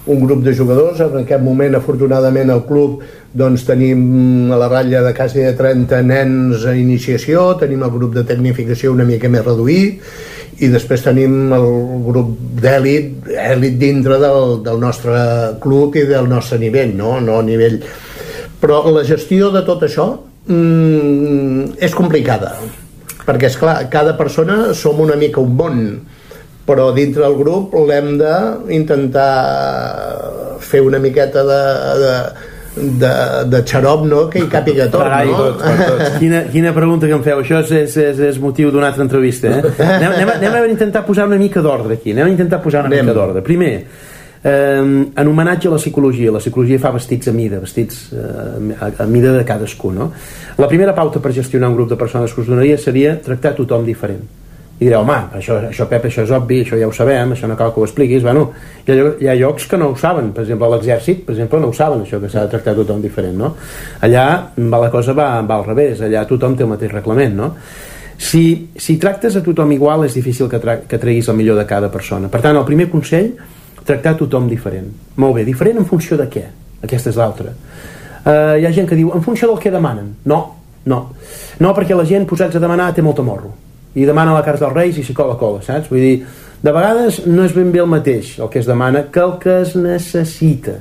un 0.06 0.22
grup 0.22 0.44
de 0.46 0.54
jugadors, 0.54 1.02
en 1.02 1.24
aquest 1.24 1.42
moment 1.42 1.74
afortunadament 1.74 2.54
al 2.54 2.62
club 2.68 3.02
doncs 3.34 3.66
tenim 3.66 4.52
a 4.52 4.60
la 4.60 4.70
ratlla 4.70 5.02
de 5.02 5.12
quasi 5.16 5.42
de 5.42 5.52
30 5.58 6.02
nens 6.06 6.66
a 6.68 6.76
iniciació, 6.78 7.56
tenim 7.58 7.82
el 7.82 7.90
grup 7.90 8.14
de 8.14 8.26
tecnificació 8.28 8.94
una 8.94 9.08
mica 9.08 9.30
més 9.32 9.42
reduït 9.42 10.62
i 10.62 10.68
després 10.70 11.02
tenim 11.02 11.50
el 11.56 11.70
grup 12.06 12.36
d'èlit 12.62 13.30
èlit 13.50 13.80
dintre 13.80 14.20
del, 14.22 14.60
del 14.62 14.78
nostre 14.78 15.22
club 15.62 15.96
i 15.98 16.04
del 16.06 16.28
nostre 16.30 16.60
nivell, 16.62 16.92
no? 16.94 17.16
no 17.18 17.40
a 17.40 17.46
nivell 17.46 17.80
però 18.62 18.84
la 18.94 19.02
gestió 19.02 19.50
de 19.50 19.64
tot 19.66 19.82
això 19.88 20.12
mm, 20.49 21.76
és 21.82 21.95
complicada 21.95 22.57
perquè 23.26 23.51
és 23.51 23.59
clar, 23.59 23.76
cada 23.93 24.16
persona 24.18 24.72
som 24.74 25.01
una 25.03 25.16
mica 25.18 25.40
un 25.43 25.55
món 25.59 25.82
però 26.66 26.93
dintre 26.95 27.24
del 27.24 27.36
grup 27.38 27.74
l'hem 27.88 28.16
d'intentar 28.20 29.28
fer 30.62 30.82
una 30.86 31.01
miqueta 31.03 31.43
de, 31.47 31.62
de, 32.03 32.12
de, 33.03 33.12
de 33.51 33.62
xarop 33.66 34.05
no? 34.07 34.22
que 34.30 34.45
hi 34.45 34.49
càpiga 34.51 34.86
tot 34.93 35.03
Carai, 35.03 35.30
no? 35.30 35.40
tots, 35.43 35.64
per 35.64 35.88
tots. 35.88 36.14
Quina, 36.22 36.45
quina 36.53 36.74
pregunta 36.76 37.11
que 37.11 37.16
em 37.18 37.24
feu 37.26 37.43
això 37.43 37.61
és, 37.64 37.74
és, 37.82 37.99
és, 38.12 38.22
és 38.30 38.40
motiu 38.43 38.70
d'una 38.74 38.93
altra 38.93 39.05
entrevista 39.07 39.51
eh? 39.51 39.61
anem, 39.99 40.14
anem, 40.14 40.32
anem 40.38 40.62
a 40.62 40.70
intentar 40.70 41.05
posar 41.07 41.26
una 41.30 41.40
mica 41.40 41.62
d'ordre 41.64 41.99
aquí 41.99 42.14
anem 42.14 42.30
a 42.30 42.34
intentar 42.36 42.62
posar 42.64 42.86
una 42.86 42.95
Anem. 42.95 43.07
mica 43.07 43.18
d'ordre 43.18 43.45
primer 43.47 43.74
eh, 44.45 44.82
en 45.16 45.28
homenatge 45.28 45.68
a 45.68 45.74
la 45.76 45.80
psicologia 45.80 46.32
la 46.32 46.43
psicologia 46.43 46.78
fa 46.82 46.93
vestits 46.95 47.28
a 47.28 47.36
mida 47.36 47.61
vestits 47.62 48.05
eh, 48.12 48.76
a, 48.78 48.93
a 49.05 49.07
mida 49.07 49.32
de 49.36 49.45
cadascú 49.45 49.93
no? 49.93 50.12
la 50.59 50.68
primera 50.68 50.95
pauta 50.95 51.20
per 51.20 51.32
gestionar 51.32 51.70
un 51.70 51.76
grup 51.80 51.90
de 51.90 51.97
persones 51.97 52.32
que 52.32 52.40
us 52.43 52.49
donaria 52.49 52.78
seria 52.78 53.18
tractar 53.22 53.57
tothom 53.59 53.84
diferent 53.86 54.22
i 54.82 54.88
direu, 54.88 55.05
home, 55.05 55.14
això, 55.38 55.61
això 55.68 55.86
Pep, 55.86 56.09
això 56.09 56.24
és 56.26 56.32
obvi, 56.34 56.62
això 56.64 56.78
ja 56.80 56.88
ho 56.88 56.95
sabem, 56.97 57.34
això 57.34 57.47
no 57.47 57.55
cal 57.59 57.70
que 57.70 57.78
ho 57.78 57.84
expliquis. 57.86 58.24
Bueno, 58.24 58.49
hi 58.82 58.97
ha, 58.97 59.05
hi 59.20 59.28
ha 59.30 59.36
llocs 59.38 59.68
que 59.70 59.78
no 59.78 59.93
ho 59.93 59.97
saben, 60.01 60.32
per 60.34 60.43
exemple, 60.43 60.70
l'exèrcit, 60.72 61.22
per 61.26 61.36
exemple, 61.36 61.61
no 61.62 61.70
ho 61.70 61.76
saben, 61.76 62.03
això 62.03 62.18
que 62.18 62.30
s'ha 62.32 62.49
de 62.49 62.51
tractar 62.57 62.74
tothom 62.80 63.03
diferent, 63.05 63.36
no? 63.38 63.53
Allà 64.03 64.24
va, 64.59 64.80
la 64.82 64.90
cosa 64.90 65.14
va, 65.14 65.28
va 65.47 65.61
al 65.61 65.68
revés, 65.68 66.03
allà 66.03 66.24
tothom 66.26 66.57
té 66.59 66.66
el 66.66 66.72
mateix 66.72 66.90
reglament, 66.97 67.38
no? 67.38 67.53
Si, 68.22 68.43
si 68.74 68.99
tractes 69.03 69.38
a 69.38 69.45
tothom 69.47 69.70
igual 69.76 70.03
és 70.09 70.18
difícil 70.18 70.51
que, 70.51 70.59
tra 70.62 70.80
que 70.88 70.99
treguis 70.99 71.30
el 71.30 71.38
millor 71.38 71.62
de 71.62 71.66
cada 71.68 71.90
persona. 71.93 72.30
Per 72.32 72.43
tant, 72.43 72.59
el 72.59 72.66
primer 72.66 72.88
consell, 72.90 73.30
tractar 73.87 74.16
tothom 74.18 74.49
diferent. 74.49 74.91
Molt 75.16 75.39
bé, 75.39 75.47
diferent 75.49 75.83
en 75.83 75.89
funció 75.89 76.18
de 76.20 76.28
què? 76.30 76.45
Aquesta 76.83 77.11
és 77.11 77.18
l'altra. 77.18 77.53
Uh, 78.22 78.59
hi 78.61 78.66
ha 78.66 78.72
gent 78.74 78.89
que 78.89 78.99
diu, 78.99 79.11
en 79.14 79.22
funció 79.22 79.49
del 79.51 79.59
que 79.62 79.72
demanen. 79.74 80.14
No, 80.30 80.41
no. 80.87 81.03
No, 81.59 81.74
perquè 81.74 81.97
la 81.99 82.07
gent 82.07 82.26
posats 82.30 82.57
a 82.57 82.62
demanar 82.62 82.93
té 82.95 83.03
molt 83.03 83.20
morro 83.26 83.53
i 83.95 84.07
demana 84.09 84.33
la 84.33 84.45
carta 84.45 84.64
dels 84.66 84.76
reis 84.76 84.99
i 84.99 85.05
s'hi 85.05 85.14
cola 85.16 85.37
cola, 85.37 85.61
saps? 85.64 85.91
Vull 85.93 86.01
dir, 86.01 86.14
de 86.62 86.72
vegades 86.72 87.22
no 87.26 87.45
és 87.45 87.53
ben 87.57 87.72
bé 87.74 87.83
el 87.83 87.91
mateix 87.91 88.39
el 88.39 88.49
que 88.53 88.62
es 88.62 88.68
demana 88.68 89.05
que 89.12 89.20
el 89.20 89.37
que 89.43 89.59
es 89.62 89.74
necessita. 89.76 90.78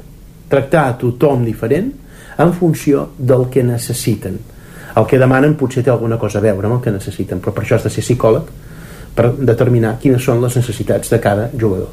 Tractar 0.52 0.86
a 0.88 0.96
tothom 1.00 1.44
diferent 1.46 1.92
en 2.40 2.54
funció 2.54 3.10
del 3.18 3.50
que 3.52 3.64
necessiten. 3.64 4.38
El 4.96 5.08
que 5.08 5.20
demanen 5.20 5.56
potser 5.60 5.84
té 5.84 5.92
alguna 5.92 6.20
cosa 6.20 6.40
a 6.40 6.44
veure 6.44 6.68
amb 6.68 6.78
el 6.78 6.84
que 6.84 6.94
necessiten, 6.96 7.40
però 7.40 7.56
per 7.56 7.64
això 7.64 7.78
has 7.78 7.88
de 7.88 7.92
ser 7.92 8.04
psicòleg 8.04 8.48
per 9.16 9.32
determinar 9.40 9.98
quines 10.00 10.24
són 10.24 10.42
les 10.44 10.56
necessitats 10.60 11.12
de 11.12 11.20
cada 11.24 11.50
jugador. 11.52 11.92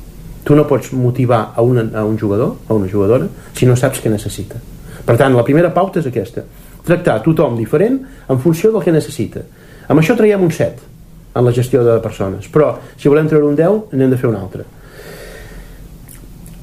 Tu 0.48 0.56
no 0.56 0.64
pots 0.64 0.94
motivar 0.96 1.52
a, 1.52 1.62
una, 1.62 1.84
a 1.92 2.06
un 2.08 2.16
jugador, 2.18 2.54
a 2.68 2.74
una 2.74 2.88
jugadora, 2.88 3.28
si 3.52 3.68
no 3.68 3.76
saps 3.76 4.00
què 4.00 4.08
necessita. 4.08 4.56
Per 5.04 5.16
tant, 5.20 5.36
la 5.36 5.44
primera 5.44 5.70
pauta 5.74 6.00
és 6.00 6.08
aquesta. 6.08 6.46
Tractar 6.88 7.18
tothom 7.24 7.56
diferent 7.58 7.98
en 8.28 8.40
funció 8.40 8.72
del 8.72 8.84
que 8.84 8.94
necessita. 8.94 9.44
Amb 9.88 10.00
això 10.00 10.16
traiem 10.16 10.42
un 10.44 10.52
7 10.52 10.88
en 11.36 11.44
la 11.44 11.52
gestió 11.52 11.84
de 11.84 11.98
persones. 12.04 12.48
Però, 12.52 12.74
si 12.96 13.12
volem 13.12 13.28
treure 13.28 13.48
un 13.48 13.56
10, 13.56 13.92
n'hem 13.92 14.12
de 14.12 14.20
fer 14.20 14.28
un 14.30 14.36
altre. 14.40 14.64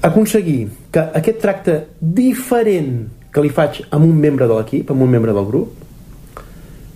Aconseguir 0.06 0.60
que 0.94 1.06
aquest 1.22 1.42
tracte 1.42 1.78
diferent 2.00 3.06
que 3.34 3.44
li 3.44 3.52
faig 3.52 3.82
amb 3.90 4.06
un 4.06 4.16
membre 4.22 4.48
de 4.48 4.58
l'equip, 4.58 4.92
amb 4.94 5.06
un 5.06 5.12
membre 5.12 5.34
del 5.36 5.48
grup, 5.50 5.86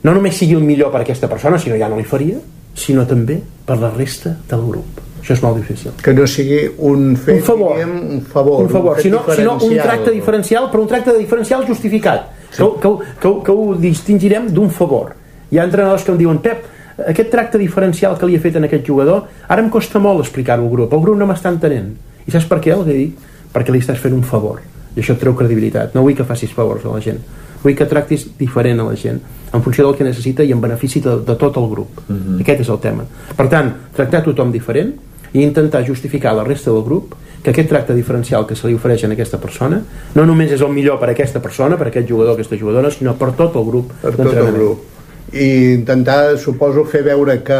no 0.06 0.14
només 0.16 0.38
sigui 0.40 0.56
el 0.56 0.64
millor 0.64 0.94
per 0.94 1.04
aquesta 1.04 1.28
persona, 1.28 1.60
sinó 1.60 1.78
ja 1.80 1.90
no 1.92 1.98
li 2.00 2.08
faria, 2.08 2.40
sinó 2.78 3.04
també 3.10 3.42
per 3.66 3.78
la 3.82 3.92
resta 3.92 4.38
del 4.48 4.64
grup. 4.70 5.09
Això 5.30 5.36
és 5.38 5.41
molt 5.43 5.57
difícil. 5.59 5.91
que 6.01 6.11
no 6.17 6.25
sigui 6.25 6.71
un 6.80 7.15
fet 7.15 7.36
un 7.36 7.43
favor, 7.45 7.75
diguem, 7.77 7.91
un 8.15 8.21
favor, 8.21 8.63
un 8.63 8.69
favor. 8.69 8.95
fet 8.95 9.03
sinó, 9.03 9.19
sinó 9.36 9.57
un 9.61 9.75
tracte 9.77 10.09
diferencial 10.09 10.71
però 10.71 10.82
un 10.82 10.88
tracte 10.88 11.13
diferencial 11.17 11.67
justificat. 11.67 12.32
Sí. 12.49 12.63
que, 12.63 12.80
que, 12.82 12.89
que, 13.21 13.34
que 13.45 13.51
ho 13.51 13.75
distingirem 13.75 14.47
d'un 14.49 14.71
favor. 14.71 15.13
Hi 15.51 15.59
ha 15.59 15.65
entrenadors 15.65 16.03
que 16.03 16.11
em 16.11 16.17
diuen 16.17 16.39
Pep, 16.41 16.63
aquest 17.07 17.30
tracte 17.30 17.61
diferencial 17.61 18.17
que 18.17 18.25
li 18.25 18.39
he 18.39 18.39
fet 18.41 18.57
en 18.57 18.65
aquest 18.65 18.88
jugador 18.88 19.27
ara 19.47 19.61
em 19.61 19.69
costa 19.69 19.99
molt 20.01 20.23
explicar-ho 20.25 20.65
al 20.65 20.71
grup. 20.71 20.93
El 20.97 21.03
grup 21.05 21.19
no 21.19 21.27
m'està 21.30 21.51
entenent. 21.53 21.91
I 22.25 22.34
saps 22.34 22.47
per 22.49 22.57
què? 22.63 22.73
Els 22.73 22.89
he 22.89 22.95
dit 22.97 23.27
perquè 23.53 23.69
li 23.69 23.84
estàs 23.84 24.01
fent 24.01 24.15
un 24.17 24.25
favor. 24.25 24.63
I 24.95 25.03
això 25.03 25.13
et 25.13 25.21
treu 25.21 25.36
credibilitat. 25.38 25.93
No 25.93 26.01
vull 26.01 26.17
que 26.17 26.25
facis 26.25 26.49
favors 26.55 26.89
a 26.89 26.95
la 26.95 27.03
gent. 27.05 27.21
Vull 27.61 27.77
que 27.77 27.86
tractis 27.86 28.32
diferent 28.39 28.82
a 28.82 28.88
la 28.89 28.97
gent 28.97 29.21
en 29.53 29.61
funció 29.61 29.86
del 29.86 29.95
que 29.97 30.07
necessita 30.07 30.41
i 30.41 30.53
en 30.55 30.61
benefici 30.61 31.01
de, 31.05 31.19
de 31.25 31.36
tot 31.38 31.57
el 31.61 31.69
grup. 31.69 32.01
Mm 32.07 32.17
-hmm. 32.17 32.41
aquest 32.41 32.61
és 32.61 32.69
el 32.69 32.80
tema. 32.80 33.05
Per 33.38 33.47
tant, 33.47 33.71
tractar 33.93 34.23
tothom 34.23 34.51
diferent 34.51 34.93
i 35.34 35.43
intentar 35.43 35.86
justificar 35.88 36.32
a 36.32 36.39
la 36.41 36.43
resta 36.43 36.71
del 36.71 36.84
grup 36.84 37.13
que 37.43 37.51
aquest 37.51 37.69
tracte 37.69 37.93
diferencial 37.95 38.45
que 38.47 38.55
se 38.55 38.67
li 38.67 38.73
ofereix 38.75 39.03
a 39.05 39.11
aquesta 39.13 39.38
persona 39.39 39.82
no 40.15 40.25
només 40.25 40.51
és 40.51 40.61
el 40.61 40.73
millor 40.75 40.99
per 40.99 41.09
a 41.09 41.11
aquesta 41.11 41.39
persona, 41.39 41.77
per 41.77 41.88
a 41.88 41.89
aquest 41.89 42.07
jugador, 42.09 42.34
aquesta 42.34 42.57
jugadora, 42.57 42.91
sinó 42.91 43.15
per 43.15 43.32
tot 43.38 43.55
el 43.55 43.65
grup 43.65 43.93
per 44.01 44.15
tot 44.15 44.34
el 44.34 44.51
grup 44.53 44.84
i 45.32 45.73
intentar, 45.75 46.38
suposo, 46.41 46.84
fer 46.89 47.03
veure 47.05 47.38
que 47.45 47.59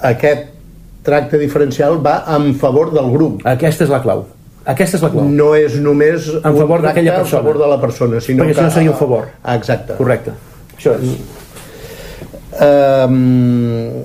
aquest 0.00 0.48
tracte 1.04 1.38
diferencial 1.38 1.98
va 2.04 2.24
en 2.34 2.54
favor 2.56 2.90
del 2.94 3.10
grup 3.12 3.44
Aquesta 3.44 3.84
és 3.84 3.90
la 3.92 4.00
clau. 4.00 4.24
Aquesta 4.64 4.96
és 4.96 5.02
la 5.04 5.10
clau. 5.12 5.28
no 5.28 5.54
és 5.54 5.74
només 5.76 6.30
En 6.40 6.56
favor 6.56 6.80
d'aquella 6.80 7.18
persona. 7.18 7.42
favor 7.42 7.58
de 7.60 7.68
la 7.68 7.80
persona 7.80 8.20
sinó 8.24 8.42
Perquè 8.44 8.54
que, 8.54 8.58
si 8.58 8.64
no 8.64 8.70
seria 8.70 8.90
un 8.90 8.96
favor. 8.96 9.28
Ah, 9.42 9.54
exacte 9.56 9.98
Correcte. 10.00 10.32
Això 10.78 10.94
és. 10.96 11.18
Um, 12.64 14.04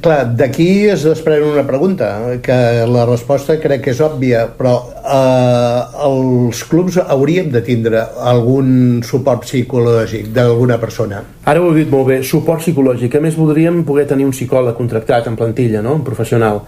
clar, 0.00 0.24
d'aquí 0.38 0.86
es 0.90 1.04
desprèn 1.06 1.44
una 1.44 1.66
pregunta 1.68 2.38
que 2.42 2.56
la 2.88 3.04
resposta 3.06 3.58
crec 3.60 3.84
que 3.84 3.92
és 3.92 4.00
òbvia 4.04 4.46
però 4.58 4.74
uh, 5.02 6.08
els 6.08 6.64
clubs 6.70 6.98
hauríem 7.02 7.50
de 7.52 7.62
tindre 7.66 8.02
algun 8.32 9.02
suport 9.04 9.44
psicològic 9.44 10.32
d'alguna 10.34 10.80
persona 10.82 11.22
Ara 11.44 11.60
ho 11.60 11.68
heu 11.68 11.76
dit 11.76 11.90
molt 11.92 12.06
bé, 12.08 12.22
suport 12.24 12.62
psicològic. 12.64 13.18
A 13.18 13.20
més, 13.20 13.36
voldríem 13.36 13.82
poder 13.84 14.06
tenir 14.08 14.24
un 14.24 14.32
psicòleg 14.32 14.76
contractat 14.78 15.26
en 15.28 15.36
plantilla, 15.36 15.82
no? 15.84 15.98
un 15.98 16.04
professional. 16.06 16.62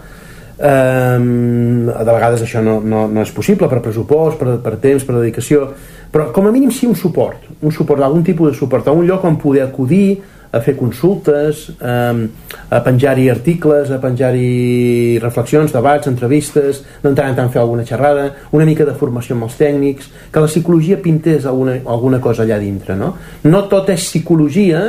Um, 0.57 1.85
de 1.89 2.13
vegades 2.13 2.41
això 2.41 2.63
no, 2.65 2.79
no, 2.81 3.03
no 3.09 3.21
és 3.25 3.33
possible 3.33 3.69
per 3.69 3.81
pressupost, 3.85 4.37
per, 4.39 4.55
per 4.61 4.75
temps, 4.81 5.05
per 5.05 5.17
dedicació, 5.17 5.67
però 6.13 6.31
com 6.33 6.49
a 6.49 6.53
mínim 6.53 6.71
sí 6.73 6.89
un 6.89 6.97
suport, 6.97 7.49
un 7.61 7.73
suport, 7.73 8.01
algun 8.01 8.25
tipus 8.25 8.51
de 8.51 8.57
suport, 8.57 8.87
a 8.89 8.93
un 8.93 9.05
lloc 9.05 9.25
on 9.25 9.37
poder 9.41 9.67
acudir 9.67 10.17
a 10.51 10.61
fer 10.63 10.75
consultes, 10.77 11.67
um, 11.81 12.21
a 12.69 12.79
penjar-hi 12.83 13.27
articles, 13.29 13.91
a 13.91 13.99
penjar-hi 14.03 15.17
reflexions, 15.21 15.73
debats, 15.75 16.07
entrevistes, 16.07 16.83
de 17.03 17.11
tant 17.11 17.33
en 17.33 17.35
tant 17.37 17.51
fer 17.51 17.61
alguna 17.61 17.85
xerrada, 17.87 18.29
una 18.55 18.67
mica 18.67 18.87
de 18.87 18.95
formació 18.95 19.35
amb 19.35 19.47
els 19.49 19.57
tècnics, 19.59 20.11
que 20.31 20.43
la 20.43 20.51
psicologia 20.51 21.01
pintés 21.03 21.45
alguna, 21.45 21.79
alguna 21.85 22.21
cosa 22.23 22.45
allà 22.45 22.59
dintre, 22.61 22.95
no? 22.95 23.13
No 23.43 23.65
tot 23.71 23.91
és 23.93 24.07
psicologia, 24.07 24.85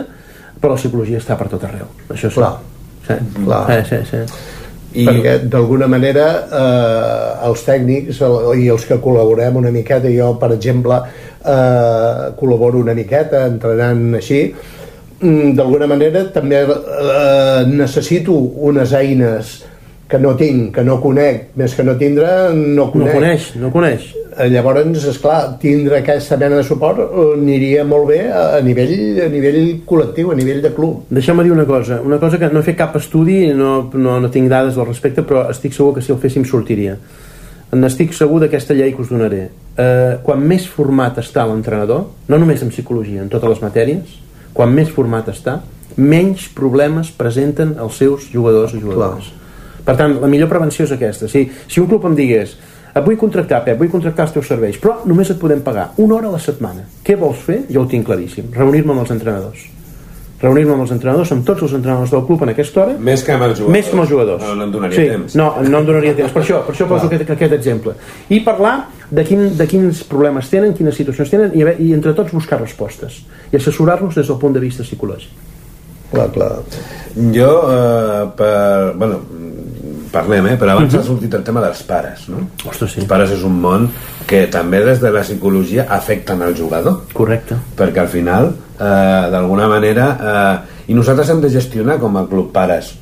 però 0.58 0.74
la 0.74 0.80
psicologia 0.80 1.18
està 1.22 1.38
per 1.38 1.50
tot 1.50 1.66
arreu. 1.66 1.90
Això 2.08 2.30
sí. 2.30 2.38
Clar. 2.38 2.54
Sí. 3.08 3.18
Clar. 3.42 3.64
Sí, 3.66 3.82
sí, 3.90 4.04
sí. 4.12 4.46
i 4.98 5.04
perquè 5.04 5.34
d'alguna 5.52 5.86
manera 5.90 6.26
eh, 6.48 7.46
els 7.48 7.64
tècnics 7.66 8.22
i 8.56 8.68
els 8.72 8.86
que 8.88 8.96
col·laborem 9.04 9.58
una 9.60 9.72
miqueta 9.72 10.08
jo 10.08 10.30
per 10.40 10.54
exemple 10.54 10.96
eh, 10.96 12.22
col·laboro 12.38 12.80
una 12.80 12.94
miqueta 12.96 13.44
entrenant 13.50 14.16
així 14.16 14.40
d'alguna 15.20 15.88
manera 15.90 16.26
també 16.34 16.60
eh, 16.62 17.64
necessito 17.66 18.36
unes 18.70 18.92
eines 18.94 19.58
que 20.08 20.18
no 20.18 20.32
tinc, 20.36 20.70
que 20.74 20.84
no 20.86 20.96
conec 21.02 21.50
més 21.60 21.74
que 21.76 21.84
no 21.84 21.96
tindre, 22.00 22.28
no 22.54 22.86
No 22.86 22.90
conec 22.92 23.18
coneix, 23.18 23.48
no 23.60 23.70
coneix. 23.70 24.06
Eh, 24.38 24.46
llavors, 24.48 25.04
és 25.10 25.18
clar, 25.20 25.58
tindre 25.60 25.98
aquesta 25.98 26.38
mena 26.40 26.56
de 26.56 26.64
suport 26.64 27.00
eh, 27.02 27.24
aniria 27.34 27.84
molt 27.84 28.08
bé 28.08 28.20
a, 28.32 28.60
nivell, 28.64 28.94
a 29.24 29.28
nivell 29.28 29.60
col·lectiu, 29.84 30.30
a 30.32 30.38
nivell 30.38 30.62
de 30.64 30.72
club. 30.72 31.02
Deixeu-me 31.10 31.44
dir 31.44 31.52
una 31.52 31.66
cosa, 31.66 32.00
una 32.00 32.20
cosa 32.22 32.38
que 32.38 32.48
no 32.52 32.62
he 32.62 32.68
fet 32.70 32.78
cap 32.78 32.96
estudi, 32.96 33.48
no, 33.52 33.90
no, 33.92 34.20
no 34.22 34.30
tinc 34.30 34.48
dades 34.48 34.78
al 34.78 34.88
respecte, 34.88 35.26
però 35.26 35.48
estic 35.52 35.76
segur 35.76 35.96
que 35.96 36.04
si 36.04 36.14
el 36.14 36.22
féssim 36.22 36.46
sortiria. 36.48 36.96
N'estic 37.76 38.14
segur 38.16 38.38
d'aquesta 38.40 38.72
llei 38.72 38.94
que 38.94 39.02
us 39.04 39.10
donaré. 39.12 39.42
Eh, 39.76 40.14
quan 40.24 40.40
més 40.40 40.64
format 40.72 41.18
està 41.20 41.44
l'entrenador, 41.44 42.06
no 42.30 42.40
només 42.40 42.64
en 42.64 42.72
psicologia, 42.72 43.20
en 43.20 43.28
totes 43.28 43.58
les 43.58 43.60
matèries, 43.66 44.16
quan 44.54 44.72
més 44.74 44.90
format 44.94 45.28
està, 45.32 45.60
menys 45.98 46.46
problemes 46.54 47.10
presenten 47.14 47.74
els 47.82 47.98
seus 47.98 48.28
jugadors 48.32 48.74
i 48.74 48.82
jugadores. 48.82 49.30
Clar. 49.32 49.84
Per 49.88 49.96
tant, 49.96 50.18
la 50.20 50.28
millor 50.30 50.50
prevenció 50.50 50.84
és 50.84 50.92
aquesta. 50.94 51.30
Si, 51.32 51.46
si 51.66 51.80
un 51.80 51.88
club 51.88 52.04
em 52.06 52.16
digués 52.18 52.56
et 52.98 53.04
vull 53.04 53.18
contractar, 53.20 53.62
Pep, 53.64 53.78
vull 53.78 53.90
contractar 53.92 54.26
els 54.26 54.34
teus 54.34 54.48
serveis, 54.50 54.78
però 54.80 54.98
només 55.08 55.30
et 55.30 55.38
podem 55.40 55.60
pagar 55.64 55.90
una 56.02 56.18
hora 56.18 56.30
a 56.30 56.36
la 56.36 56.42
setmana. 56.42 56.86
Què 57.04 57.16
vols 57.20 57.42
fer? 57.44 57.62
Jo 57.72 57.84
ho 57.84 57.90
tinc 57.90 58.06
claríssim. 58.08 58.48
Reunir-me 58.54 58.94
amb 58.94 59.04
els 59.04 59.12
entrenadors. 59.14 59.66
Reunir-me 60.38 60.76
amb 60.76 60.84
els 60.84 60.92
entrenadors, 60.94 61.32
amb 61.34 61.42
tots 61.46 61.64
els 61.66 61.72
entrenadors 61.74 62.12
del 62.14 62.22
club 62.28 62.44
en 62.46 62.52
aquesta 62.52 62.84
hora. 62.84 62.92
Més 63.08 63.24
que 63.26 63.34
amb 63.34 63.42
els 63.48 63.56
jugadors. 63.58 63.74
Més 63.74 63.88
que 63.88 63.96
amb 63.96 64.04
els 64.04 64.12
jugadors. 64.12 64.44
No, 64.44 64.54
no 64.54 64.66
em 64.68 64.74
donaria 64.76 65.00
sí, 65.00 65.06
temps. 65.10 65.34
No, 65.40 65.48
no 65.66 65.80
em 65.80 65.88
donaria 65.88 66.14
temps. 66.14 66.34
Per 66.36 66.42
això, 66.44 66.60
per 66.66 66.76
això 66.76 66.86
poso 66.90 67.08
aquest, 67.08 67.32
aquest 67.34 67.56
exemple. 67.56 67.96
I 68.30 68.38
parlar 68.46 68.74
de, 69.10 69.24
quin, 69.26 69.48
de 69.58 69.66
quins 69.70 70.04
problemes 70.06 70.50
tenen, 70.52 70.76
quines 70.78 70.94
situacions 71.00 71.34
tenen, 71.34 71.56
i, 71.58 71.66
i 71.88 71.90
entre 71.96 72.14
tots 72.14 72.36
buscar 72.36 72.60
respostes. 72.62 73.18
I 73.50 73.58
assessorar-los 73.58 74.14
des 74.20 74.30
del 74.30 74.38
punt 74.38 74.54
de 74.54 74.62
vista 74.62 74.86
psicològic. 74.86 75.34
Clar, 76.12 76.28
clar. 76.32 76.52
Jo, 77.34 77.50
eh, 77.74 78.22
per, 78.38 78.94
bueno, 78.94 79.18
parlem, 80.12 80.46
eh? 80.52 80.56
però 80.58 80.74
abans 80.74 80.92
uh 80.92 80.98
-huh. 80.98 81.02
ha 81.02 81.06
sortit 81.06 81.34
el 81.34 81.42
tema 81.42 81.60
dels 81.60 81.82
pares, 81.82 82.28
no? 82.28 82.48
Ostres, 82.64 82.92
sí. 82.92 83.00
Els 83.00 83.08
pares 83.08 83.30
és 83.30 83.42
un 83.42 83.60
món 83.60 83.88
que 84.26 84.46
també 84.46 84.84
des 84.84 85.00
de 85.00 85.10
la 85.10 85.20
psicologia 85.20 85.86
afecten 85.88 86.42
al 86.42 86.54
jugador. 86.56 87.02
Correcte. 87.12 87.56
Perquè 87.76 87.98
al 87.98 88.08
final, 88.08 88.54
eh, 88.78 89.30
d'alguna 89.30 89.68
manera, 89.68 90.06
eh, 90.20 90.90
i 90.92 90.94
nosaltres 90.94 91.28
hem 91.30 91.40
de 91.40 91.50
gestionar 91.50 91.98
com 91.98 92.16
a 92.16 92.26
club 92.26 92.52
pares, 92.52 92.94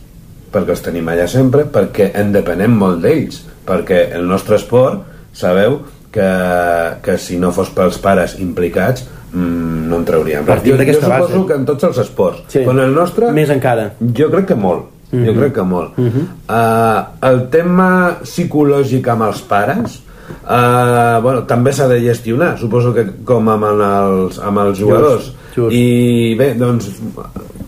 perquè 0.53 0.71
els 0.71 0.83
tenim 0.83 1.09
allà 1.09 1.27
sempre, 1.27 1.65
perquè 1.65 2.11
en 2.15 2.33
depenem 2.33 2.71
molt 2.71 3.03
d'ells, 3.03 3.45
perquè 3.67 4.15
el 4.15 4.27
nostre 4.27 4.57
esport, 4.57 5.03
sabeu, 5.33 5.81
que, 6.17 7.01
que 7.03 7.19
si 7.19 7.37
no 7.39 7.53
fos 7.53 7.71
pels 7.77 7.99
pares 8.01 8.39
implicats 8.41 9.05
mm, 9.33 9.87
no 9.91 10.01
en 10.01 10.07
trauríem 10.09 10.47
Partim 10.49 10.73
jo, 10.73 10.81
jo 10.81 10.95
suposo 10.97 11.09
base. 11.21 11.47
que 11.51 11.59
en 11.61 11.67
tots 11.69 11.89
els 11.91 12.03
esports 12.07 12.45
sí. 12.49 12.63
però 12.63 12.73
en 12.73 12.85
el 12.87 12.95
nostre 12.97 13.33
més 13.37 13.53
encara 13.53 13.91
jo 14.21 14.31
crec 14.33 14.49
que 14.53 14.57
molt 14.57 14.96
Mm 15.11 15.19
-hmm. 15.19 15.27
Jo 15.27 15.41
crec 15.41 15.53
que 15.55 15.63
molt. 15.63 15.99
Mm 15.99 16.11
-hmm. 16.11 16.25
uh, 16.49 17.31
el 17.31 17.49
tema 17.49 18.19
psicològic 18.23 19.09
amb 19.09 19.23
els 19.23 19.41
pares 19.43 20.03
uh, 20.45 21.23
bueno, 21.23 21.45
també 21.47 21.73
s'ha 21.73 21.89
de 21.89 22.01
gestionar, 22.01 22.59
suposo 22.59 22.93
que 22.95 23.07
com 23.25 23.49
amb 23.49 23.65
els, 23.65 24.39
amb 24.39 24.59
els 24.59 24.79
jugadors. 24.79 25.25
Just, 25.25 25.57
just. 25.57 25.77
I 25.77 26.35
bé, 26.39 26.53
doncs, 26.59 26.91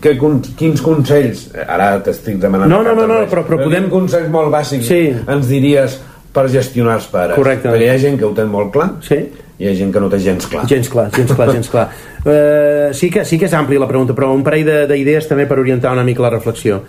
que, 0.01 0.15
quins 0.59 0.81
consells, 0.81 1.49
ara 1.65 1.91
t'estic 2.03 2.39
demanant... 2.41 2.71
No, 2.71 2.81
no, 2.83 2.95
no, 2.95 3.07
no 3.09 3.25
però, 3.31 3.43
però 3.47 3.61
podem... 3.63 3.89
consells 3.91 4.29
molt 4.31 4.51
bàsics 4.53 4.89
sí. 4.89 5.01
ens 5.09 5.49
diries 5.49 5.99
per 6.33 6.47
gestionar 6.51 6.99
els 6.99 7.09
pares? 7.11 7.37
Correcte. 7.39 7.69
Perquè 7.69 7.87
hi 7.87 7.93
ha 7.93 7.99
gent 8.01 8.19
que 8.19 8.27
ho 8.27 8.33
té 8.37 8.45
molt 8.47 8.71
clar 8.75 8.91
sí. 9.05 9.19
hi 9.59 9.69
ha 9.69 9.75
gent 9.75 9.93
que 9.93 10.03
no 10.03 10.09
té 10.11 10.21
gens 10.23 10.47
clar. 10.49 10.65
Gens 10.69 10.91
clar, 10.91 11.09
gens 11.15 11.33
clar, 11.35 11.51
gens 11.57 11.71
clar. 11.71 11.87
Uh, 12.23 12.91
sí, 12.99 13.09
que, 13.11 13.25
sí 13.25 13.39
que 13.41 13.49
és 13.49 13.55
àmplia 13.57 13.81
la 13.81 13.89
pregunta, 13.89 14.15
però 14.17 14.31
un 14.35 14.45
parell 14.45 14.87
d'idees 14.91 15.27
també 15.31 15.47
per 15.49 15.59
orientar 15.59 15.95
una 15.97 16.05
mica 16.07 16.23
la 16.27 16.35
reflexió. 16.37 16.83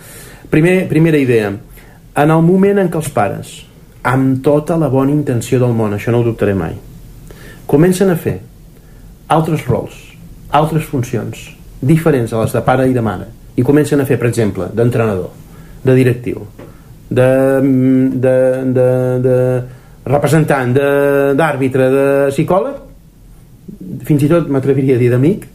Primer, 0.50 0.88
primera 0.88 1.16
idea. 1.16 1.52
En 2.16 2.30
el 2.30 2.42
moment 2.42 2.80
en 2.82 2.88
què 2.90 2.98
els 2.98 3.10
pares, 3.14 3.52
amb 4.02 4.40
tota 4.42 4.74
la 4.80 4.88
bona 4.90 5.12
intenció 5.14 5.60
del 5.62 5.76
món, 5.78 5.94
això 5.94 6.10
no 6.10 6.20
ho 6.20 6.26
dubtaré 6.26 6.56
mai, 6.58 6.74
comencen 7.70 8.10
a 8.10 8.16
fer 8.18 8.40
altres 9.30 9.62
rols, 9.68 9.94
altres 10.50 10.88
funcions, 10.90 11.44
diferents 11.80 12.34
a 12.34 12.42
les 12.42 12.56
de 12.56 12.64
pare 12.66 12.88
i 12.90 12.96
de 12.96 13.04
mare, 13.04 13.28
i 13.54 13.62
comencen 13.62 14.02
a 14.02 14.08
fer, 14.08 14.18
per 14.18 14.26
exemple, 14.26 14.66
d'entrenador, 14.74 15.30
de 15.86 15.94
directiu, 15.94 16.42
de, 17.08 17.30
de, 18.26 18.34
de, 18.74 18.88
de 19.22 19.36
representant, 20.10 20.74
d'àrbitre, 20.74 21.86
de, 21.94 22.04
de 22.26 22.34
psicòleg, 22.34 22.82
fins 24.02 24.26
i 24.26 24.34
tot 24.34 24.50
m'atreviria 24.50 24.98
a 24.98 25.00
dir 25.00 25.14
d'amic, 25.14 25.46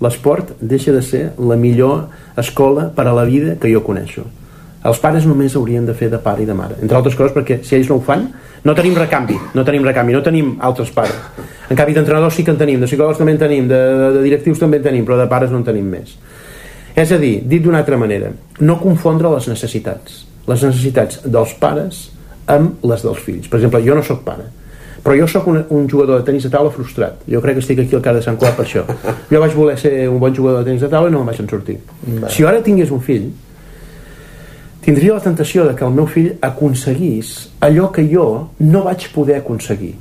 l'esport 0.00 0.56
deixa 0.60 0.92
de 0.92 1.02
ser 1.02 1.30
la 1.38 1.56
millor 1.56 2.08
escola 2.36 2.90
per 2.94 3.06
a 3.06 3.14
la 3.16 3.24
vida 3.24 3.56
que 3.60 3.70
jo 3.72 3.82
coneixo. 3.84 4.26
Els 4.86 5.00
pares 5.02 5.24
només 5.26 5.56
haurien 5.56 5.86
de 5.86 5.94
fer 5.98 6.10
de 6.12 6.18
pare 6.22 6.44
i 6.44 6.46
de 6.46 6.54
mare. 6.54 6.76
Entre 6.82 6.96
altres 6.96 7.16
coses 7.18 7.34
perquè 7.34 7.58
si 7.66 7.74
ells 7.78 7.88
no 7.90 7.96
ho 7.98 8.04
fan 8.04 8.28
no 8.66 8.74
tenim 8.74 8.94
recanvi, 8.98 9.38
no 9.54 9.64
tenim 9.66 9.84
recanvi, 9.86 10.14
no 10.14 10.22
tenim 10.22 10.52
altres 10.66 10.92
pares. 10.94 11.16
En 11.70 11.78
canvi 11.78 11.96
d'entrenadors 11.96 12.34
sí 12.34 12.44
que 12.44 12.52
en 12.54 12.60
tenim 12.60 12.82
de 12.82 12.88
psicòlegs 12.90 13.18
també 13.18 13.34
en 13.34 13.40
tenim, 13.40 13.68
de, 13.70 13.78
de, 13.78 14.10
de 14.18 14.24
directius 14.26 14.60
també 14.62 14.80
en 14.80 14.86
tenim 14.86 15.06
però 15.06 15.18
de 15.18 15.28
pares 15.30 15.50
no 15.50 15.62
en 15.62 15.66
tenim 15.66 15.88
més. 15.90 16.14
És 16.96 17.12
a 17.12 17.18
dir, 17.20 17.40
dit 17.48 17.62
d'una 17.64 17.82
altra 17.82 17.98
manera 18.00 18.30
no 18.60 18.78
confondre 18.80 19.32
les 19.34 19.48
necessitats. 19.50 20.22
Les 20.46 20.62
necessitats 20.62 21.24
dels 21.24 21.56
pares 21.58 22.06
amb 22.46 22.84
les 22.86 23.02
dels 23.02 23.18
fills. 23.24 23.48
Per 23.50 23.58
exemple, 23.58 23.82
jo 23.82 23.96
no 23.98 24.04
sóc 24.06 24.22
pare 24.26 24.46
però 25.06 25.14
jo 25.14 25.26
sóc 25.30 25.46
un, 25.46 25.60
un 25.70 25.84
jugador 25.86 26.18
de 26.18 26.26
tenis 26.26 26.42
de 26.42 26.50
taula 26.50 26.72
frustrat. 26.74 27.20
Jo 27.30 27.38
crec 27.38 27.54
que 27.54 27.62
estic 27.62 27.78
aquí 27.84 27.94
al 27.94 28.02
cara 28.02 28.18
de 28.18 28.24
Sant 28.26 28.38
Clar 28.40 28.56
per 28.56 28.64
això. 28.66 28.82
Jo 29.30 29.38
vaig 29.38 29.52
voler 29.54 29.76
ser 29.78 30.08
un 30.10 30.18
bon 30.18 30.34
jugador 30.34 30.64
de 30.64 30.72
tenis 30.72 30.82
de 30.82 30.88
taula 30.90 31.12
i 31.12 31.14
no 31.14 31.20
me'n 31.20 31.30
vaig 31.30 31.44
en 31.44 31.50
sortir. 31.52 31.76
Va. 32.08 32.26
si 32.28 32.42
jo 32.42 32.48
ara 32.50 32.62
tingués 32.64 32.90
un 32.90 33.04
fill 33.06 33.28
tindria 34.82 35.14
la 35.14 35.22
tentació 35.22 35.68
de 35.68 35.76
que 35.78 35.86
el 35.86 35.94
meu 35.94 36.08
fill 36.10 36.32
aconseguís 36.42 37.30
allò 37.62 37.92
que 37.94 38.02
jo 38.10 38.26
no 38.58 38.82
vaig 38.88 39.06
poder 39.14 39.38
aconseguir. 39.44 39.94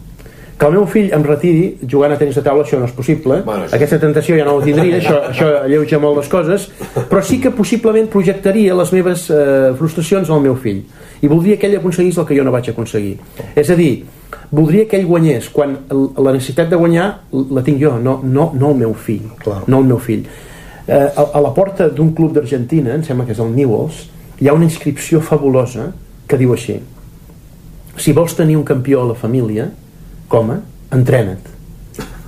Que 0.58 0.66
el 0.70 0.74
meu 0.74 0.86
fill 0.88 1.14
em 1.14 1.24
retiri 1.28 1.88
jugant 1.91 2.14
a 2.16 2.18
tenis 2.18 2.38
de 2.39 2.43
taula, 2.45 2.66
això 2.66 2.82
no 2.82 2.89
és 2.89 2.97
possible. 2.97 3.41
Bueno, 3.45 3.70
aquesta 3.78 4.01
tentació 4.01 4.38
ja 4.39 4.45
no 4.47 4.58
ho 4.58 4.66
tindria 4.66 4.97
això, 5.03 5.22
això 5.30 5.49
alleuja 5.62 6.01
molt 6.01 6.22
les 6.24 6.30
coses. 6.32 6.70
Però 6.95 7.22
sí 7.22 7.41
que 7.43 7.53
possiblement 7.53 8.10
projectaria 8.10 8.78
les 8.78 8.93
meves 8.95 9.30
eh, 9.30 9.74
frustracions 9.78 10.34
al 10.34 10.41
meu 10.45 10.58
fill. 10.58 10.82
I 11.22 11.30
voldria 11.30 11.58
que 11.62 11.70
ell 11.70 11.78
aconseguís 11.78 12.18
el 12.18 12.30
que 12.30 12.38
jo 12.38 12.45
no 12.47 12.53
vaig 12.56 12.70
aconseguir. 12.72 13.18
És 13.53 13.70
a 13.70 13.78
dir, 13.78 14.06
voldria 14.52 14.88
que 14.88 14.98
ell 15.00 15.08
guanyés. 15.08 15.50
Quan 15.54 15.78
la 15.90 16.34
necessitat 16.34 16.70
de 16.72 16.80
guanyar 16.80 17.08
la 17.32 17.64
tinc 17.66 17.82
jo, 17.82 17.96
no, 18.00 18.20
no, 18.24 18.52
no 18.54 18.74
el 18.74 18.84
meu 18.84 18.94
fill. 18.94 19.30
Clar. 19.44 19.64
no 19.68 19.80
el 19.80 19.88
meu 19.92 20.00
fill. 20.00 20.26
Eh, 20.88 20.94
a, 20.94 21.24
a 21.34 21.42
la 21.42 21.54
porta 21.54 21.90
d'un 21.90 22.14
club 22.14 22.36
d'Argentina 22.36 22.94
em 22.94 23.04
sembla 23.04 23.26
que 23.26 23.34
és 23.34 23.42
el 23.42 23.50
Newells 23.56 24.04
hi 24.40 24.50
ha 24.50 24.54
una 24.54 24.68
inscripció 24.68 25.22
fabulosa 25.22 25.92
que 26.28 26.38
diu 26.38 26.54
així. 26.54 26.78
Si 27.98 28.14
vols 28.14 28.36
tenir 28.36 28.58
un 28.60 28.66
campió 28.68 29.02
a 29.02 29.10
la 29.14 29.16
família 29.18 29.70
com 30.30 30.52
a 30.52 30.60
entrena't. 30.96 31.54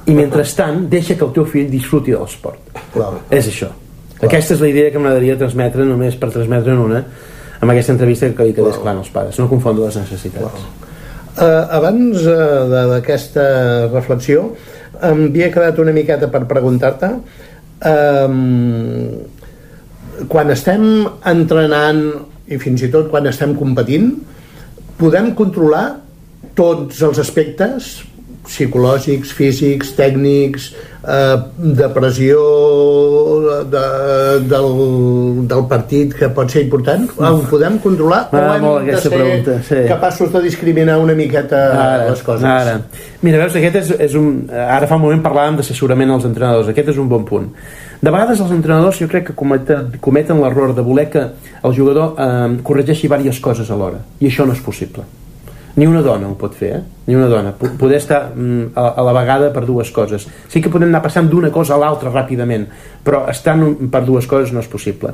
I 0.08 0.16
mentrestant 0.16 0.86
deixa 0.90 1.18
que 1.20 1.26
el 1.26 1.34
teu 1.36 1.46
fill 1.46 1.68
disfruti 1.70 2.16
de 2.16 2.22
l'esport. 2.22 2.72
És 3.30 3.50
això. 3.52 3.74
Clar. 4.18 4.32
aquesta 4.32 4.56
és 4.56 4.62
la 4.64 4.70
idea 4.72 4.90
que 4.90 4.98
m'agradaria 4.98 5.36
transmetre 5.38 5.84
només 5.86 6.16
per 6.18 6.32
transmetre 6.34 6.74
en 6.74 6.80
una 6.82 7.04
amb 7.60 7.72
aquesta 7.74 7.94
entrevista 7.94 8.30
que 8.34 8.48
li 8.48 8.56
quedés 8.58 8.80
clar. 8.82 8.96
als 8.98 9.12
pares. 9.14 9.38
No 9.38 9.50
confondre 9.52 9.86
les 9.86 9.98
necessitats 10.00 10.87
uh, 11.38 11.64
abans 11.78 12.26
uh, 12.26 12.88
d'aquesta 12.94 13.46
reflexió 13.94 14.50
em 15.08 15.28
havia 15.30 15.52
quedat 15.54 15.80
una 15.82 15.94
miqueta 15.96 16.30
per 16.34 16.46
preguntar-te 16.50 17.12
um, 17.86 19.12
quan 20.32 20.50
estem 20.54 21.06
entrenant 21.30 22.04
i 22.50 22.58
fins 22.62 22.84
i 22.86 22.92
tot 22.94 23.12
quan 23.12 23.30
estem 23.30 23.54
competint 23.60 24.12
podem 24.98 25.34
controlar 25.38 25.86
tots 26.58 27.04
els 27.06 27.20
aspectes 27.22 27.98
psicològics, 28.48 29.32
físics, 29.36 29.92
tècnics, 29.98 30.70
eh, 31.04 31.38
de 31.58 31.90
pressió 31.96 32.42
de, 33.72 33.84
del, 34.50 34.70
del 35.48 35.66
partit 35.70 36.16
que 36.18 36.30
pot 36.34 36.52
ser 36.52 36.64
important? 36.66 37.08
Ho 37.18 37.42
podem 37.50 37.78
controlar 37.84 38.24
ah, 38.32 38.46
o 38.58 38.78
hem 38.80 38.92
de 38.92 39.02
ser 39.04 39.12
pregunta, 39.14 39.58
sí. 39.68 39.84
capaços 39.90 40.32
de 40.34 40.44
discriminar 40.48 40.98
una 41.04 41.16
miqueta 41.18 41.62
ara, 41.74 42.08
les 42.12 42.24
coses? 42.26 42.48
Ara. 42.48 42.80
Mira, 43.26 43.42
veus, 43.44 43.58
aquest 43.60 43.82
és, 43.84 43.92
és 44.08 44.18
un... 44.20 44.48
Ara 44.48 44.88
fa 44.90 44.98
un 45.00 45.06
moment 45.06 45.24
parlàvem 45.26 45.60
d'assessorament 45.60 46.16
als 46.16 46.28
entrenadors. 46.30 46.72
Aquest 46.74 46.94
és 46.94 47.00
un 47.02 47.12
bon 47.12 47.26
punt. 47.28 47.52
De 47.98 48.14
vegades 48.14 48.42
els 48.44 48.52
entrenadors 48.54 49.00
jo 49.02 49.08
crec 49.10 49.32
que 49.32 49.38
cometen, 49.38 49.96
cometen 50.04 50.42
l'error 50.44 50.76
de 50.78 50.86
voler 50.86 51.08
que 51.14 51.24
el 51.66 51.78
jugador 51.78 52.14
eh, 52.14 52.60
corregeixi 52.64 53.10
diverses 53.10 53.42
coses 53.44 53.72
alhora. 53.74 54.04
I 54.22 54.30
això 54.30 54.46
no 54.46 54.54
és 54.54 54.62
possible 54.64 55.08
ni 55.78 55.86
una 55.86 56.02
dona 56.02 56.26
ho 56.26 56.34
pot 56.34 56.56
fer, 56.58 56.72
eh? 56.74 56.82
ni 57.06 57.16
una 57.16 57.28
dona. 57.30 57.52
Poder 57.54 58.00
estar 58.00 58.32
mm, 58.34 58.72
a, 58.74 58.88
a 58.98 59.04
la 59.06 59.14
vegada 59.14 59.52
per 59.54 59.62
dues 59.66 59.92
coses. 59.94 60.26
Sí 60.50 60.62
que 60.62 60.72
podem 60.74 60.90
anar 60.90 61.04
passant 61.06 61.30
d'una 61.30 61.52
cosa 61.54 61.76
a 61.76 61.78
l'altra 61.82 62.10
ràpidament, 62.10 62.66
però 63.06 63.28
estar 63.30 63.54
per 63.94 64.02
dues 64.08 64.26
coses 64.26 64.54
no 64.56 64.64
és 64.64 64.70
possible. 64.72 65.14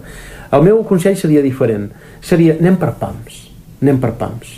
El 0.55 0.63
meu 0.63 0.79
consell 0.87 1.17
seria 1.19 1.43
diferent. 1.43 1.89
Seria 2.23 2.55
anem 2.55 2.79
per 2.79 2.93
pams. 3.01 3.41
Anem 3.83 3.99
per 3.99 4.13
pams. 4.21 4.55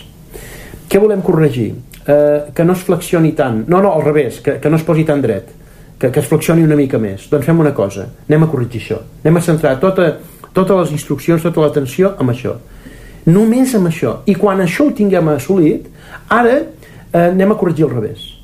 Què 0.85 1.01
volem 1.01 1.25
corregir? 1.25 1.71
Eh, 2.05 2.53
que 2.53 2.63
no 2.63 2.77
es 2.77 2.85
flexioni 2.85 3.33
tant. 3.33 3.63
No, 3.65 3.81
no, 3.81 3.95
al 3.97 4.05
revés, 4.05 4.37
que, 4.45 4.59
que 4.61 4.69
no 4.69 4.77
es 4.77 4.85
posi 4.85 5.07
tan 5.09 5.25
dret. 5.25 5.49
Que, 5.97 6.11
que 6.11 6.21
es 6.21 6.29
flexioni 6.29 6.61
una 6.61 6.77
mica 6.77 7.01
més. 7.01 7.25
Doncs 7.31 7.49
fem 7.49 7.65
una 7.65 7.73
cosa, 7.73 8.05
anem 8.29 8.45
a 8.45 8.51
corregir 8.51 8.83
això. 8.83 9.01
Anem 9.23 9.41
a 9.41 9.45
centrar 9.49 9.73
tota, 9.81 10.11
totes 10.53 10.83
les 10.83 10.95
instruccions 10.99 11.41
tota 11.41 11.65
l'atenció 11.65 12.13
amb 12.21 12.35
això. 12.35 12.59
Només 13.25 13.73
amb 13.73 13.89
això. 13.89 14.19
I 14.29 14.35
quan 14.37 14.61
això 14.61 14.85
ho 14.85 14.93
tinguem 14.93 15.33
assolit 15.33 15.89
ara 16.29 16.55
eh, 16.61 17.27
anem 17.27 17.51
a 17.51 17.59
corregir 17.59 17.85
al 17.85 17.95
revés 17.97 18.35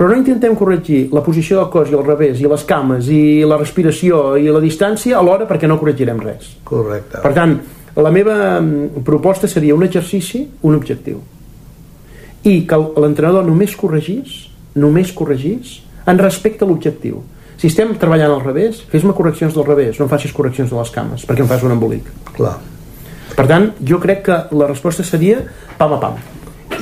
però 0.00 0.08
no 0.08 0.16
intentem 0.16 0.54
corregir 0.56 1.10
la 1.12 1.20
posició 1.20 1.58
del 1.58 1.66
cos 1.68 1.90
i 1.92 1.96
el 1.98 2.06
revés, 2.06 2.38
i 2.40 2.48
les 2.48 2.62
cames, 2.64 3.10
i 3.12 3.42
la 3.44 3.58
respiració, 3.60 4.38
i 4.40 4.46
la 4.48 4.62
distància 4.62 5.18
alhora 5.18 5.44
perquè 5.44 5.68
no 5.68 5.76
corregirem 5.76 6.22
res. 6.24 6.54
Correcte. 6.64 7.20
Per 7.20 7.32
tant, 7.36 7.52
la 8.00 8.12
meva 8.14 8.36
mm, 8.62 9.02
proposta 9.04 9.44
seria 9.44 9.76
un 9.76 9.84
exercici, 9.84 10.46
un 10.64 10.78
objectiu. 10.78 11.20
I 12.48 12.54
que 12.64 12.80
l'entrenador 12.96 13.44
només 13.44 13.76
corregís, 13.76 14.46
només 14.80 15.12
corregís, 15.12 15.82
en 16.08 16.24
respecte 16.24 16.64
a 16.64 16.70
l'objectiu. 16.70 17.20
Si 17.60 17.68
estem 17.68 17.92
treballant 18.00 18.32
al 18.32 18.40
revés, 18.40 18.80
fes-me 18.88 19.12
correccions 19.12 19.52
del 19.52 19.68
revés, 19.68 20.00
no 20.00 20.08
em 20.08 20.14
facis 20.16 20.32
correccions 20.32 20.72
de 20.72 20.80
les 20.80 20.96
cames, 20.96 21.28
perquè 21.28 21.44
em 21.44 21.52
fas 21.52 21.68
un 21.68 21.76
embolic. 21.76 22.08
Clar. 22.40 22.56
Per 23.36 23.44
tant, 23.44 23.74
jo 23.84 24.00
crec 24.00 24.24
que 24.30 24.44
la 24.56 24.72
resposta 24.72 25.04
seria 25.04 25.42
pam 25.76 25.98
a 25.98 26.00
pam. 26.00 26.16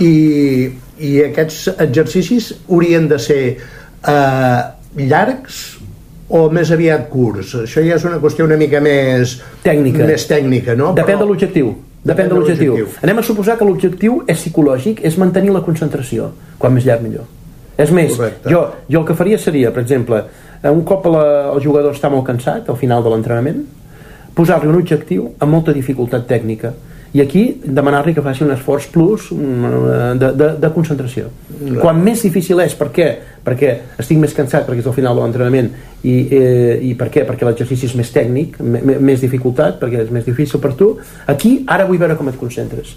I, 0.00 0.70
i 0.98 1.10
aquests 1.26 1.68
exercicis 1.78 2.52
haurien 2.68 3.08
de 3.10 3.18
ser 3.18 3.42
eh, 3.56 4.60
llargs 5.08 5.58
o 6.28 6.48
més 6.52 6.70
aviat 6.74 7.08
curts? 7.10 7.54
Això 7.64 7.82
ja 7.84 7.96
és 7.96 8.04
una 8.08 8.18
qüestió 8.22 8.44
una 8.46 8.58
mica 8.60 8.80
més 8.84 9.38
Tècnica. 9.64 10.04
més 10.06 10.26
tècnica 10.28 10.76
no? 10.76 10.92
Depèn 10.94 11.16
Però- 11.16 11.24
de 11.24 11.30
l'objectiu. 11.32 11.74
Depèn 12.08 12.28
de 12.30 12.34
l'objectiu. 12.38 12.86
Anem 13.02 13.18
a 13.18 13.22
suposar 13.26 13.56
que 13.58 13.66
l'objectiu 13.66 14.22
és 14.26 14.38
psicològic, 14.38 15.00
és 15.04 15.16
mantenir 15.18 15.50
la 15.52 15.60
concentració. 15.66 16.30
Quan 16.58 16.72
més 16.72 16.84
llarg, 16.86 17.02
millor. 17.02 17.24
És 17.76 17.90
més, 17.92 18.14
Correcte. 18.16 18.48
jo, 18.50 18.60
jo 18.88 19.00
el 19.00 19.06
que 19.06 19.14
faria 19.18 19.38
seria, 19.38 19.72
per 19.74 19.82
exemple, 19.82 20.22
eh, 20.62 20.70
un 20.70 20.84
cop 20.84 21.04
la, 21.06 21.52
el 21.52 21.60
jugador 21.62 21.94
està 21.94 22.08
molt 22.10 22.24
cansat, 22.26 22.68
al 22.70 22.76
final 22.76 23.02
de 23.04 23.10
l'entrenament, 23.10 23.64
posar-li 24.34 24.68
un 24.70 24.78
objectiu 24.78 25.28
amb 25.38 25.52
molta 25.52 25.72
dificultat 25.74 26.26
tècnica 26.30 26.72
i 27.16 27.22
aquí 27.22 27.42
demanar-li 27.64 28.12
que 28.14 28.24
faci 28.24 28.44
un 28.44 28.52
esforç 28.52 28.90
plus 28.92 29.30
mm, 29.32 30.16
de, 30.20 30.32
de, 30.36 30.48
de 30.60 30.70
concentració. 30.74 31.30
Quan 31.80 32.02
més 32.04 32.24
difícil 32.26 32.60
és, 32.64 32.76
per 32.78 32.90
què? 32.94 33.08
perquè 33.48 33.70
estic 34.02 34.18
més 34.20 34.34
cansat 34.36 34.66
perquè 34.66 34.82
és 34.82 34.88
el 34.90 34.92
final 34.92 35.16
de 35.16 35.22
l'entrenament 35.22 35.70
i, 36.04 36.16
eh, 36.36 36.74
i 36.84 36.92
per 36.98 37.08
què? 37.14 37.24
perquè 37.24 37.48
l'exercici 37.48 37.88
és 37.88 37.94
més 37.96 38.10
tècnic 38.12 38.58
més 38.60 39.22
dificultat, 39.24 39.78
perquè 39.80 40.04
és 40.04 40.12
més 40.12 40.26
difícil 40.28 40.60
per 40.60 40.74
tu. 40.76 40.90
Aquí 41.26 41.62
ara 41.66 41.88
vull 41.88 42.00
veure 42.00 42.18
com 42.18 42.28
et 42.28 42.36
concentres. 42.36 42.92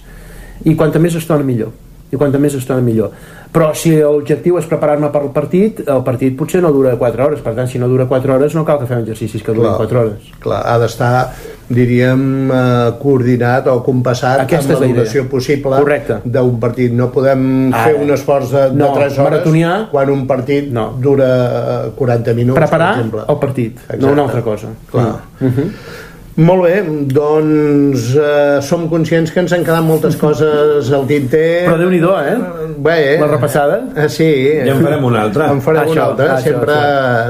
I 0.68 0.76
quanta 0.76 1.00
més 1.00 1.16
estona 1.18 1.48
millor 1.48 1.72
i 2.12 2.18
quanta 2.18 2.38
més 2.40 2.54
estona 2.56 2.82
millor 2.82 3.12
però 3.52 3.74
si 3.76 3.92
l'objectiu 4.00 4.58
és 4.60 4.66
preparar-me 4.66 5.10
per 5.12 5.22
al 5.22 5.32
partit 5.36 5.82
el 5.88 6.04
partit 6.08 6.36
potser 6.40 6.62
no 6.64 6.72
dura 6.72 6.94
4 7.00 7.24
hores 7.26 7.42
per 7.44 7.54
tant 7.56 7.68
si 7.68 7.80
no 7.80 7.88
dura 7.92 8.06
4 8.08 8.34
hores 8.36 8.56
no 8.56 8.64
cal 8.68 8.80
que 8.80 8.86
fem 8.88 9.00
exercicis 9.04 9.44
que 9.44 9.52
durin 9.54 9.74
4 9.78 10.00
hores 10.00 10.30
Clar, 10.40 10.62
ha 10.66 10.78
d'estar, 10.80 11.30
diríem, 11.72 12.52
eh, 12.52 12.92
coordinat 13.02 13.68
o 13.72 13.78
compassat 13.84 14.42
Aquesta 14.46 14.74
amb 14.76 14.82
la 14.84 14.88
duració 14.94 15.26
possible 15.30 15.82
d'un 16.26 16.60
partit. 16.60 16.92
No 16.94 17.10
podem 17.12 17.74
Ara. 17.74 17.84
fer 17.86 17.96
un 18.02 18.10
esforç 18.12 18.52
de, 18.52 18.64
de 18.72 18.80
No, 18.82 18.94
3 18.96 19.18
hores 19.20 19.20
maratonià. 19.20 19.74
quan 19.92 20.10
un 20.10 20.26
partit 20.28 20.72
No. 20.72 20.94
dura 21.00 21.30
eh, 21.88 21.92
40 21.96 22.34
minuts, 22.34 22.58
preparar 22.60 22.94
per 22.96 23.00
exemple. 23.04 23.22
el 23.28 23.38
partit 23.40 23.78
Exacte. 23.78 24.02
no 24.06 24.12
una 24.14 24.24
altra 24.24 24.42
cosa 24.42 24.68
Clar. 24.92 25.12
Mm. 25.40 25.46
Mhm. 25.46 25.72
Molt 26.40 26.64
bé, 26.64 26.76
doncs 27.12 28.06
eh, 28.16 28.62
som 28.64 28.86
conscients 28.88 29.34
que 29.34 29.42
ens 29.42 29.52
han 29.52 29.66
quedat 29.68 29.84
moltes 29.84 30.16
coses 30.16 30.88
al 30.96 31.04
tinter. 31.10 31.66
però 31.68 31.76
Déu-n'hi-do, 31.82 32.14
eh? 32.24 32.38
Bé, 32.80 33.18
La 33.20 33.28
repassada? 33.28 33.82
Eh, 33.98 34.08
sí. 34.08 34.30
Ja 34.64 34.72
en 34.78 34.84
farem 34.86 35.04
una 35.10 35.26
altra. 35.28 35.50
En 35.52 35.60
farem 35.62 35.84
Això, 35.84 35.92
una 35.98 36.06
altra. 36.06 36.30
això, 36.38 36.46
sempre, 36.48 36.78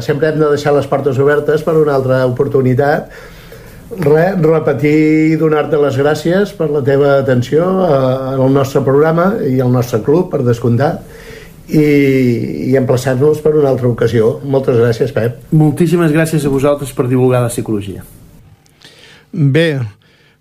sempre 0.06 0.30
hem 0.30 0.38
de 0.43 0.52
deixar 0.54 0.76
les 0.78 0.86
portes 0.86 1.18
obertes 1.18 1.66
per 1.66 1.76
una 1.82 1.95
altra 1.97 2.22
oportunitat. 2.30 3.10
Re, 4.06 4.28
repetir 4.39 5.34
i 5.34 5.36
donar-te 5.36 5.82
les 5.82 5.97
gràcies 5.99 6.54
per 6.56 6.70
la 6.72 6.84
teva 6.86 7.18
atenció 7.18 7.66
eh, 7.66 8.38
al 8.38 8.54
nostre 8.54 8.86
programa 8.86 9.34
i 9.49 9.58
al 9.60 9.74
nostre 9.74 9.99
club, 10.06 10.30
per 10.32 10.45
descomptat, 10.45 11.02
i, 11.74 12.70
i 12.70 12.78
emplaçar-nos 12.78 13.41
per 13.41 13.58
una 13.58 13.74
altra 13.74 13.89
ocasió. 13.89 14.38
Moltes 14.45 14.78
gràcies, 14.78 15.12
Pep. 15.12 15.41
moltíssimes 15.52 16.14
gràcies 16.14 16.45
a 16.45 16.54
vosaltres 16.54 16.93
per 16.93 17.10
divulgar 17.10 17.41
la 17.41 17.49
psicologia 17.49 18.06
Bé, 19.32 19.80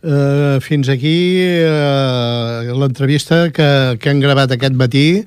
eh, 0.02 0.58
fins 0.60 0.88
aquí 0.90 1.38
eh, 1.38 2.72
l'entrevista 2.74 3.50
que, 3.54 3.96
que 4.02 4.10
hem 4.10 4.22
gravat 4.22 4.50
aquest 4.56 4.74
matí 4.74 5.22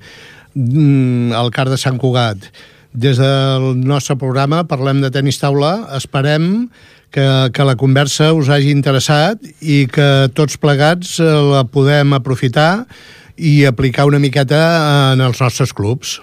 mm, 0.54 1.32
al 1.32 1.52
CAR 1.56 1.70
de 1.72 1.80
Sant 1.80 2.00
Cugat. 2.02 2.50
Des 2.94 3.18
del 3.18 3.80
nostre 3.80 4.18
programa 4.20 4.66
Parlem 4.70 5.00
de 5.02 5.10
tenis 5.16 5.40
taula, 5.42 5.88
esperem 5.96 6.68
que, 7.14 7.26
que 7.56 7.66
la 7.66 7.78
conversa 7.80 8.34
us 8.36 8.52
hagi 8.52 8.74
interessat 8.76 9.40
i 9.62 9.86
que 9.88 10.28
tots 10.36 10.60
plegats 10.60 11.16
eh, 11.24 11.32
la 11.54 11.64
podem 11.64 12.20
aprofitar 12.20 12.84
i 13.38 13.64
aplicar 13.66 14.10
una 14.12 14.20
miqueta 14.20 14.60
en 15.14 15.24
els 15.24 15.40
nostres 15.42 15.72
clubs. 15.74 16.20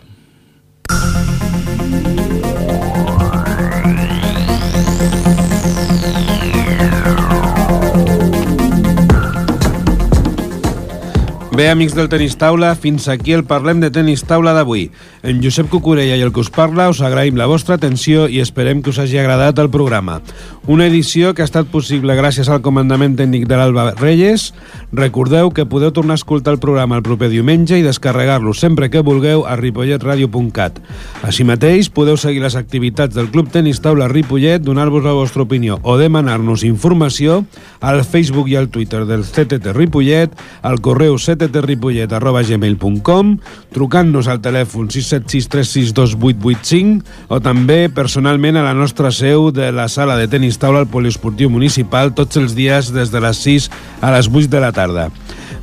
Bé, 11.61 11.69
amics 11.69 11.93
del 11.93 12.09
Tenis 12.09 12.39
Taula, 12.41 12.71
fins 12.73 13.05
aquí 13.13 13.35
el 13.37 13.43
Parlem 13.45 13.83
de 13.83 13.91
Tenis 13.93 14.23
Taula 14.25 14.55
d'avui. 14.57 14.87
En 15.21 15.43
Josep 15.45 15.67
Cucurella 15.69 16.15
i 16.17 16.23
el 16.25 16.31
que 16.33 16.41
us 16.41 16.49
parla 16.49 16.87
us 16.89 17.03
agraïm 17.05 17.37
la 17.37 17.51
vostra 17.51 17.75
atenció 17.77 18.23
i 18.33 18.39
esperem 18.41 18.81
que 18.81 18.89
us 18.89 19.01
hagi 19.03 19.19
agradat 19.21 19.61
el 19.61 19.69
programa. 19.69 20.23
Una 20.65 20.87
edició 20.89 21.35
que 21.35 21.45
ha 21.45 21.49
estat 21.49 21.69
possible 21.69 22.17
gràcies 22.17 22.49
al 22.49 22.63
comandament 22.65 23.19
tècnic 23.19 23.45
de 23.45 23.59
l'Alba 23.61 23.91
Reyes. 23.99 24.55
Recordeu 24.97 25.51
que 25.53 25.67
podeu 25.69 25.93
tornar 25.93 26.17
a 26.17 26.21
escoltar 26.23 26.55
el 26.55 26.63
programa 26.63 26.97
el 26.97 27.05
proper 27.05 27.29
diumenge 27.29 27.77
i 27.77 27.85
descarregar-lo 27.85 28.55
sempre 28.57 28.89
que 28.89 29.05
vulgueu 29.05 29.45
a 29.45 29.59
ripolletradio.cat. 29.61 30.81
Així 31.29 31.45
mateix, 31.45 31.93
podeu 31.93 32.17
seguir 32.17 32.41
les 32.41 32.57
activitats 32.57 33.13
del 33.13 33.29
Club 33.29 33.53
Tenis 33.53 33.83
Taula 33.85 34.09
Ripollet, 34.09 34.65
donar-vos 34.65 35.05
la 35.05 35.13
vostra 35.13 35.45
opinió 35.45 35.77
o 35.83 35.99
demanar-nos 36.01 36.65
informació 36.65 37.43
al 37.85 38.01
Facebook 38.09 38.49
i 38.49 38.57
al 38.57 38.73
Twitter 38.73 39.05
del 39.05 39.29
CTT 39.29 39.77
Ripollet, 39.77 40.33
al 40.63 40.81
correu 40.81 41.21
cttripollet.gmail.com, 41.51 43.39
trucant-nos 43.75 44.29
al 44.31 44.39
telèfon 44.43 44.89
676362885 44.89 47.03
o 47.31 47.41
també 47.45 47.89
personalment 47.93 48.57
a 48.57 48.65
la 48.67 48.75
nostra 48.75 49.11
seu 49.15 49.51
de 49.55 49.73
la 49.75 49.89
sala 49.93 50.17
de 50.21 50.29
tenis 50.31 50.59
taula 50.63 50.79
al 50.85 50.91
Poliesportiu 50.91 51.51
Municipal 51.51 52.15
tots 52.15 52.37
els 52.41 52.55
dies 52.59 52.93
des 52.95 53.11
de 53.11 53.21
les 53.21 53.37
6 53.45 53.71
a 54.01 54.11
les 54.15 54.29
8 54.31 54.51
de 54.51 54.61
la 54.63 54.73
tarda. 54.73 55.11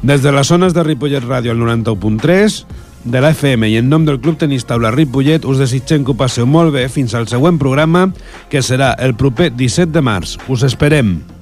Des 0.03 0.21
de 0.21 0.31
les 0.31 0.47
zones 0.47 0.73
de 0.75 0.83
Ripollet 0.83 1.23
Ràdio 1.23 1.51
al 1.51 1.59
91.3, 1.63 2.65
de 3.07 3.21
la 3.21 3.31
FM 3.31 3.69
i 3.71 3.77
en 3.79 3.89
nom 3.89 4.05
del 4.05 4.19
Club 4.19 4.37
Tenis 4.41 4.65
Taula 4.67 4.91
Ripollet 4.91 5.45
us 5.47 5.57
desitgem 5.61 6.03
que 6.03 6.11
ho 6.11 6.17
passeu 6.19 6.45
molt 6.49 6.73
bé 6.75 6.87
fins 6.91 7.15
al 7.15 7.27
següent 7.31 7.59
programa 7.61 8.09
que 8.51 8.61
serà 8.65 8.93
el 8.99 9.15
proper 9.15 9.53
17 9.55 9.95
de 9.95 10.03
març. 10.03 10.35
Us 10.51 10.67
esperem! 10.67 11.36